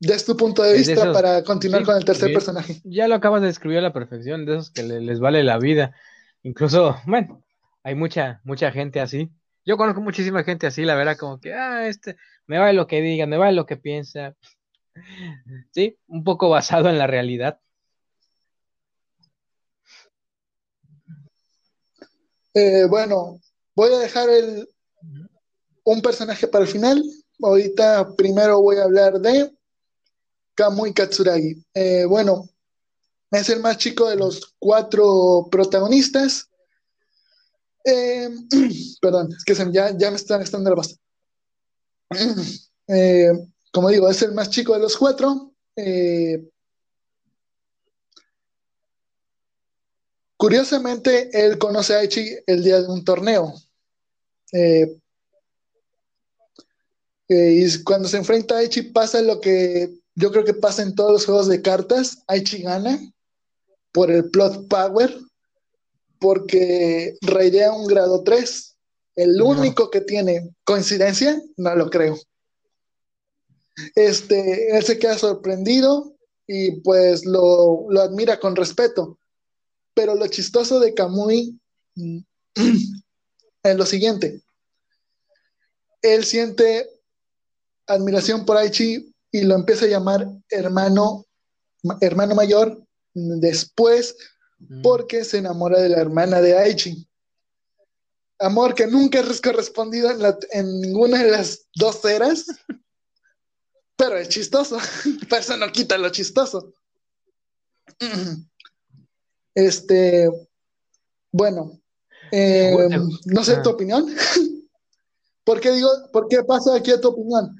des 0.00 0.24
tu 0.24 0.36
punto 0.36 0.62
de 0.62 0.74
vista 0.74 1.12
para 1.12 1.42
continuar 1.42 1.84
con 1.84 1.96
el 1.96 2.04
tercer 2.04 2.32
personaje. 2.32 2.80
Ya 2.84 3.08
lo 3.08 3.14
acabas 3.14 3.40
de 3.40 3.48
describir 3.48 3.78
a 3.78 3.82
la 3.82 3.92
perfección, 3.92 4.44
de 4.46 4.54
esos 4.54 4.70
que 4.70 4.82
les 4.82 5.20
vale 5.20 5.42
la 5.44 5.58
vida. 5.58 5.94
Incluso, 6.42 6.96
bueno, 7.06 7.44
hay 7.82 7.94
mucha, 7.94 8.40
mucha 8.44 8.72
gente 8.72 9.00
así. 9.00 9.30
Yo 9.64 9.76
conozco 9.76 10.00
muchísima 10.00 10.44
gente 10.44 10.66
así, 10.66 10.84
la 10.84 10.94
verdad, 10.94 11.16
como 11.16 11.40
que, 11.40 11.54
ah, 11.54 11.88
este, 11.88 12.16
me 12.46 12.58
vale 12.58 12.74
lo 12.74 12.86
que 12.86 13.00
diga, 13.00 13.26
me 13.26 13.36
vale 13.36 13.56
lo 13.56 13.66
que 13.66 13.76
piensa. 13.76 14.34
Sí, 15.72 15.98
un 16.06 16.24
poco 16.24 16.48
basado 16.48 16.88
en 16.88 16.96
la 16.96 17.06
realidad. 17.06 17.60
Eh, 22.58 22.86
bueno, 22.86 23.38
voy 23.74 23.92
a 23.92 23.98
dejar 23.98 24.30
un 25.84 26.00
personaje 26.00 26.48
para 26.48 26.64
el 26.64 26.70
final. 26.70 27.04
Ahorita 27.42 28.14
primero 28.16 28.62
voy 28.62 28.78
a 28.78 28.84
hablar 28.84 29.20
de 29.20 29.54
Kamui 30.54 30.94
Katsuragi. 30.94 31.62
Eh, 31.74 32.06
bueno, 32.06 32.48
es 33.30 33.50
el 33.50 33.60
más 33.60 33.76
chico 33.76 34.08
de 34.08 34.16
los 34.16 34.54
cuatro 34.58 35.48
protagonistas. 35.50 36.48
Eh, 37.84 38.30
perdón, 39.02 39.34
es 39.36 39.44
que 39.44 39.54
ya, 39.70 39.92
me 40.10 40.16
están 40.16 40.40
gastando 40.40 40.70
la 40.70 40.76
pasta. 40.76 40.96
Como 43.70 43.90
digo, 43.90 44.08
es 44.08 44.22
el 44.22 44.32
más 44.32 44.48
chico 44.48 44.72
de 44.72 44.78
los 44.78 44.96
cuatro. 44.96 45.52
Curiosamente, 50.46 51.28
él 51.32 51.58
conoce 51.58 51.92
a 51.92 51.98
Aichi 51.98 52.36
el 52.46 52.62
día 52.62 52.80
de 52.80 52.86
un 52.86 53.04
torneo. 53.04 53.52
y 57.28 57.82
cuando 57.82 58.08
se 58.08 58.18
enfrenta 58.18 58.54
a 58.54 58.58
Aichi 58.58 58.82
pasa 58.82 59.20
lo 59.22 59.40
que 59.40 59.92
yo 60.14 60.30
creo 60.30 60.44
que 60.44 60.54
pasa 60.54 60.82
en 60.82 60.94
todos 60.94 61.10
los 61.10 61.26
juegos 61.26 61.48
de 61.48 61.62
cartas. 61.62 62.22
Aichi 62.28 62.62
gana 62.62 62.96
por 63.90 64.12
el 64.12 64.30
plot 64.30 64.68
power, 64.68 65.18
porque 66.20 67.18
raidea 67.22 67.72
un 67.72 67.88
grado 67.88 68.22
3. 68.22 68.76
El 69.16 69.42
único 69.42 69.90
que 69.90 70.00
tiene 70.00 70.54
coincidencia, 70.62 71.42
no 71.56 71.74
lo 71.74 71.90
creo. 71.90 72.16
Este, 73.96 74.76
él 74.76 74.84
se 74.84 74.96
queda 74.96 75.18
sorprendido 75.18 76.14
y 76.46 76.82
pues 76.82 77.26
lo, 77.26 77.86
lo 77.90 78.00
admira 78.00 78.38
con 78.38 78.54
respeto. 78.54 79.18
Pero 79.96 80.14
lo 80.14 80.26
chistoso 80.26 80.78
de 80.78 80.92
Kamui 80.92 81.58
es 83.62 83.76
lo 83.76 83.86
siguiente. 83.86 84.42
Él 86.02 86.22
siente 86.24 86.90
admiración 87.86 88.44
por 88.44 88.58
Aichi 88.58 89.10
y 89.32 89.40
lo 89.40 89.54
empieza 89.54 89.86
a 89.86 89.88
llamar 89.88 90.28
hermano, 90.50 91.24
hermano 92.02 92.34
mayor 92.34 92.86
después 93.14 94.16
mm. 94.58 94.82
porque 94.82 95.24
se 95.24 95.38
enamora 95.38 95.80
de 95.80 95.88
la 95.88 95.98
hermana 95.98 96.42
de 96.42 96.58
Aichi. 96.58 97.08
Amor 98.38 98.74
que 98.74 98.86
nunca 98.86 99.20
es 99.20 99.40
correspondido 99.40 100.10
en, 100.50 100.80
ninguna 100.82 101.22
de 101.22 101.30
las 101.30 101.68
dos 101.74 102.04
eras, 102.04 102.44
pero 103.96 104.18
es 104.18 104.28
chistoso. 104.28 104.76
Pero 105.30 105.40
eso 105.40 105.56
no 105.56 105.72
quita 105.72 105.96
lo 105.96 106.10
chistoso. 106.10 106.74
Este, 109.56 110.30
bueno, 111.32 111.80
eh, 112.30 112.76
no 113.24 113.42
sé 113.42 113.56
tu 113.56 113.70
opinión. 113.70 114.06
¿Por 115.44 115.60
qué 115.60 115.72
digo, 115.72 115.88
por 116.12 116.28
qué 116.28 116.44
pasa 116.44 116.76
aquí 116.76 116.92
a 116.92 117.00
tu 117.00 117.08
opinión? 117.08 117.56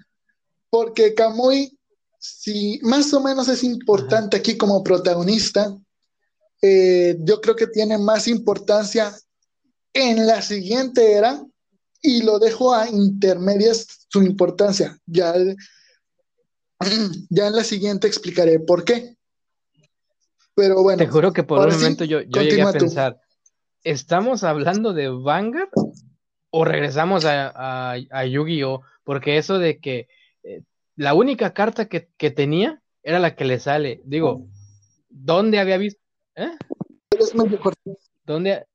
porque 0.76 1.14
Kamui, 1.14 1.78
si 2.18 2.78
más 2.82 3.12
o 3.14 3.20
menos 3.20 3.48
es 3.48 3.64
importante 3.64 4.36
aquí 4.36 4.58
como 4.58 4.82
protagonista, 4.84 5.74
eh, 6.60 7.16
yo 7.20 7.40
creo 7.40 7.56
que 7.56 7.68
tiene 7.68 7.96
más 7.98 8.28
importancia 8.28 9.16
en 9.92 10.26
la 10.26 10.42
siguiente 10.42 11.12
era 11.12 11.42
y 12.02 12.22
lo 12.22 12.38
dejo 12.38 12.74
a 12.74 12.88
intermedias 12.90 13.86
su 14.08 14.22
importancia. 14.22 14.98
Ya, 15.06 15.34
ya 17.30 17.46
en 17.46 17.56
la 17.56 17.64
siguiente 17.64 18.06
explicaré 18.06 18.60
por 18.60 18.84
qué. 18.84 19.15
Pero 20.56 20.82
bueno. 20.82 20.98
Te 20.98 21.06
juro 21.06 21.32
que 21.32 21.44
por 21.44 21.60
un 21.60 21.72
momento 21.72 22.04
yo, 22.04 22.22
llegué 22.22 22.62
a 22.62 22.72
pensar, 22.72 23.20
¿estamos 23.84 24.42
hablando 24.42 24.92
de 24.92 25.08
Vanguard 25.08 25.68
o 26.50 26.64
regresamos 26.64 27.24
a, 27.24 27.92
a 27.92 28.24
Yu-Gi-Oh? 28.24 28.82
Porque 29.04 29.38
eso 29.38 29.60
de 29.60 29.78
que 29.78 30.08
la 30.96 31.14
única 31.14 31.52
carta 31.52 31.88
que, 31.88 32.30
tenía 32.30 32.82
era 33.02 33.20
la 33.20 33.36
que 33.36 33.44
le 33.44 33.60
sale. 33.60 34.00
Digo, 34.04 34.48
¿dónde 35.08 35.60
había 35.60 35.76
visto? 35.76 36.00
¿Eh? 36.34 36.50
¿Dónde, 38.24 38.66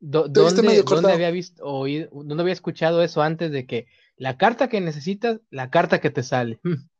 dónde, 0.00 1.12
había 1.12 1.30
visto 1.30 1.64
oído, 1.64 2.08
dónde 2.12 2.42
había 2.42 2.54
escuchado 2.54 3.02
eso 3.02 3.22
antes 3.22 3.52
de 3.52 3.66
que 3.66 3.86
la 4.16 4.36
carta 4.36 4.68
que 4.68 4.80
necesitas, 4.80 5.40
la 5.50 5.70
carta 5.70 6.00
que 6.00 6.10
te 6.10 6.22
sale? 6.22 6.58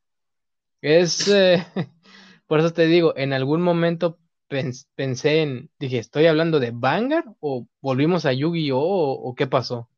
Es, 0.85 1.29
eh, 1.29 1.65
por 2.47 2.61
eso 2.61 2.73
te 2.73 2.87
digo, 2.87 3.17
en 3.17 3.33
algún 3.33 3.63
momento 3.63 4.19
pensé 4.95 5.43
en, 5.43 5.71
dije, 5.79 5.99
¿estoy 5.99 6.27
hablando 6.27 6.61
de 6.61 6.73
Vanguard 6.73 7.35
o 7.41 7.67
volvimos 7.81 8.27
a 8.27 8.33
Yu-Gi-Oh 8.33 9.13
o 9.13 9.35
qué 9.35 9.47
pasó? 9.47 9.89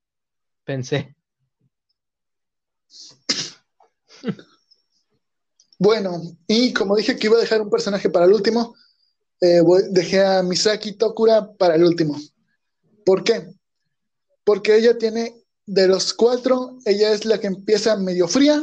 Pensé. 0.65 1.17
Bueno, 5.79 6.23
y 6.47 6.73
como 6.73 6.97
dije 6.97 7.17
que 7.17 7.27
iba 7.27 7.37
a 7.37 7.41
dejar 7.41 7.61
un 7.61 7.69
personaje 7.69 8.09
para 8.09 8.27
el 8.27 8.33
último, 8.33 8.75
eh, 9.41 9.61
dejé 9.91 10.25
a 10.25 10.43
Misaki 10.43 10.93
Tokura 10.93 11.53
para 11.55 11.75
el 11.75 11.85
último. 11.85 12.17
¿Por 13.05 13.25
qué? 13.25 13.49
Porque 14.45 14.77
ella 14.77 14.97
tiene, 14.97 15.35
de 15.67 15.89
los 15.89 16.15
cuatro, 16.15 16.79
ella 16.85 17.13
es 17.13 17.25
la 17.25 17.41
que 17.41 17.49
empieza 17.49 17.97
medio 17.97 18.29
fría, 18.29 18.63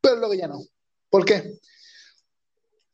pero 0.00 0.16
luego 0.16 0.34
ya 0.34 0.48
no. 0.48 0.60
¿Por 1.08 1.24
qué? 1.24 1.58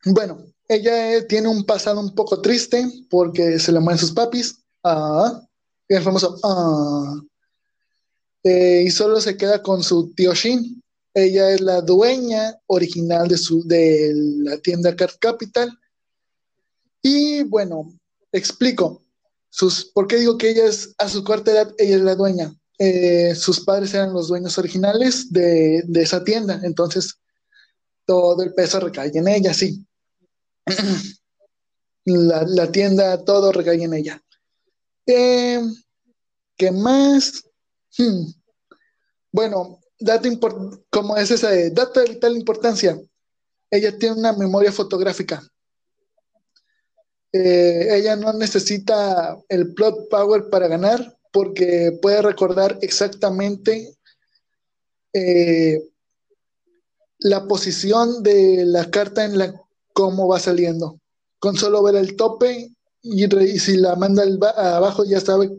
Bueno, 0.06 0.44
ella 0.68 1.26
tiene 1.26 1.48
un 1.48 1.64
pasado 1.64 2.00
un 2.00 2.14
poco 2.14 2.40
triste 2.40 2.86
porque 3.08 3.58
se 3.58 3.72
le 3.72 3.80
mueren 3.80 3.98
sus 3.98 4.12
papis. 4.12 4.58
Ah, 4.82 5.42
el 5.88 6.02
famoso. 6.02 6.38
Ah, 6.42 7.20
eh, 8.42 8.84
y 8.86 8.90
solo 8.90 9.20
se 9.20 9.36
queda 9.36 9.62
con 9.62 9.82
su 9.82 10.12
tío 10.14 10.34
Shin, 10.34 10.82
ella 11.14 11.50
es 11.52 11.60
la 11.60 11.80
dueña 11.80 12.58
original 12.66 13.28
de, 13.28 13.38
su, 13.38 13.66
de 13.66 14.12
la 14.14 14.58
tienda 14.58 14.94
Card 14.94 15.14
Capital. 15.18 15.78
Y 17.00 17.44
bueno, 17.44 17.92
explico. 18.32 19.02
Sus, 19.48 19.84
¿Por 19.84 20.08
qué 20.08 20.16
digo 20.16 20.36
que 20.36 20.50
ella 20.50 20.66
es, 20.66 20.94
a 20.98 21.08
su 21.08 21.22
cuarta 21.22 21.52
edad, 21.52 21.72
ella 21.78 21.96
es 21.96 22.02
la 22.02 22.16
dueña? 22.16 22.54
Eh, 22.78 23.34
sus 23.36 23.60
padres 23.60 23.94
eran 23.94 24.12
los 24.12 24.26
dueños 24.26 24.58
originales 24.58 25.32
de, 25.32 25.84
esa 25.94 26.24
tienda, 26.24 26.60
entonces 26.64 27.14
todo 28.04 28.42
el 28.42 28.52
peso 28.52 28.80
recae 28.80 29.12
en 29.14 29.28
ella, 29.28 29.54
sí. 29.54 29.86
La, 32.06 32.70
tienda, 32.70 33.24
todo 33.24 33.50
recae 33.52 33.82
en 33.82 33.94
ella. 33.94 34.22
Eh, 35.06 35.60
¿Qué 36.56 36.70
más? 36.70 37.44
Hmm. 37.96 38.26
Bueno, 39.32 39.80
dato 39.98 40.28
como 40.90 41.16
es 41.16 41.30
ese 41.30 41.70
dato 41.70 42.00
de 42.00 42.10
vital 42.10 42.36
importancia, 42.36 43.00
ella 43.70 43.96
tiene 43.98 44.16
una 44.16 44.32
memoria 44.32 44.70
fotográfica. 44.70 45.42
Eh, 47.32 47.88
ella 47.96 48.14
no 48.14 48.32
necesita 48.32 49.36
el 49.48 49.74
plot 49.74 50.08
power 50.08 50.48
para 50.50 50.68
ganar 50.68 51.18
porque 51.32 51.98
puede 52.00 52.22
recordar 52.22 52.78
exactamente 52.80 53.96
eh, 55.12 55.82
la 57.18 57.48
posición 57.48 58.22
de 58.22 58.64
la 58.66 58.88
carta 58.88 59.24
en 59.24 59.38
la 59.38 59.63
cómo 59.94 60.28
va 60.28 60.38
saliendo. 60.38 61.00
Con 61.38 61.56
solo 61.56 61.82
ver 61.82 61.96
el 61.96 62.16
tope 62.16 62.70
y, 63.00 63.26
si 63.58 63.78
la 63.78 63.96
manda 63.96 64.24
abajo 64.56 65.04
ya 65.06 65.20
sabe 65.20 65.50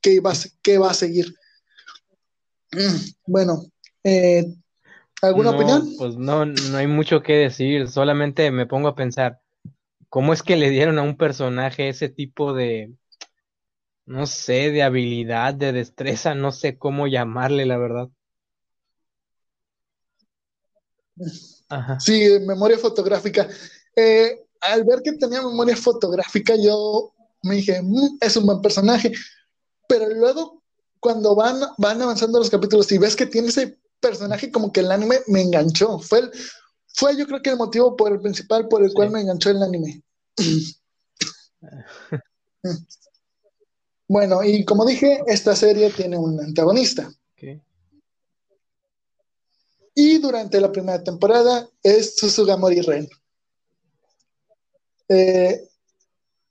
qué 0.00 0.18
va, 0.18 0.32
qué 0.62 0.78
va 0.78 0.90
a 0.90 0.94
seguir. 0.94 1.32
Bueno, 3.26 3.64
eh, 4.02 4.44
¿Alguna 5.22 5.50
opinión? 5.50 5.94
Pues 5.96 6.16
no, 6.16 6.44
no 6.44 6.76
hay 6.76 6.86
mucho 6.86 7.22
que 7.22 7.34
decir, 7.34 7.88
solamente 7.88 8.50
me 8.50 8.66
pongo 8.66 8.88
a 8.88 8.94
pensar, 8.94 9.40
¿cómo 10.08 10.32
es 10.32 10.42
que 10.42 10.56
le 10.56 10.70
dieron 10.70 10.98
a 10.98 11.02
un 11.02 11.16
personaje 11.16 11.88
ese 11.88 12.08
tipo 12.10 12.52
de, 12.52 12.92
no 14.04 14.26
sé, 14.26 14.70
de 14.70 14.82
habilidad, 14.82 15.54
de 15.54 15.72
destreza, 15.72 16.34
no 16.34 16.52
sé 16.52 16.76
cómo 16.76 17.06
llamarle, 17.06 17.64
la 17.64 17.78
verdad? 17.78 18.08
Sí, 22.00 22.38
memoria 22.46 22.78
fotográfica. 22.78 23.48
Eh, 23.96 24.44
al 24.60 24.84
ver 24.84 25.02
que 25.02 25.12
tenía 25.12 25.42
memoria 25.42 25.76
fotográfica, 25.76 26.54
yo 26.56 27.12
me 27.42 27.56
dije, 27.56 27.82
mm, 27.82 28.18
es 28.20 28.36
un 28.36 28.46
buen 28.46 28.60
personaje. 28.60 29.12
Pero 29.88 30.08
luego, 30.10 30.62
cuando 31.00 31.34
van, 31.34 31.60
van 31.78 32.00
avanzando 32.00 32.38
los 32.38 32.50
capítulos 32.50 32.90
y 32.92 32.98
ves 32.98 33.14
que 33.14 33.26
tiene 33.26 33.48
ese 33.48 33.78
personaje, 34.00 34.50
como 34.50 34.72
que 34.72 34.80
el 34.80 34.90
anime 34.90 35.20
me 35.26 35.42
enganchó. 35.42 35.98
Fue, 35.98 36.30
fue 36.94 37.16
yo 37.16 37.26
creo 37.26 37.42
que 37.42 37.50
el 37.50 37.56
motivo 37.56 37.96
por 37.96 38.12
el 38.12 38.20
principal 38.20 38.68
por 38.68 38.82
el 38.82 38.92
cual 38.92 39.10
me 39.10 39.20
enganchó 39.20 39.50
el 39.50 39.62
anime. 39.62 40.02
bueno, 44.08 44.42
y 44.42 44.64
como 44.64 44.86
dije, 44.86 45.22
esta 45.26 45.54
serie 45.54 45.90
tiene 45.90 46.16
un 46.16 46.40
antagonista. 46.40 47.10
Y 49.94 50.18
durante 50.18 50.60
la 50.60 50.72
primera 50.72 51.02
temporada 51.02 51.68
es 51.82 52.16
Susugamori 52.16 52.80
Ren. 52.80 53.08
Eh, 55.08 55.68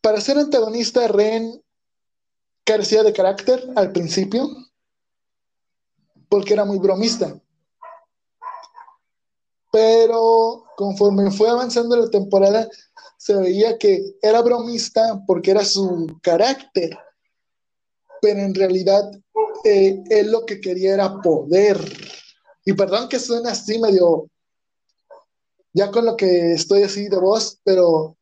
para 0.02 0.22
ser 0.22 0.38
antagonista, 0.38 1.08
Ren 1.08 1.62
carecía 2.64 3.04
de 3.04 3.12
carácter 3.12 3.70
al 3.76 3.92
principio, 3.92 4.50
porque 6.30 6.54
era 6.54 6.64
muy 6.64 6.80
bromista. 6.80 7.38
Pero 9.72 10.66
conforme 10.78 11.30
fue 11.32 11.50
avanzando 11.50 11.98
la 11.98 12.10
temporada, 12.10 12.70
se 13.18 13.36
veía 13.36 13.78
que 13.78 14.16
era 14.22 14.42
bromista 14.42 15.22
porque 15.28 15.52
era 15.52 15.66
su 15.66 16.08
carácter. 16.22 16.98
Pero 18.22 18.40
en 18.40 18.56
realidad, 18.56 19.12
eh, 19.66 20.02
él 20.10 20.32
lo 20.32 20.46
que 20.46 20.62
quería 20.62 20.94
era 20.94 21.22
poder 21.22 21.78
y 22.66 22.74
perdón 22.74 23.10
que 23.10 23.20
suena 23.20 23.52
así 23.52 23.78
medio, 23.80 24.30
ya 25.74 25.92
con 25.92 26.06
lo 26.06 26.16
que 26.16 26.54
estoy 26.54 26.84
así 26.84 27.10
de 27.10 27.18
voz, 27.18 27.60
pero 27.64 28.18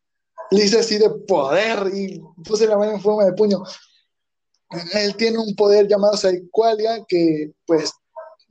le 0.50 0.66
hice 0.66 0.80
así 0.80 0.98
de 0.98 1.10
poder 1.10 1.94
y 1.94 2.22
puse 2.44 2.68
la 2.68 2.78
mano 2.78 2.94
en 2.94 3.02
forma 3.02 3.26
de 3.26 3.34
puño. 3.34 3.64
Él 4.94 5.16
tiene 5.16 5.38
un 5.38 5.54
poder 5.56 5.88
llamado 5.88 6.18
Saiqualia 6.18 7.04
que, 7.08 7.52
pues, 7.66 7.92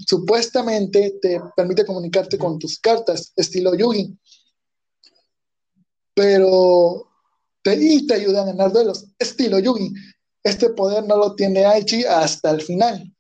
supuestamente 0.07 1.18
te 1.20 1.41
permite 1.57 1.84
comunicarte 1.84 2.38
con 2.38 2.59
tus 2.59 2.78
cartas, 2.78 3.32
estilo 3.36 3.74
Yugi. 3.74 4.16
Pero 6.14 7.09
te, 7.62 7.74
y 7.74 8.07
te 8.07 8.14
ayuda 8.14 8.43
a 8.43 8.47
ganar 8.47 8.72
duelos, 8.72 9.07
estilo 9.18 9.59
Yugi. 9.59 9.93
Este 10.43 10.70
poder 10.70 11.05
no 11.07 11.16
lo 11.16 11.34
tiene 11.34 11.64
Aichi 11.64 12.05
hasta 12.05 12.51
el 12.51 12.62
final 12.62 13.12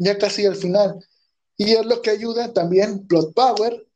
ya 0.00 0.18
casi 0.18 0.46
al 0.46 0.56
final. 0.56 0.98
Y 1.56 1.72
es 1.72 1.84
lo 1.84 2.00
que 2.00 2.10
ayuda 2.10 2.52
también 2.52 3.06
Plot 3.06 3.34
Power 3.34 3.86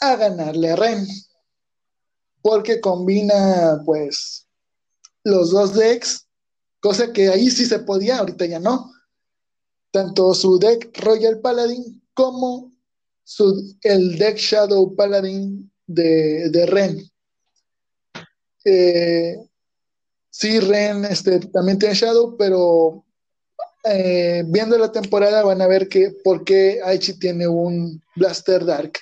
a 0.00 0.16
ganarle 0.16 0.70
a 0.70 0.76
Ren. 0.76 1.06
Porque 2.40 2.80
combina, 2.80 3.82
pues, 3.84 4.46
los 5.22 5.50
dos 5.50 5.74
decks, 5.74 6.26
cosa 6.80 7.12
que 7.12 7.28
ahí 7.28 7.50
sí 7.50 7.66
se 7.66 7.78
podía, 7.80 8.18
ahorita 8.18 8.46
ya 8.46 8.58
no. 8.58 8.90
Tanto 9.90 10.32
su 10.34 10.58
deck 10.58 10.98
Royal 10.98 11.40
Paladin 11.40 12.02
como 12.14 12.72
su, 13.22 13.76
el 13.82 14.16
deck 14.18 14.38
Shadow 14.38 14.96
Paladin 14.96 15.70
de, 15.86 16.66
Ren. 16.66 17.02
Eh, 18.64 19.36
sí, 20.30 20.58
Ren 20.58 21.04
este, 21.04 21.38
también 21.40 21.78
tiene 21.78 21.94
Shadow, 21.94 22.36
pero 22.38 23.04
eh, 23.84 24.44
viendo 24.46 24.78
la 24.78 24.90
temporada 24.90 25.42
van 25.42 25.60
a 25.60 25.66
ver 25.66 25.88
que 25.88 26.10
por 26.24 26.42
qué 26.42 26.80
Aichi 26.82 27.18
tiene 27.18 27.46
un 27.46 28.02
Blaster 28.16 28.64
Dark, 28.64 28.92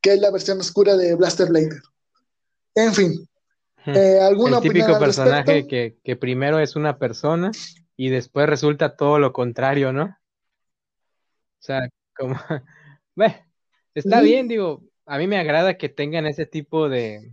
que 0.00 0.14
es 0.14 0.20
la 0.20 0.30
versión 0.30 0.58
oscura 0.60 0.96
de 0.96 1.14
Blaster 1.14 1.48
Blader. 1.48 1.82
En 2.74 2.94
fin. 2.94 3.28
Eh, 3.84 4.18
¿alguna 4.20 4.58
El 4.58 4.62
típico 4.62 4.98
personaje 4.98 5.66
que, 5.66 5.98
que, 6.02 6.16
primero 6.16 6.58
es 6.58 6.76
una 6.76 6.98
persona 6.98 7.50
y 7.96 8.08
después 8.08 8.46
resulta 8.48 8.96
todo 8.96 9.18
lo 9.18 9.32
contrario, 9.32 9.92
¿no? 9.92 10.04
O 10.04 11.60
sea, 11.60 11.88
como... 12.16 12.34
está 13.94 14.20
bien, 14.20 14.48
digo, 14.48 14.82
a 15.06 15.18
mí 15.18 15.26
me 15.26 15.38
agrada 15.38 15.76
que 15.76 15.88
tengan 15.88 16.26
ese 16.26 16.46
tipo 16.46 16.88
de... 16.88 17.32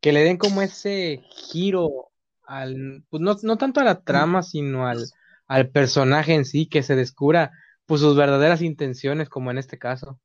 que 0.00 0.12
le 0.12 0.22
den 0.22 0.36
como 0.36 0.62
ese 0.62 1.22
giro 1.30 2.10
al... 2.44 3.04
pues 3.08 3.20
no, 3.20 3.36
no 3.42 3.58
tanto 3.58 3.80
a 3.80 3.84
la 3.84 4.02
trama, 4.02 4.42
sino 4.42 4.86
al 4.86 5.06
al 5.48 5.70
personaje 5.70 6.34
en 6.34 6.44
sí, 6.44 6.68
que 6.68 6.82
se 6.82 6.94
descubra 6.94 7.50
pues 7.86 8.02
sus 8.02 8.16
verdaderas 8.16 8.60
intenciones, 8.60 9.30
como 9.30 9.50
en 9.50 9.58
este 9.58 9.78
caso. 9.78 10.20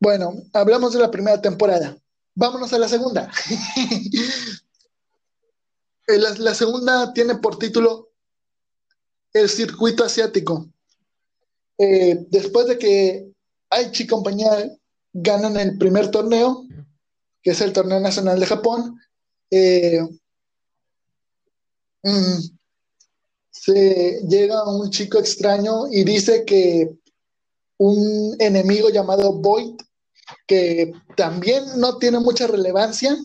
Bueno, 0.00 0.32
hablamos 0.54 0.94
de 0.94 1.00
la 1.00 1.10
primera 1.10 1.40
temporada. 1.40 1.98
Vámonos 2.34 2.72
a 2.72 2.78
la 2.78 2.88
segunda. 2.88 3.30
la, 6.06 6.30
la, 6.38 6.54
segunda 6.54 7.12
tiene 7.12 7.34
por 7.34 7.58
título 7.58 8.10
El 9.32 9.48
circuito 9.48 10.04
asiático. 10.04 10.68
Eh, 11.76 12.26
después 12.30 12.66
de 12.66 12.78
que 12.78 13.28
Aichi 13.70 14.04
y 14.04 14.06
compañía 14.06 14.70
ganan 15.12 15.56
el 15.56 15.78
primer 15.78 16.10
torneo, 16.10 16.64
que 17.42 17.50
es 17.50 17.60
el 17.60 17.72
torneo 17.72 18.00
nacional 18.00 18.40
de 18.40 18.46
Japón, 18.46 18.98
eh, 19.50 20.00
mm, 22.02 22.58
se 23.50 24.22
llega 24.28 24.68
un 24.68 24.90
chico 24.90 25.18
extraño 25.18 25.88
y 25.90 26.04
dice 26.04 26.44
que 26.44 26.98
un 27.78 28.36
enemigo 28.38 28.90
llamado 28.90 29.32
Void, 29.32 29.76
que 30.46 30.92
también 31.16 31.64
no 31.76 31.98
tiene 31.98 32.18
mucha 32.18 32.46
relevancia. 32.46 33.16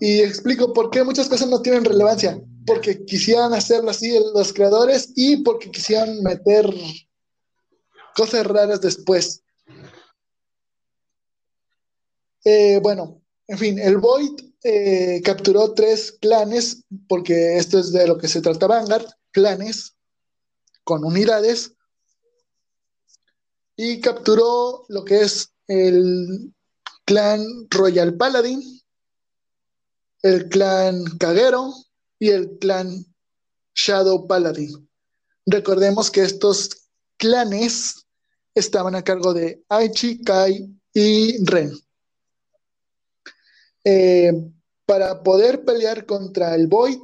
Y 0.00 0.20
explico 0.20 0.72
por 0.72 0.90
qué 0.90 1.02
muchas 1.02 1.28
cosas 1.28 1.48
no 1.48 1.62
tienen 1.62 1.84
relevancia. 1.84 2.40
Porque 2.66 3.04
quisieran 3.04 3.54
hacerlo 3.54 3.90
así 3.90 4.18
los 4.34 4.52
creadores 4.52 5.12
y 5.14 5.38
porque 5.38 5.70
quisieran 5.70 6.22
meter 6.22 6.72
cosas 8.14 8.46
raras 8.46 8.80
después. 8.80 9.42
Eh, 12.48 12.78
bueno, 12.80 13.20
en 13.48 13.58
fin, 13.58 13.76
el 13.80 13.98
Void 13.98 14.40
eh, 14.62 15.20
capturó 15.24 15.74
tres 15.74 16.12
clanes, 16.12 16.84
porque 17.08 17.56
esto 17.56 17.80
es 17.80 17.90
de 17.90 18.06
lo 18.06 18.18
que 18.18 18.28
se 18.28 18.40
trata 18.40 18.68
Vanguard, 18.68 19.04
clanes 19.32 19.96
con 20.84 21.04
unidades, 21.04 21.72
y 23.74 24.00
capturó 24.00 24.84
lo 24.88 25.04
que 25.04 25.22
es 25.22 25.54
el 25.66 26.54
clan 27.04 27.44
Royal 27.68 28.16
Paladin, 28.16 28.62
el 30.22 30.48
clan 30.48 31.02
Kagero 31.18 31.74
y 32.20 32.28
el 32.28 32.58
clan 32.58 33.06
Shadow 33.74 34.28
Paladin. 34.28 34.88
Recordemos 35.46 36.12
que 36.12 36.22
estos 36.22 36.70
clanes 37.16 38.06
estaban 38.54 38.94
a 38.94 39.02
cargo 39.02 39.34
de 39.34 39.64
Aichi, 39.68 40.22
Kai 40.22 40.72
y 40.94 41.44
Ren. 41.44 41.72
Eh, 43.88 44.32
para 44.84 45.22
poder 45.22 45.64
pelear 45.64 46.06
contra 46.06 46.56
el 46.56 46.66
Void 46.66 46.98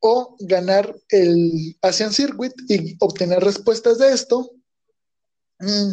o 0.00 0.36
ganar 0.40 0.92
el 1.10 1.76
Asian 1.80 2.12
Circuit 2.12 2.52
y 2.68 2.96
obtener 2.98 3.38
respuestas 3.38 3.98
de 3.98 4.08
esto, 4.12 4.50
mm, 5.60 5.92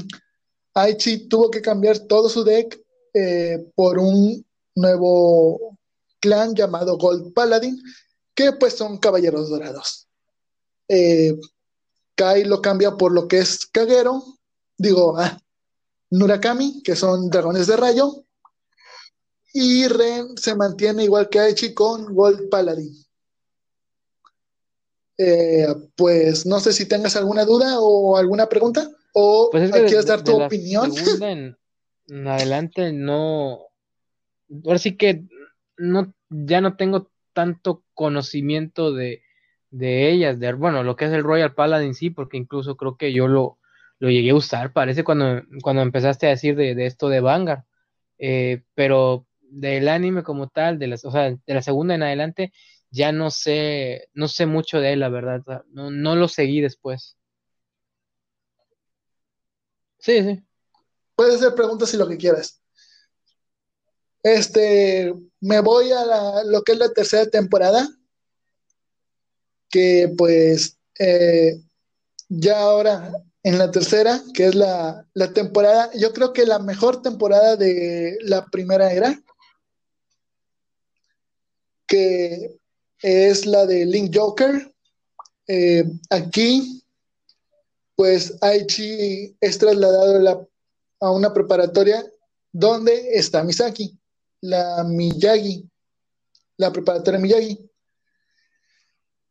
Aichi 0.73 1.27
tuvo 1.29 1.51
que 1.51 1.61
cambiar 1.61 1.99
todo 1.99 2.27
su 2.27 2.43
deck 2.43 2.81
eh, 3.13 3.63
por 3.75 3.99
un 3.99 4.43
nuevo 4.73 5.77
clan 6.19 6.55
llamado 6.55 6.97
Gold 6.97 7.31
Paladin, 7.31 7.79
que 8.33 8.51
pues 8.53 8.73
son 8.73 8.97
caballeros 8.97 9.49
dorados. 9.49 10.07
Eh, 10.87 11.37
Kai 12.15 12.45
lo 12.45 12.63
cambia 12.63 12.97
por 12.97 13.11
lo 13.11 13.27
que 13.27 13.37
es 13.37 13.67
Kagero, 13.67 14.23
digo, 14.75 15.19
ah, 15.19 15.39
Nurakami, 16.09 16.81
que 16.81 16.95
son 16.95 17.29
dragones 17.29 17.67
de 17.67 17.77
rayo, 17.77 18.25
y 19.53 19.87
Ren 19.87 20.35
se 20.35 20.55
mantiene 20.55 21.03
igual 21.03 21.29
que 21.29 21.39
Aichi 21.39 21.73
con 21.73 22.13
Gold 22.13 22.49
Paladin. 22.49 22.91
Eh, 25.17 25.67
pues 25.95 26.47
no 26.47 26.59
sé 26.59 26.73
si 26.73 26.87
tengas 26.87 27.15
alguna 27.15 27.45
duda 27.45 27.79
o 27.79 28.17
alguna 28.17 28.49
pregunta 28.49 28.89
o 29.13 29.49
pues 29.51 29.69
quieres 29.71 30.07
dar 30.07 30.23
tu 30.23 30.41
opinión. 30.41 30.91
En, 31.21 32.27
adelante 32.27 32.91
no. 32.91 33.59
Ahora 34.65 34.79
sí 34.79 34.97
que 34.97 35.23
no, 35.77 36.13
ya 36.29 36.59
no 36.61 36.75
tengo 36.75 37.11
tanto 37.33 37.83
conocimiento 37.93 38.91
de, 38.91 39.21
de 39.69 40.11
ellas, 40.11 40.39
de 40.39 40.53
bueno, 40.53 40.83
lo 40.83 40.95
que 40.95 41.05
es 41.05 41.11
el 41.11 41.23
Royal 41.23 41.53
Paladin 41.53 41.93
sí, 41.93 42.09
porque 42.09 42.37
incluso 42.37 42.75
creo 42.75 42.97
que 42.97 43.13
yo 43.13 43.27
lo, 43.27 43.59
lo 43.99 44.09
llegué 44.09 44.31
a 44.31 44.35
usar, 44.35 44.73
parece 44.73 45.03
cuando, 45.03 45.43
cuando 45.61 45.83
empezaste 45.83 46.25
a 46.25 46.31
decir 46.31 46.55
de, 46.55 46.85
esto 46.85 47.07
de 47.09 47.21
Vanguard. 47.21 47.63
Eh, 48.17 48.63
pero 48.75 49.25
del 49.53 49.87
anime 49.87 50.23
como 50.23 50.49
tal, 50.49 50.79
de, 50.79 50.87
las, 50.87 51.05
o 51.05 51.11
sea, 51.11 51.31
de 51.31 51.53
la 51.53 51.61
segunda 51.61 51.95
en 51.95 52.03
adelante, 52.03 52.51
ya 52.91 53.11
no 53.11 53.31
sé, 53.31 54.09
no 54.13 54.27
sé 54.27 54.45
mucho 54.45 54.79
de 54.79 54.93
él, 54.93 54.99
la 54.99 55.09
verdad. 55.09 55.43
No, 55.69 55.89
no 55.89 56.15
lo 56.15 56.27
seguí 56.27 56.61
después. 56.61 57.17
Sí, 59.99 60.21
sí. 60.21 60.43
Puedes 61.15 61.35
hacer 61.35 61.55
preguntas 61.55 61.89
si 61.89 61.97
lo 61.97 62.07
que 62.07 62.17
quieras. 62.17 62.61
Este, 64.21 65.13
me 65.41 65.59
voy 65.59 65.91
a 65.91 66.43
lo 66.45 66.61
que 66.63 66.73
es 66.73 66.77
la 66.77 66.89
tercera 66.93 67.29
temporada, 67.29 67.87
que 69.69 70.13
pues 70.17 70.77
eh, 70.99 71.61
ya 72.29 72.59
ahora 72.61 73.11
en 73.43 73.57
la 73.57 73.71
tercera, 73.71 74.21
que 74.33 74.45
es 74.47 74.55
la, 74.55 75.05
la, 75.13 75.33
temporada, 75.33 75.89
yo 75.95 76.13
creo 76.13 76.31
que 76.31 76.45
la 76.45 76.59
mejor 76.59 77.01
temporada 77.01 77.57
de 77.57 78.17
la 78.21 78.45
primera 78.45 78.91
era, 78.93 79.21
que 81.93 82.59
es 83.03 83.45
la 83.45 83.67
de 83.67 83.85
Link 83.85 84.17
Joker. 84.17 84.73
Eh, 85.47 85.83
aquí, 86.09 86.83
pues 87.95 88.35
Aichi 88.41 89.37
es 89.39 89.59
trasladado 89.59 90.49
a 91.01 91.11
una 91.11 91.31
preparatoria 91.31 92.03
donde 92.51 93.15
está 93.15 93.43
Misaki, 93.43 93.95
la 94.41 94.83
Miyagi, 94.83 95.69
la 96.57 96.73
preparatoria 96.73 97.19
Miyagi. 97.19 97.69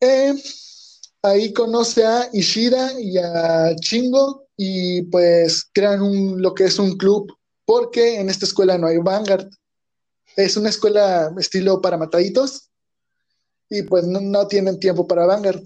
Eh, 0.00 0.34
ahí 1.22 1.52
conoce 1.52 2.06
a 2.06 2.30
Ishida 2.32 2.92
y 3.00 3.18
a 3.18 3.74
Chingo 3.74 4.46
y 4.56 5.02
pues 5.02 5.68
crean 5.72 6.00
un, 6.00 6.40
lo 6.40 6.54
que 6.54 6.66
es 6.66 6.78
un 6.78 6.96
club, 6.96 7.36
porque 7.64 8.20
en 8.20 8.30
esta 8.30 8.46
escuela 8.46 8.78
no 8.78 8.86
hay 8.86 8.98
Vanguard. 8.98 9.50
Es 10.36 10.56
una 10.56 10.70
escuela 10.70 11.32
estilo 11.38 11.80
para 11.80 11.98
mataditos 11.98 12.70
y 13.68 13.82
pues 13.82 14.06
no, 14.06 14.46
tienen 14.48 14.78
tiempo 14.78 15.06
para 15.06 15.26
Vanguard. 15.26 15.62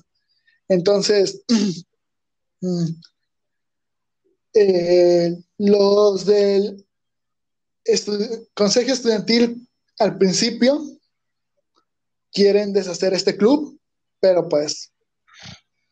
Entonces, 0.68 1.42
mm, 2.60 2.86
eh, 4.54 5.36
los 5.58 6.24
del 6.24 6.86
Consejo 8.54 8.92
Estudiantil 8.92 9.68
al 9.98 10.18
principio 10.18 10.82
quieren 12.32 12.72
deshacer 12.72 13.14
este 13.14 13.36
club, 13.36 13.78
pero 14.20 14.48
pues 14.48 14.92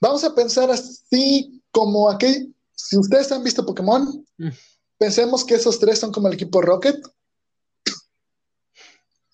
vamos 0.01 0.25
a 0.25 0.35
pensar 0.35 0.71
así 0.71 1.63
como 1.71 2.11
aquí, 2.11 2.55
si 2.75 2.97
ustedes 2.97 3.31
han 3.33 3.43
visto 3.43 3.65
Pokémon, 3.65 4.25
mm. 4.39 4.49
pensemos 4.99 5.45
que 5.45 5.55
esos 5.55 5.79
tres 5.79 5.99
son 5.99 6.13
como 6.13 6.29
el 6.29 6.35
equipo 6.35 6.61
Rocket 6.61 6.97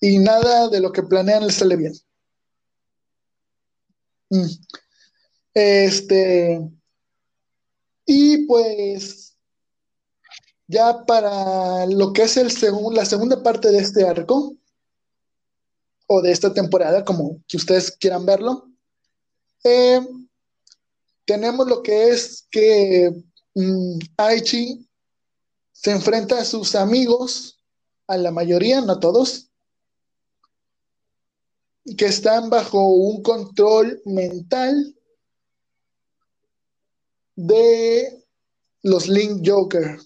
y 0.01 0.17
nada 0.17 0.67
de 0.67 0.81
lo 0.81 0.91
que 0.91 1.03
planean 1.03 1.45
les 1.45 1.55
sale 1.55 1.77
bien. 1.77 1.93
Mm. 4.29 4.47
Este, 5.53 6.69
y 8.05 8.45
pues 8.47 9.37
ya 10.67 11.05
para 11.05 11.85
lo 11.85 12.11
que 12.13 12.23
es 12.23 12.37
el 12.37 12.51
la 12.93 13.05
segunda 13.05 13.43
parte 13.43 13.71
de 13.71 13.79
este 13.79 14.07
arco, 14.07 14.57
o 16.07 16.21
de 16.21 16.31
esta 16.31 16.53
temporada, 16.53 17.05
como 17.05 17.41
que 17.47 17.55
ustedes 17.55 17.91
quieran 17.91 18.25
verlo, 18.25 18.69
eh, 19.63 20.01
tenemos 21.23 21.67
lo 21.67 21.81
que 21.81 22.09
es 22.09 22.47
que 22.51 23.13
mm, 23.55 23.99
Aichi 24.17 24.89
se 25.71 25.91
enfrenta 25.91 26.39
a 26.39 26.45
sus 26.45 26.75
amigos, 26.75 27.59
a 28.07 28.17
la 28.17 28.31
mayoría, 28.31 28.81
no 28.81 28.93
a 28.93 28.99
todos, 28.99 29.50
que 31.97 32.05
están 32.05 32.49
bajo 32.49 32.87
un 32.87 33.21
control 33.23 34.01
mental 34.05 34.95
de 37.35 38.23
los 38.83 39.07
Link 39.07 39.41
Joker. 39.45 39.99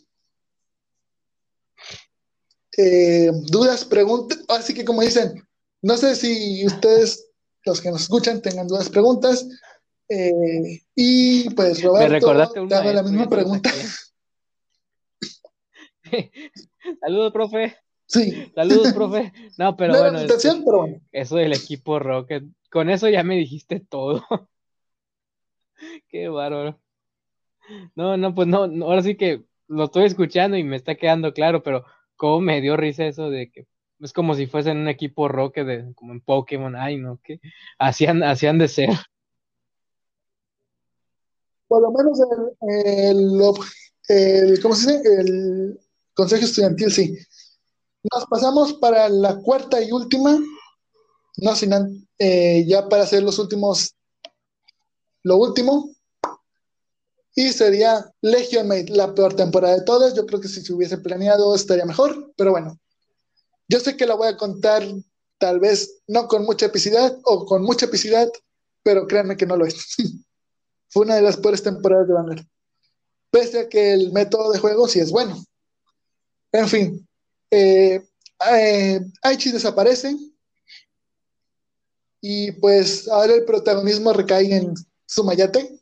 Eh, 2.77 3.31
dudas, 3.47 3.85
preguntas, 3.85 4.39
así 4.49 4.73
que 4.73 4.83
como 4.83 5.01
dicen, 5.01 5.41
no 5.81 5.95
sé 5.97 6.15
si 6.15 6.65
ustedes, 6.65 7.29
los 7.63 7.79
que 7.79 7.89
nos 7.89 8.01
escuchan, 8.01 8.41
tengan 8.41 8.67
dudas, 8.67 8.89
preguntas. 8.89 9.47
Eh, 10.09 10.81
y 10.93 11.49
pues 11.51 11.81
Roberto, 11.81 12.09
Me 12.09 12.19
recordaste 12.19 12.59
una 12.59 12.83
la 12.83 13.03
misma 13.03 13.29
pregunta. 13.29 13.71
Saludos, 17.01 17.31
profe. 17.31 17.77
Sí. 18.07 18.51
Saludos, 18.53 18.93
profe. 18.95 19.33
No, 19.57 19.75
pero 19.75 19.97
bueno, 19.97 20.19
Eso 21.11 21.35
del 21.37 21.53
equipo 21.53 21.99
Rocket, 21.99 22.43
con 22.69 22.89
eso 22.89 23.09
ya 23.09 23.23
me 23.23 23.35
dijiste 23.35 23.79
todo. 23.79 24.23
Qué 26.07 26.29
bárbaro. 26.29 26.79
No, 27.95 28.15
no, 28.15 28.35
pues 28.35 28.47
no, 28.47 28.63
ahora 28.85 29.01
sí 29.01 29.15
que 29.15 29.43
lo 29.67 29.85
estoy 29.85 30.05
escuchando 30.05 30.55
y 30.55 30.63
me 30.63 30.75
está 30.75 30.95
quedando 30.95 31.33
claro, 31.33 31.63
pero 31.63 31.83
cómo 32.15 32.39
me 32.39 32.61
dio 32.61 32.77
risa 32.77 33.05
eso 33.05 33.29
de 33.29 33.51
que 33.51 33.67
es 33.99 34.13
como 34.13 34.35
si 34.35 34.45
fuesen 34.45 34.77
un 34.77 34.87
equipo 34.87 35.27
Rocket 35.27 35.65
de, 35.65 35.93
como 35.95 36.13
en 36.13 36.21
Pokémon, 36.21 36.75
ay 36.75 36.97
no, 36.97 37.19
que 37.23 37.39
hacían, 37.79 38.21
hacían 38.23 38.59
de 38.59 38.67
ser. 38.67 38.89
Por 41.67 41.81
lo 41.81 41.91
menos 41.91 42.19
el, 42.69 43.41
el, 44.07 44.59
¿cómo 44.61 44.75
se 44.75 44.97
dice? 44.97 45.21
El 45.21 45.79
consejo 46.13 46.45
estudiantil, 46.45 46.91
sí 46.91 47.17
nos 48.11 48.25
pasamos 48.27 48.73
para 48.73 49.09
la 49.09 49.37
cuarta 49.37 49.81
y 49.81 49.91
última, 49.91 50.39
no 51.37 51.55
sin 51.55 52.07
eh, 52.19 52.65
ya 52.67 52.87
para 52.87 53.03
hacer 53.03 53.23
los 53.23 53.39
últimos, 53.39 53.95
lo 55.23 55.37
último, 55.37 55.89
y 57.35 57.51
sería 57.51 58.09
Legion 58.21 58.67
Mate, 58.67 58.89
la 58.89 59.13
peor 59.13 59.35
temporada 59.35 59.75
de 59.75 59.83
todas. 59.83 60.13
Yo 60.13 60.25
creo 60.25 60.39
que 60.39 60.47
si 60.47 60.61
se 60.61 60.73
hubiese 60.73 60.97
planeado 60.97 61.53
estaría 61.53 61.85
mejor, 61.85 62.33
pero 62.37 62.51
bueno, 62.51 62.79
yo 63.67 63.79
sé 63.81 63.97
que 63.97 64.05
la 64.05 64.15
voy 64.15 64.29
a 64.29 64.37
contar 64.37 64.83
tal 65.37 65.59
vez 65.59 66.01
no 66.07 66.27
con 66.29 66.45
mucha 66.45 66.67
epicidad 66.67 67.17
o 67.25 67.45
con 67.45 67.63
mucha 67.63 67.87
epicidad, 67.87 68.31
pero 68.83 69.05
créanme 69.05 69.35
que 69.35 69.45
no 69.45 69.57
lo 69.57 69.65
es. 69.65 69.95
Fue 70.89 71.03
una 71.03 71.15
de 71.15 71.21
las 71.21 71.35
peores 71.35 71.61
temporadas 71.61 72.07
de 72.07 72.13
Banner. 72.13 72.47
Pese 73.31 73.59
a 73.59 73.69
que 73.69 73.91
el 73.91 74.13
método 74.13 74.51
de 74.53 74.59
juego 74.59 74.87
sí 74.87 74.99
es 74.99 75.11
bueno. 75.11 75.43
En 76.53 76.69
fin, 76.69 77.04
eh, 77.55 78.05
eh, 78.51 78.99
Aichi 79.21 79.51
desaparece 79.51 80.15
y 82.21 82.51
pues 82.53 83.07
ahora 83.07 83.35
el 83.35 83.45
protagonismo 83.45 84.11
recae 84.11 84.55
en 84.55 84.73
su 85.05 85.23
mayate 85.23 85.79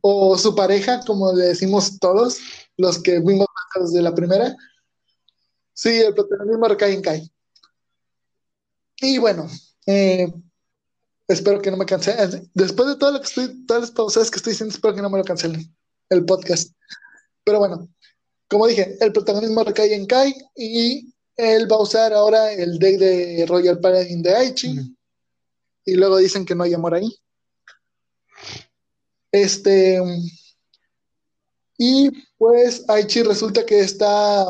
o 0.00 0.38
su 0.38 0.54
pareja, 0.54 1.00
como 1.04 1.32
le 1.32 1.46
decimos 1.46 1.98
todos 1.98 2.38
los 2.76 3.02
que 3.02 3.18
vimos 3.18 3.48
desde 3.80 4.02
la 4.02 4.14
primera. 4.14 4.56
Sí, 5.72 5.88
el 5.88 6.14
protagonismo 6.14 6.68
recae 6.68 6.94
en 6.94 7.02
Kai. 7.02 7.32
Y 9.00 9.18
bueno, 9.18 9.48
eh, 9.86 10.32
espero 11.26 11.60
que 11.60 11.70
no 11.70 11.76
me 11.76 11.86
cancelen. 11.86 12.50
Después 12.54 12.88
de 12.88 12.96
todo 12.96 13.12
lo 13.12 13.20
que 13.20 13.26
estoy, 13.26 13.66
todas 13.66 13.82
las 13.82 13.90
pausas 13.90 14.30
que 14.30 14.36
estoy 14.36 14.52
diciendo, 14.52 14.74
espero 14.74 14.94
que 14.94 15.02
no 15.02 15.10
me 15.10 15.18
lo 15.18 15.24
cancelen 15.24 15.74
el 16.10 16.24
podcast. 16.24 16.72
Pero 17.44 17.58
bueno, 17.58 17.88
como 18.48 18.66
dije, 18.66 18.96
el 19.00 19.12
protagonismo 19.12 19.62
recae 19.62 19.94
en 19.94 20.06
Kai 20.06 20.34
y 20.56 21.14
él 21.36 21.70
va 21.70 21.76
a 21.76 21.82
usar 21.82 22.12
ahora 22.12 22.52
el 22.52 22.78
deck 22.78 22.98
de 22.98 23.46
Royal 23.46 23.78
Paladin 23.78 24.22
de 24.22 24.34
Aichi. 24.34 24.96
Y 25.84 25.94
luego 25.94 26.16
dicen 26.16 26.44
que 26.44 26.54
no 26.54 26.64
hay 26.64 26.74
amor 26.74 26.94
ahí. 26.94 27.14
Este. 29.30 30.00
Y 31.76 32.10
pues 32.36 32.84
Aichi 32.88 33.22
resulta 33.22 33.64
que 33.64 33.80
está 33.80 34.46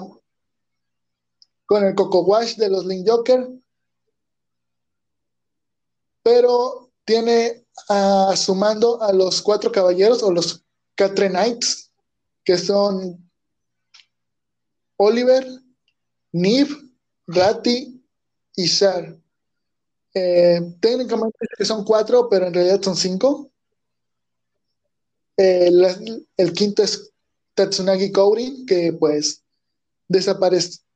con 1.66 1.84
el 1.84 1.94
Coco 1.94 2.22
Wash 2.22 2.56
de 2.56 2.70
los 2.70 2.86
Link 2.86 3.06
Joker. 3.06 3.48
Pero 6.22 6.90
tiene 7.04 7.66
a 7.88 8.34
su 8.36 8.54
mando 8.54 9.02
a 9.02 9.12
los 9.12 9.42
cuatro 9.42 9.70
caballeros 9.70 10.22
o 10.22 10.32
los 10.32 10.64
Catre 10.94 11.28
Knights, 11.28 11.92
que 12.44 12.56
son 12.56 13.27
Oliver, 14.98 15.46
Nib, 16.32 16.68
Ratti 17.26 18.04
y 18.56 18.66
Shar. 18.66 19.16
Eh, 20.14 20.60
técnicamente 20.80 21.38
son 21.64 21.84
cuatro, 21.84 22.28
pero 22.28 22.46
en 22.46 22.54
realidad 22.54 22.82
son 22.82 22.96
cinco. 22.96 23.50
el, 25.36 26.52
quinto 26.52 26.82
es 26.82 27.12
Tatsunagi 27.54 28.10
Kouri, 28.10 28.66
que 28.66 28.92
pues 28.92 29.44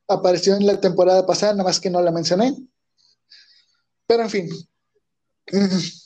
apareció 0.09 0.57
en 0.57 0.66
la 0.66 0.80
temporada 0.80 1.24
pasada, 1.24 1.53
nada 1.53 1.64
más 1.64 1.78
que 1.78 1.90
no 1.90 2.03
la 2.03 2.11
mencioné. 2.11 2.57
Pero 4.07 4.24
en 4.24 4.30
fin. 4.30 4.48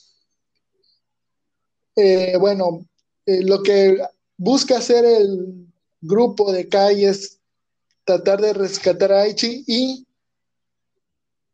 Eh, 1.99 2.37
bueno, 2.39 2.87
eh, 3.25 3.43
lo 3.43 3.63
que 3.63 3.99
busca 4.37 4.77
hacer 4.77 5.07
el 5.07 5.67
grupo 6.03 6.53
de 6.53 6.69
calles 6.69 7.36
tratar 8.07 8.41
de 8.41 8.55
rescatar 8.55 9.13
a 9.13 9.23
Aichi 9.23 9.65
y 9.67 10.07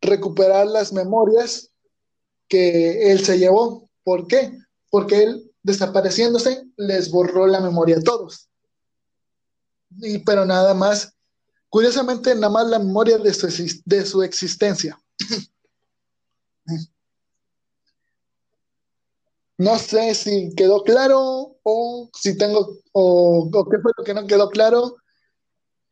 recuperar 0.00 0.66
las 0.66 0.92
memorias 0.92 1.70
que 2.46 3.10
él 3.10 3.24
se 3.24 3.38
llevó. 3.38 3.88
¿Por 4.04 4.28
qué? 4.28 4.56
Porque 4.90 5.22
él, 5.24 5.50
desapareciéndose, 5.62 6.62
les 6.76 7.10
borró 7.10 7.46
la 7.46 7.60
memoria 7.60 7.96
a 7.96 8.02
todos. 8.02 8.48
Y, 10.00 10.18
pero 10.18 10.44
nada 10.44 10.74
más, 10.74 11.14
curiosamente, 11.68 12.34
nada 12.34 12.50
más 12.50 12.66
la 12.68 12.78
memoria 12.78 13.18
de 13.18 13.32
su, 13.32 13.48
de 13.84 14.06
su 14.06 14.22
existencia. 14.22 15.00
No 19.58 19.78
sé 19.78 20.14
si 20.16 20.52
quedó 20.56 20.82
claro 20.82 21.56
o 21.62 22.10
si 22.14 22.36
tengo, 22.36 22.78
o, 22.90 23.48
qué 23.70 23.78
fue 23.78 23.92
lo 23.96 24.02
que 24.02 24.12
no 24.12 24.26
quedó 24.26 24.48
claro. 24.50 24.96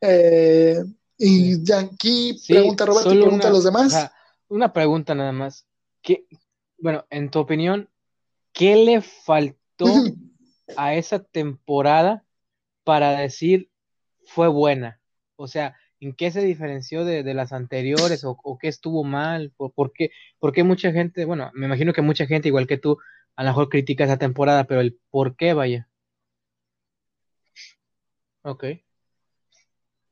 Eh, 0.00 0.82
y 1.18 1.62
ya 1.62 1.80
aquí 1.80 2.40
pregunta 2.48 2.86
Roberto 2.86 3.12
y 3.12 3.20
pregunta 3.20 3.48
a 3.48 3.50
los 3.50 3.64
demás. 3.64 4.10
una 4.48 4.72
pregunta 4.72 5.14
nada 5.14 5.32
más. 5.32 5.66
¿Qué, 6.02 6.26
bueno, 6.78 7.06
en 7.10 7.30
tu 7.30 7.40
opinión, 7.40 7.90
¿qué 8.52 8.76
le 8.76 9.02
faltó 9.02 9.84
a 10.76 10.94
esa 10.94 11.22
temporada 11.22 12.24
para 12.84 13.18
decir 13.18 13.70
fue 14.24 14.48
buena? 14.48 15.00
O 15.36 15.46
sea, 15.46 15.76
¿en 16.00 16.14
qué 16.14 16.30
se 16.30 16.40
diferenció 16.40 17.04
de, 17.04 17.22
las 17.34 17.52
anteriores 17.52 18.24
o, 18.24 18.58
qué 18.58 18.68
estuvo 18.68 19.04
mal? 19.04 19.52
¿Por, 19.56 19.92
qué, 19.92 20.10
¿Por 20.38 20.52
qué 20.52 20.64
mucha 20.64 20.92
gente, 20.92 21.24
bueno, 21.24 21.50
me 21.54 21.66
imagino 21.66 21.92
que 21.92 22.02
mucha 22.02 22.26
gente, 22.26 22.48
igual 22.48 22.66
que 22.66 22.78
tú, 22.78 22.98
a 23.36 23.42
lo 23.42 23.50
mejor 23.50 23.68
critica 23.68 24.04
esa 24.04 24.18
temporada, 24.18 24.64
pero 24.64 24.80
el 24.80 24.98
por 25.10 25.36
qué, 25.36 25.52
vaya. 25.52 25.88
Ok. 28.42 28.64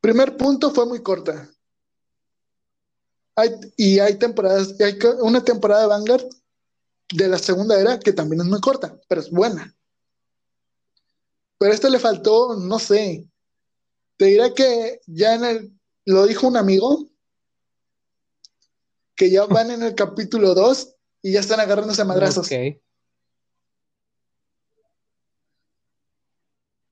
Primer 0.01 0.37
punto 0.37 0.71
fue 0.71 0.87
muy 0.87 1.03
corta. 1.03 1.49
y 3.77 3.99
hay 3.99 4.19
temporadas, 4.19 4.75
hay 4.81 4.99
una 5.21 5.45
temporada 5.45 5.83
de 5.83 5.89
Vanguard 5.89 6.27
de 7.13 7.29
la 7.29 7.39
segunda 7.39 7.81
era 7.81 7.99
que 7.99 8.13
también 8.13 8.43
es 8.43 8.47
muy 8.47 8.61
corta, 8.61 8.99
pero 9.09 9.21
es 9.21 9.31
buena. 9.31 9.75
Pero 11.59 11.73
a 11.73 11.75
esto 11.75 11.89
le 11.89 11.99
faltó, 11.99 12.57
no 12.57 12.79
sé. 12.79 13.27
Te 14.17 14.27
diré 14.27 14.55
que 14.55 15.01
ya 15.07 15.35
en 15.35 15.45
el, 15.45 15.81
lo 16.05 16.27
dijo 16.27 16.47
un 16.47 16.57
amigo, 16.57 17.09
que 19.15 19.31
ya 19.31 19.47
van 19.47 19.71
en 19.71 19.83
el 19.83 19.95
capítulo 19.95 20.55
2 20.55 20.95
y 21.23 21.33
ya 21.33 21.41
están 21.41 21.61
agarrándose 21.61 22.03
a 22.03 22.05
madrazos. 22.05 22.47
Ok. 22.47 22.81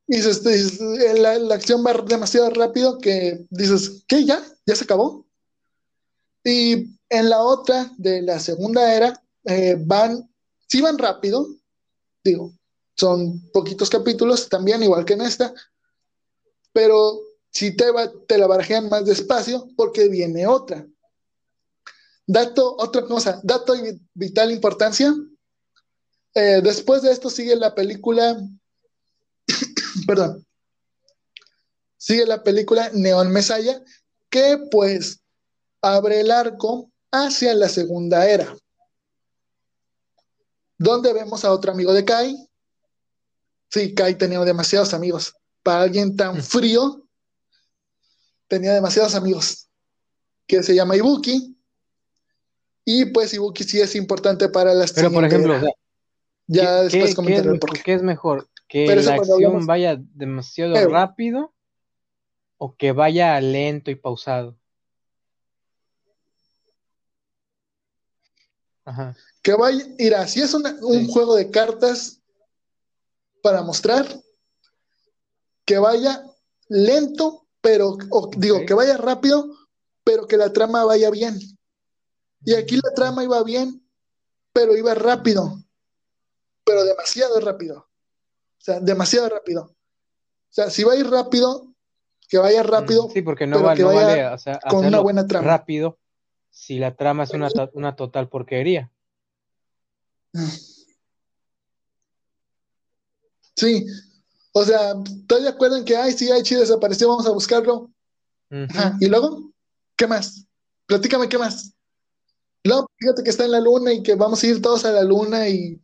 Y 0.09 0.21
la, 1.19 1.39
la, 1.39 1.55
acción 1.55 1.85
va 1.85 1.93
demasiado 1.93 2.51
rápido 2.51 2.99
que 2.99 3.45
dices, 3.51 4.05
¿qué? 4.07 4.25
¿Ya? 4.25 4.41
¿Ya 4.65 4.77
se 4.77 4.85
acabó? 4.85 5.27
Y 6.45 6.97
en 7.09 7.29
la 7.29 7.43
otra, 7.43 7.93
de 7.99 8.23
la 8.23 8.39
segunda 8.39 8.95
era, 8.95 9.21
eh, 9.45 9.77
van, 9.79 10.31
sí 10.69 10.81
van 10.81 10.97
rápido, 10.97 11.49
digo, 12.23 12.53
son 12.95 13.41
poquitos 13.53 13.91
capítulos 13.91 14.49
también, 14.49 14.83
igual 14.83 15.05
que 15.05 15.15
en 15.15 15.23
esta, 15.23 15.53
pero 16.73 17.21
si 17.51 17.75
te, 17.75 17.91
va, 17.91 18.13
te 18.29 18.39
la 18.39 18.47
barajean 18.47 18.89
más 18.89 19.05
despacio 19.07 19.69
porque 19.77 20.09
viene 20.09 20.47
otra. 20.47 20.87
Dato, 22.27 22.77
otra 22.79 23.03
cosa, 23.07 23.41
dato 23.43 23.73
de 23.73 23.99
vital 24.15 24.53
importancia. 24.53 25.15
Eh, 26.35 26.61
después 26.63 27.03
de 27.03 27.13
esto 27.13 27.31
sigue 27.31 27.57
la 27.57 27.75
película 27.75 28.39
perdón, 30.07 30.47
sigue 31.97 32.27
la 32.27 32.43
película 32.43 32.91
Neon 32.93 33.31
Mesaya, 33.33 33.83
que 34.31 34.59
pues 34.71 35.21
abre 35.81 36.21
el 36.21 36.31
arco 36.31 36.91
hacia 37.11 37.55
la 37.55 37.69
segunda 37.69 38.29
era, 38.29 38.55
donde 40.79 41.13
vemos 41.13 41.45
a 41.45 41.53
otro 41.53 41.73
amigo 41.73 41.93
de 41.93 42.05
Kai. 42.05 42.37
Sí, 43.71 43.95
Kai 43.95 44.17
tenía 44.17 44.41
demasiados 44.41 44.95
amigos. 44.95 45.35
Para 45.63 45.83
alguien 45.83 46.17
tan 46.17 46.43
frío, 46.43 47.07
tenía 48.47 48.73
demasiados 48.73 49.15
amigos, 49.15 49.69
que 50.47 50.63
se 50.63 50.75
llama 50.75 50.97
Ibuki. 50.97 51.57
Y 52.85 53.07
pues 53.07 53.35
Ibuki 53.35 53.65
sí 53.65 53.81
es 53.81 53.97
importante 53.97 54.49
para 54.49 54.73
las 54.73 54.93
Pero 54.93 55.11
por 55.11 55.25
ejemplo, 55.25 55.61
ya 56.47 56.83
después 56.83 57.15
comentaré 57.15 57.59
por 57.59 57.73
qué. 57.73 57.83
¿Qué 57.83 57.95
es 57.95 58.03
mejor? 58.03 58.49
Que 58.69 58.97
la 58.97 59.15
acción 59.15 59.67
vaya 59.67 59.97
demasiado 60.15 60.75
rápido 60.89 61.55
o 62.59 62.75
que 62.77 62.93
vaya 62.93 63.41
lento 63.41 63.91
y 63.91 63.95
pausado. 63.95 64.59
Ajá. 68.85 69.17
Que 69.43 69.55
vaya, 69.55 69.85
mira, 69.99 70.27
si 70.27 70.41
es 70.41 70.55
un 70.55 71.07
juego 71.09 71.35
de 71.37 71.51
cartas 71.51 72.21
para 73.43 73.63
mostrar, 73.63 74.07
que 75.65 75.79
vaya 75.79 76.25
lento, 76.69 77.47
pero, 77.61 77.97
digo, 78.37 78.65
que 78.67 78.75
vaya 78.75 78.97
rápido, 78.97 79.49
pero 80.05 80.27
que 80.27 80.37
la 80.37 80.53
trama 80.53 80.85
vaya 80.85 81.11
bien. 81.11 81.39
Y 82.45 82.55
aquí 82.55 82.77
la 82.77 82.95
trama 82.95 83.25
iba 83.25 83.43
bien, 83.43 83.85
pero 84.53 84.77
iba 84.77 84.95
rápido, 84.95 85.61
pero 86.65 86.85
demasiado 86.85 87.41
rápido. 87.41 87.89
Sea, 88.67 88.81
demasiado 88.81 89.29
rápido. 89.29 89.63
O 89.63 90.51
sea, 90.51 90.71
si 90.71 90.83
va 90.83 90.95
a 90.95 90.97
ir 90.97 91.09
rápido, 91.09 91.73
que 92.29 92.37
vaya 92.37 92.65
rápido. 92.65 93.07
Mm, 93.07 93.11
sí, 93.13 93.23
porque 93.23 93.47
no, 93.47 93.63
vale, 93.63 94.27
o 94.27 94.39
sea, 94.39 94.59
con 94.69 94.85
una 94.85 94.99
buena 94.99 95.25
trama. 95.25 95.47
Rápido, 95.47 96.01
si 96.51 96.81
la 96.81 96.97
trama 96.97 97.23
es 97.23 97.31
una, 97.31 97.49
una 97.75 97.95
total 97.95 98.29
porquería. 98.29 98.91
Sí, 103.55 103.87
o 104.51 104.65
sea, 104.65 104.95
¿estás 105.15 105.45
de 105.45 105.49
acuerdo 105.49 105.77
en 105.77 105.85
que, 105.85 105.97
ay, 105.97 106.11
sí, 106.11 106.33
Aichi 106.33 106.57
desapareció, 106.57 107.09
vamos 107.09 107.29
a 107.29 107.31
buscarlo? 107.31 107.93
¿Y 108.99 109.07
luego? 109.07 109.53
¿Qué 109.95 110.09
más? 110.09 110.45
Platícame, 110.87 111.29
¿qué 111.29 111.39
más? 111.39 111.73
No, 112.65 112.85
fíjate 112.97 113.23
que 113.23 113.31
está 113.31 113.45
en 113.45 113.53
la 113.53 113.61
luna 113.61 113.93
y 113.93 114.03
que 114.03 114.17
vamos 114.17 114.43
a 114.43 114.47
ir 114.49 114.61
todos 114.61 114.85
a 114.85 114.91
la 114.91 115.05
luna 115.05 115.49
y 115.49 115.81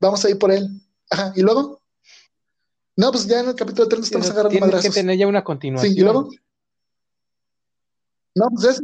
vamos 0.00 0.24
a 0.24 0.30
ir 0.30 0.40
por 0.40 0.50
él. 0.50 0.68
Ajá, 1.08 1.32
¿y 1.36 1.42
luego? 1.42 1.75
No, 2.96 3.12
pues 3.12 3.26
ya 3.26 3.40
en 3.40 3.48
el 3.48 3.54
capítulo 3.54 3.88
3 3.88 4.04
estamos 4.04 4.30
agarrando 4.30 4.50
Tienes 4.50 4.68
madrazos. 4.68 4.94
que 4.94 5.00
tener 5.00 5.18
ya 5.18 5.26
una 5.26 5.44
continuación. 5.44 5.92
Sí, 5.92 5.98
¿y 5.98 6.02
luego? 6.02 6.30
No, 8.34 8.48
pues 8.50 8.64
es... 8.64 8.82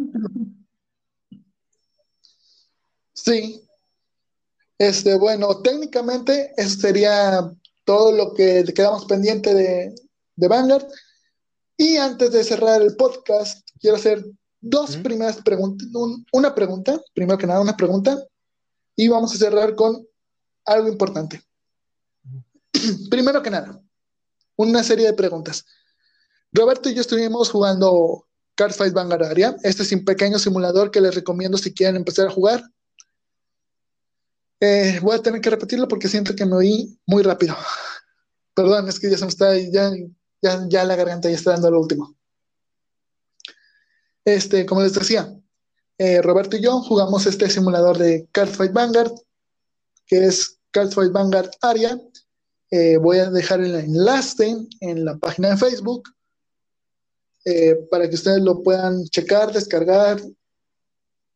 Sí. 3.14 3.62
Este, 4.78 5.16
bueno, 5.16 5.62
técnicamente 5.62 6.52
eso 6.56 6.78
sería 6.80 7.52
todo 7.84 8.12
lo 8.12 8.34
que 8.34 8.64
quedamos 8.74 9.06
pendiente 9.06 9.54
de, 9.54 9.94
de 10.36 10.48
Vanguard. 10.48 10.86
Y 11.76 11.96
antes 11.96 12.32
de 12.32 12.44
cerrar 12.44 12.82
el 12.82 12.96
podcast, 12.96 13.66
quiero 13.80 13.96
hacer 13.96 14.24
dos 14.60 14.96
primeras 14.98 15.40
preguntas. 15.42 15.88
una 16.32 16.54
pregunta, 16.54 17.00
primero 17.14 17.38
que 17.38 17.46
nada, 17.46 17.60
una 17.60 17.76
pregunta. 17.76 18.22
Y 18.94 19.08
vamos 19.08 19.34
a 19.34 19.38
cerrar 19.38 19.74
con 19.74 20.06
algo 20.66 20.88
importante. 20.88 21.42
primero 23.10 23.42
que 23.42 23.50
nada, 23.50 23.81
una 24.56 24.82
serie 24.82 25.06
de 25.06 25.14
preguntas. 25.14 25.64
Roberto 26.52 26.88
y 26.88 26.94
yo 26.94 27.00
estuvimos 27.00 27.50
jugando 27.50 28.26
Cardfight 28.54 28.92
Vanguard 28.92 29.24
Aria. 29.24 29.56
Este 29.62 29.82
es 29.82 29.92
un 29.92 30.04
pequeño 30.04 30.38
simulador 30.38 30.90
que 30.90 31.00
les 31.00 31.14
recomiendo 31.14 31.56
si 31.58 31.72
quieren 31.72 31.96
empezar 31.96 32.26
a 32.26 32.30
jugar. 32.30 32.62
Eh, 34.60 35.00
voy 35.02 35.16
a 35.16 35.22
tener 35.22 35.40
que 35.40 35.50
repetirlo 35.50 35.88
porque 35.88 36.08
siento 36.08 36.36
que 36.36 36.46
me 36.46 36.54
oí 36.54 37.00
muy 37.06 37.22
rápido. 37.22 37.56
Perdón, 38.54 38.88
es 38.88 39.00
que 39.00 39.10
ya 39.10 39.18
se 39.18 39.24
me 39.24 39.30
está, 39.30 39.56
ya, 39.58 39.90
ya, 40.68 40.84
la 40.84 40.96
garganta 40.96 41.28
ya 41.28 41.34
está 41.34 41.52
dando 41.52 41.70
lo 41.70 41.80
último. 41.80 42.14
Este, 44.24 44.66
como 44.66 44.82
les 44.82 44.92
decía, 44.92 45.34
eh, 45.98 46.22
Roberto 46.22 46.56
y 46.56 46.62
yo 46.62 46.80
jugamos 46.80 47.26
este 47.26 47.50
simulador 47.50 47.98
de 47.98 48.28
Cardfight 48.30 48.72
Vanguard, 48.72 49.12
que 50.06 50.26
es 50.26 50.60
Cardfight 50.70 51.10
Vanguard 51.10 51.50
Aria. 51.60 52.00
Eh, 52.74 52.96
voy 52.96 53.18
a 53.18 53.28
dejar 53.28 53.60
el 53.60 53.74
enlace 53.74 54.56
en 54.80 55.04
la 55.04 55.18
página 55.18 55.50
de 55.50 55.58
Facebook 55.58 56.08
eh, 57.44 57.74
para 57.90 58.08
que 58.08 58.14
ustedes 58.14 58.40
lo 58.40 58.62
puedan 58.62 59.04
checar, 59.04 59.52
descargar 59.52 60.18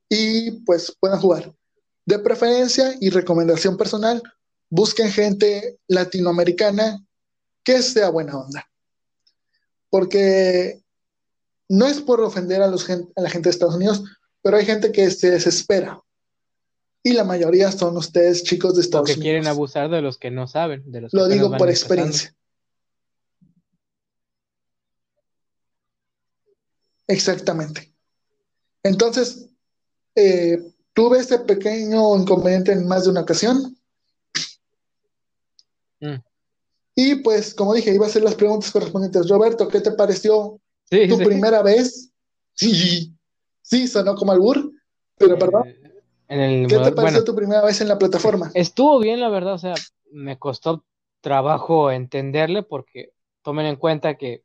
y 0.09 0.53
pues 0.63 0.97
puedan 0.99 1.21
jugar. 1.21 1.55
De 2.07 2.19
preferencia 2.21 2.95
y 3.01 3.11
recomendación 3.11 3.77
personal, 3.77 4.23
busquen 4.71 5.11
gente 5.11 5.79
latinoamericana 5.89 7.05
que 7.63 7.83
sea 7.83 8.09
buena 8.09 8.39
onda. 8.39 8.67
Porque 9.91 10.81
no 11.69 11.87
es 11.87 12.01
por 12.01 12.23
ofender 12.23 12.63
a, 12.63 12.69
los, 12.69 12.89
a 12.89 13.21
la 13.21 13.29
gente 13.29 13.49
de 13.49 13.51
Estados 13.51 13.75
Unidos, 13.75 14.05
pero 14.41 14.57
hay 14.57 14.65
gente 14.65 14.91
que 14.91 15.11
se 15.11 15.33
desespera 15.33 16.01
y 17.07 17.13
la 17.13 17.23
mayoría 17.23 17.71
son 17.71 17.97
ustedes 17.97 18.43
chicos 18.43 18.75
de 18.75 18.81
Estados 18.81 19.07
Unidos. 19.07 19.19
Que 19.19 19.23
quieren 19.23 19.47
abusar 19.47 19.89
de 19.89 20.03
los 20.03 20.19
que 20.19 20.33
no 20.33 20.49
saben. 20.49 20.83
De 20.91 21.03
los 21.03 21.15
Lo 21.15 21.29
digo 21.29 21.57
por 21.57 21.71
experiencia. 21.71 22.35
Exactamente. 27.07 27.95
Entonces, 28.83 29.49
eh, 30.17 30.61
tuve 30.95 31.21
ese 31.21 31.39
pequeño 31.39 32.17
inconveniente 32.17 32.73
en 32.73 32.89
más 32.89 33.05
de 33.05 33.11
una 33.11 33.21
ocasión. 33.21 33.79
Mm. 36.01 36.17
Y 36.97 37.15
pues, 37.23 37.55
como 37.55 37.73
dije, 37.75 37.95
iba 37.95 38.07
a 38.07 38.09
hacer 38.09 38.25
las 38.25 38.35
preguntas 38.35 38.73
correspondientes. 38.73 39.29
Roberto, 39.29 39.69
¿qué 39.69 39.81
te 39.81 39.93
pareció 39.93 40.61
Sí, 40.91 41.07
tu 41.07 41.19
sí. 41.19 41.25
primera 41.25 41.63
vez? 41.63 42.11
Sí, 42.55 43.15
sí, 43.63 43.87
sonó 43.87 44.17
como 44.17 44.33
albur, 44.33 44.73
pero 45.17 45.39
perdón. 45.39 45.86
En 46.29 46.41
el 46.41 46.69
¿Qué 46.69 46.79
te 46.79 46.93
bueno, 46.93 46.93
pareció 46.93 47.25
tu 47.25 47.35
primera 47.35 47.65
vez 47.65 47.81
en 47.81 47.89
la 47.89 47.99
plataforma? 47.99 48.53
estuvo 48.53 48.99
bien, 49.01 49.21
la 49.21 49.29
verdad, 49.29 49.55
o 49.55 49.59
sea, 49.59 49.85
me 50.13 50.39
costó 50.39 50.85
trabajo 51.21 51.91
entenderle 51.91 52.63
porque 52.63 53.11
tomen 53.43 53.67
en 53.67 53.77
cuenta 53.77 54.17
que 54.17 54.45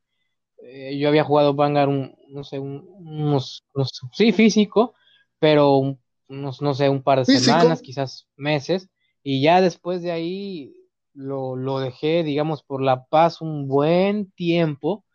eh, 0.64 0.98
yo 1.00 1.10
había 1.10 1.26
jugado 1.26 1.56
Vanguard 1.56 1.90
un, 1.90 2.16
no 2.30 2.44
sé, 2.46 2.60
un- 2.60 2.88
unos, 2.90 3.66
unos- 3.76 4.02
sí, 4.14 4.34
físico, 4.34 4.96
pero 5.40 5.76
un- 5.78 6.02
unos, 6.30 6.62
no 6.64 6.74
sé, 6.76 6.90
un 6.90 7.04
par 7.04 7.20
de 7.20 7.26
Físico. 7.26 7.42
semanas, 7.42 7.82
quizás 7.84 8.28
meses, 8.38 8.90
y 9.24 9.42
ya 9.44 9.62
después 9.62 10.04
de 10.04 10.12
ahí 10.14 10.76
lo, 11.14 11.56
lo 11.58 11.80
dejé, 11.80 12.24
digamos, 12.24 12.64
por 12.64 12.82
la 12.84 13.06
paz 13.06 13.42
un 13.42 13.68
buen 13.70 14.32
tiempo, 14.34 15.06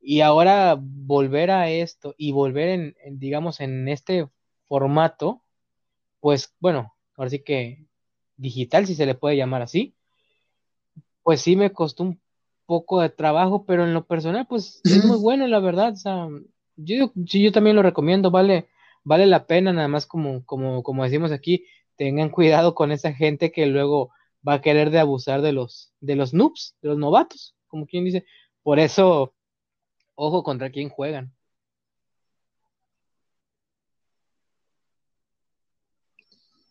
y 0.00 0.20
ahora 0.20 0.76
volver 0.80 1.50
a 1.50 1.70
esto 1.70 2.14
y 2.18 2.32
volver 2.32 2.68
en, 2.68 2.96
en, 3.04 3.18
digamos, 3.18 3.60
en 3.60 3.88
este 3.88 4.28
formato, 4.66 5.43
pues 6.24 6.54
bueno, 6.58 6.94
ahora 7.18 7.28
sí 7.28 7.40
que 7.40 7.84
digital, 8.38 8.86
si 8.86 8.94
se 8.94 9.04
le 9.04 9.14
puede 9.14 9.36
llamar 9.36 9.60
así, 9.60 9.94
pues 11.22 11.42
sí 11.42 11.54
me 11.54 11.70
costó 11.70 12.02
un 12.02 12.18
poco 12.64 13.02
de 13.02 13.10
trabajo, 13.10 13.66
pero 13.66 13.84
en 13.84 13.92
lo 13.92 14.06
personal, 14.06 14.46
pues 14.46 14.80
es 14.84 15.04
muy 15.04 15.18
bueno, 15.18 15.46
la 15.46 15.60
verdad. 15.60 15.92
O 15.92 15.96
sea, 15.96 16.28
yo, 16.76 17.12
yo 17.14 17.52
también 17.52 17.76
lo 17.76 17.82
recomiendo, 17.82 18.30
vale, 18.30 18.70
vale 19.02 19.26
la 19.26 19.46
pena, 19.46 19.74
nada 19.74 19.86
más 19.86 20.06
como, 20.06 20.46
como, 20.46 20.82
como 20.82 21.04
decimos 21.04 21.30
aquí, 21.30 21.66
tengan 21.94 22.30
cuidado 22.30 22.74
con 22.74 22.90
esa 22.90 23.12
gente 23.12 23.52
que 23.52 23.66
luego 23.66 24.10
va 24.48 24.54
a 24.54 24.62
querer 24.62 24.88
de 24.88 25.00
abusar 25.00 25.42
de 25.42 25.52
los, 25.52 25.92
de 26.00 26.16
los 26.16 26.32
noobs, 26.32 26.74
de 26.80 26.88
los 26.88 26.96
novatos, 26.96 27.54
como 27.66 27.84
quien 27.84 28.06
dice. 28.06 28.24
Por 28.62 28.78
eso, 28.78 29.34
ojo 30.14 30.42
contra 30.42 30.70
quién 30.70 30.88
juegan. 30.88 31.34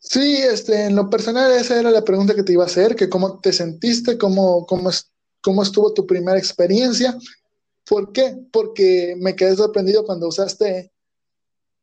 Sí, 0.03 0.37
este, 0.37 0.85
en 0.85 0.95
lo 0.95 1.09
personal 1.09 1.49
esa 1.53 1.79
era 1.79 1.89
la 1.89 2.03
pregunta 2.03 2.35
que 2.35 2.43
te 2.43 2.51
iba 2.51 2.63
a 2.63 2.67
hacer, 2.67 2.93
que 2.95 3.09
cómo 3.09 3.39
te 3.39 3.53
sentiste, 3.53 4.17
cómo, 4.17 4.65
cómo, 4.65 4.89
cómo 5.41 5.63
estuvo 5.63 5.93
tu 5.93 6.05
primera 6.05 6.37
experiencia. 6.37 7.17
¿Por 7.85 8.11
qué? 8.11 8.35
Porque 8.51 9.15
me 9.17 9.33
quedé 9.33 9.55
sorprendido 9.55 10.05
cuando 10.05 10.27
usaste 10.27 10.91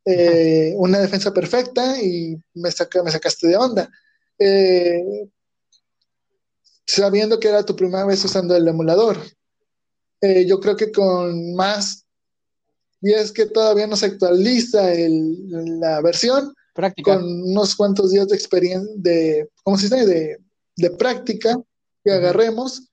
eh, 0.04 0.74
una 0.76 0.98
defensa 0.98 1.32
perfecta 1.32 2.00
y 2.00 2.36
me, 2.54 2.70
saca, 2.70 3.02
me 3.02 3.10
sacaste 3.10 3.48
de 3.48 3.56
onda. 3.56 3.90
Eh, 4.38 5.02
sabiendo 6.86 7.40
que 7.40 7.48
era 7.48 7.64
tu 7.64 7.74
primera 7.74 8.04
vez 8.04 8.22
usando 8.22 8.54
el 8.54 8.68
emulador. 8.68 9.16
Eh, 10.20 10.44
yo 10.44 10.60
creo 10.60 10.76
que 10.76 10.92
con 10.92 11.54
más, 11.54 12.04
y 13.00 13.14
es 13.14 13.32
que 13.32 13.46
todavía 13.46 13.86
no 13.86 13.96
se 13.96 14.06
actualiza 14.06 14.82
la 15.80 16.02
versión, 16.02 16.54
Práctica. 16.80 17.16
con 17.16 17.24
unos 17.24 17.76
cuantos 17.76 18.10
días 18.10 18.28
de 18.28 18.36
experiencia, 18.36 18.90
de, 18.96 19.48
¿cómo 19.62 19.76
se 19.76 19.84
dice? 19.84 20.06
De, 20.06 20.38
de 20.76 20.90
práctica 20.90 21.60
que 22.02 22.12
agarremos, 22.12 22.90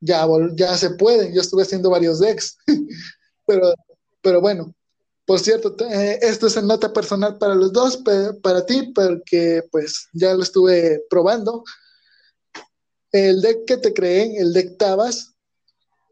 ya, 0.00 0.26
ya 0.54 0.76
se 0.76 0.90
puede. 0.90 1.32
Yo 1.34 1.40
estuve 1.40 1.62
haciendo 1.62 1.90
varios 1.90 2.20
decks, 2.20 2.56
pero, 3.46 3.74
pero 4.22 4.40
bueno. 4.40 4.74
Por 5.26 5.40
cierto, 5.40 5.74
eh, 5.90 6.20
esto 6.22 6.46
es 6.46 6.56
en 6.56 6.68
nota 6.68 6.92
personal 6.92 7.36
para 7.36 7.56
los 7.56 7.72
dos, 7.72 8.00
para 8.42 8.64
ti, 8.64 8.92
porque 8.94 9.64
pues 9.72 10.08
ya 10.12 10.32
lo 10.34 10.44
estuve 10.44 11.02
probando. 11.10 11.64
El 13.10 13.40
deck 13.40 13.64
que 13.66 13.76
te 13.76 13.92
creé, 13.92 14.38
el 14.38 14.52
deck 14.52 14.78
Tabas, 14.78 15.34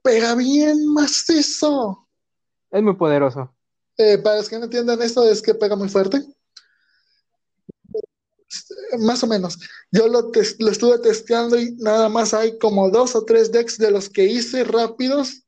pega 0.02 0.34
bien 0.34 0.92
macizo. 0.92 2.08
Es 2.72 2.82
muy 2.82 2.94
poderoso. 2.96 3.54
Eh, 3.96 4.18
para 4.18 4.38
los 4.38 4.48
que 4.48 4.58
no 4.58 4.64
entiendan 4.64 5.00
esto, 5.00 5.22
es 5.30 5.40
que 5.40 5.54
pega 5.54 5.76
muy 5.76 5.88
fuerte. 5.88 6.24
Más 8.98 9.22
o 9.22 9.26
menos. 9.26 9.58
Yo 9.90 10.08
lo, 10.08 10.30
lo 10.58 10.70
estuve 10.70 10.98
testeando 10.98 11.58
y 11.58 11.72
nada 11.76 12.08
más 12.08 12.34
hay 12.34 12.58
como 12.58 12.90
dos 12.90 13.14
o 13.14 13.24
tres 13.24 13.50
decks 13.52 13.78
de 13.78 13.90
los 13.90 14.08
que 14.08 14.24
hice 14.24 14.64
rápidos 14.64 15.42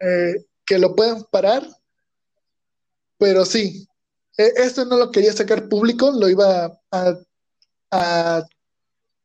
eh, 0.00 0.44
que 0.64 0.78
lo 0.78 0.94
pueden 0.94 1.24
parar. 1.24 1.66
Pero 3.18 3.44
sí, 3.44 3.86
eh, 4.36 4.52
esto 4.56 4.84
no 4.84 4.96
lo 4.96 5.10
quería 5.10 5.32
sacar 5.32 5.68
público, 5.68 6.10
lo 6.10 6.28
iba 6.28 6.78
a, 6.90 7.18
a 7.90 8.46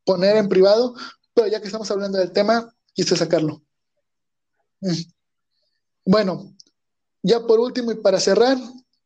poner 0.05 0.37
en 0.37 0.49
privado, 0.49 0.95
pero 1.33 1.47
ya 1.47 1.59
que 1.59 1.67
estamos 1.67 1.89
hablando 1.91 2.17
del 2.17 2.31
tema, 2.31 2.73
quise 2.93 3.15
sacarlo. 3.15 3.61
Mm. 4.81 5.01
Bueno, 6.05 6.55
ya 7.21 7.45
por 7.45 7.59
último 7.59 7.91
y 7.91 7.95
para 7.95 8.19
cerrar, 8.19 8.57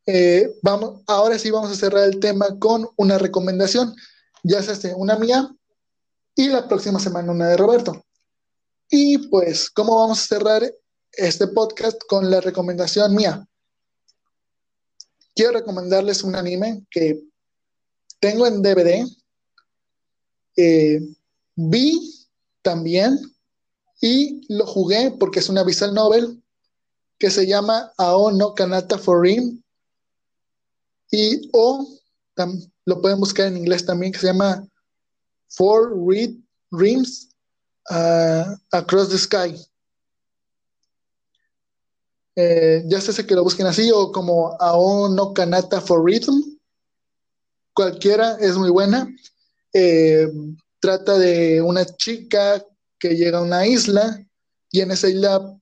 eh, 0.06 0.54
vamos, 0.62 1.02
ahora 1.08 1.40
sí 1.40 1.52
vamos 1.52 1.72
a 1.72 1.76
cerrar 1.76 2.04
el 2.06 2.20
tema 2.20 2.60
con 2.60 2.88
una 2.98 3.18
recomendación, 3.18 3.96
ya 4.44 4.62
se 4.62 4.72
hace 4.72 4.94
una 4.94 5.18
mía 5.18 5.50
y 6.36 6.50
la 6.50 6.68
próxima 6.68 7.00
semana 7.00 7.32
una 7.32 7.48
de 7.48 7.58
Roberto. 7.58 8.06
Y 8.90 9.18
pues, 9.30 9.70
¿cómo 9.70 9.98
vamos 9.98 10.22
a 10.22 10.28
cerrar 10.28 10.74
este 11.14 11.48
podcast 11.48 12.00
con 12.08 12.30
la 12.30 12.42
recomendación 12.42 13.16
mía? 13.16 13.48
Quiero 15.36 15.54
recomendarles 15.54 16.24
un 16.24 16.36
anime 16.36 16.86
que 16.92 17.24
tengo 18.20 18.46
en 18.46 18.62
DVD, 18.62 19.06
eh, 20.56 21.02
vi 21.56 22.28
también 22.62 23.20
y 24.00 24.42
lo 24.54 24.66
jugué 24.66 25.12
porque 25.20 25.40
es 25.40 25.50
una 25.50 25.64
visual 25.64 25.94
novel 25.94 26.44
que 27.18 27.32
se 27.32 27.48
llama 27.48 27.92
Ao 27.98 28.32
no 28.32 28.54
Kanata 28.54 28.98
for 28.98 29.22
Rim 29.22 29.62
y 31.10 31.50
o 31.54 31.88
lo 32.86 33.02
pueden 33.02 33.20
buscar 33.20 33.48
en 33.48 33.58
inglés 33.58 33.86
también 33.86 34.12
que 34.12 34.20
se 34.20 34.28
llama 34.28 34.68
Four 35.50 35.94
Read 36.08 36.32
Rims 36.72 37.30
uh, 37.90 38.56
Across 38.72 39.10
the 39.10 39.18
Sky. 39.18 39.56
Eh, 42.36 42.84
ya 42.88 43.00
sé 43.00 43.26
que 43.26 43.36
lo 43.36 43.44
busquen 43.44 43.68
así 43.68 43.92
o 43.92 44.12
como 44.12 44.58
Ao 44.60 45.08
no 45.10 45.34
Kanata 45.34 45.80
for 45.82 46.04
Rhythm. 46.04 46.58
Cualquiera 47.74 48.38
es 48.40 48.56
muy 48.56 48.72
buena. 48.72 49.08
Eh, 49.72 50.32
trata 50.80 51.18
de 51.18 51.62
una 51.62 51.86
chica 51.86 52.64
que 53.00 53.16
llega 53.16 53.40
a 53.40 53.44
una 53.44 53.68
isla 53.68 54.26
y 54.72 54.82
en 54.82 54.92
esa 54.92 55.10
isla 55.10 55.56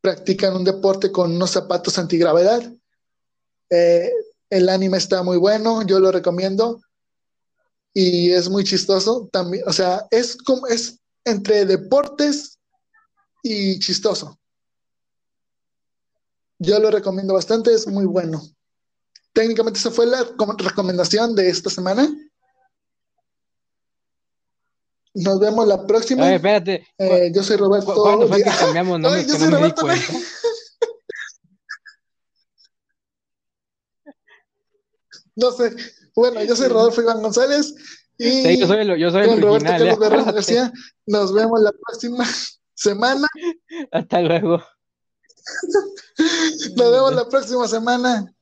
practican 0.00 0.54
un 0.54 0.64
deporte 0.64 1.10
con 1.10 1.34
unos 1.34 1.50
zapatos 1.50 1.98
antigravedad. 1.98 2.62
Eh, 3.70 4.12
el 4.56 4.68
anime 4.68 4.98
está 4.98 5.22
muy 5.22 5.36
bueno, 5.36 5.82
yo 5.82 5.98
lo 5.98 6.12
recomiendo 6.12 6.80
y 7.92 8.30
es 8.30 8.48
muy 8.48 8.62
chistoso 8.64 9.28
también, 9.32 9.64
o 9.66 9.72
sea, 9.72 10.06
es 10.10 10.36
como 10.36 10.66
es 10.66 11.00
entre 11.24 11.64
deportes 11.64 12.58
y 13.42 13.78
chistoso. 13.78 14.38
Yo 16.58 16.78
lo 16.78 16.90
recomiendo 16.90 17.34
bastante, 17.34 17.72
es 17.74 17.86
muy 17.86 18.04
bueno. 18.06 18.40
Técnicamente 19.32 19.78
esa 19.80 19.90
fue 19.90 20.06
la 20.06 20.24
com- 20.36 20.56
recomendación 20.56 21.34
de 21.34 21.48
esta 21.50 21.68
semana. 21.68 22.08
Nos 25.14 25.38
vemos 25.40 25.66
la 25.66 25.86
próxima. 25.86 26.24
Oye, 26.26 26.36
espérate. 26.36 26.86
Eh, 26.98 27.30
yo 27.34 27.42
soy 27.42 27.56
Roberto. 27.56 27.94
¿Cu- 27.94 28.02
¿Cuándo 28.02 28.28
fue 28.28 28.38
que 28.42 28.50
cambiamos 28.50 28.98
nombres 29.00 29.26
yo 29.26 29.34
soy 29.38 29.50
no 29.50 29.60
me 29.60 29.66
di 29.66 29.72
Roberto. 29.76 30.12
No 35.36 35.52
sé. 35.52 35.74
Bueno, 36.14 36.42
yo 36.44 36.54
soy 36.56 36.68
Rodolfo 36.68 37.02
Iván 37.02 37.22
González 37.22 37.74
y 38.18 38.42
Sí, 38.42 38.58
yo 38.60 38.66
soy 38.66 38.86
yo 39.00 39.10
soy 39.10 39.22
el 39.28 39.42
Roberto 39.42 39.74
original. 39.74 40.24
García. 40.32 40.72
Nos 41.06 41.32
vemos 41.34 41.60
la 41.60 41.72
próxima 41.72 42.24
semana. 42.74 43.26
Hasta 43.90 44.20
luego. 44.22 44.62
Nos 46.76 46.92
vemos 46.92 47.14
la 47.14 47.28
próxima 47.28 47.68
semana. 47.68 48.32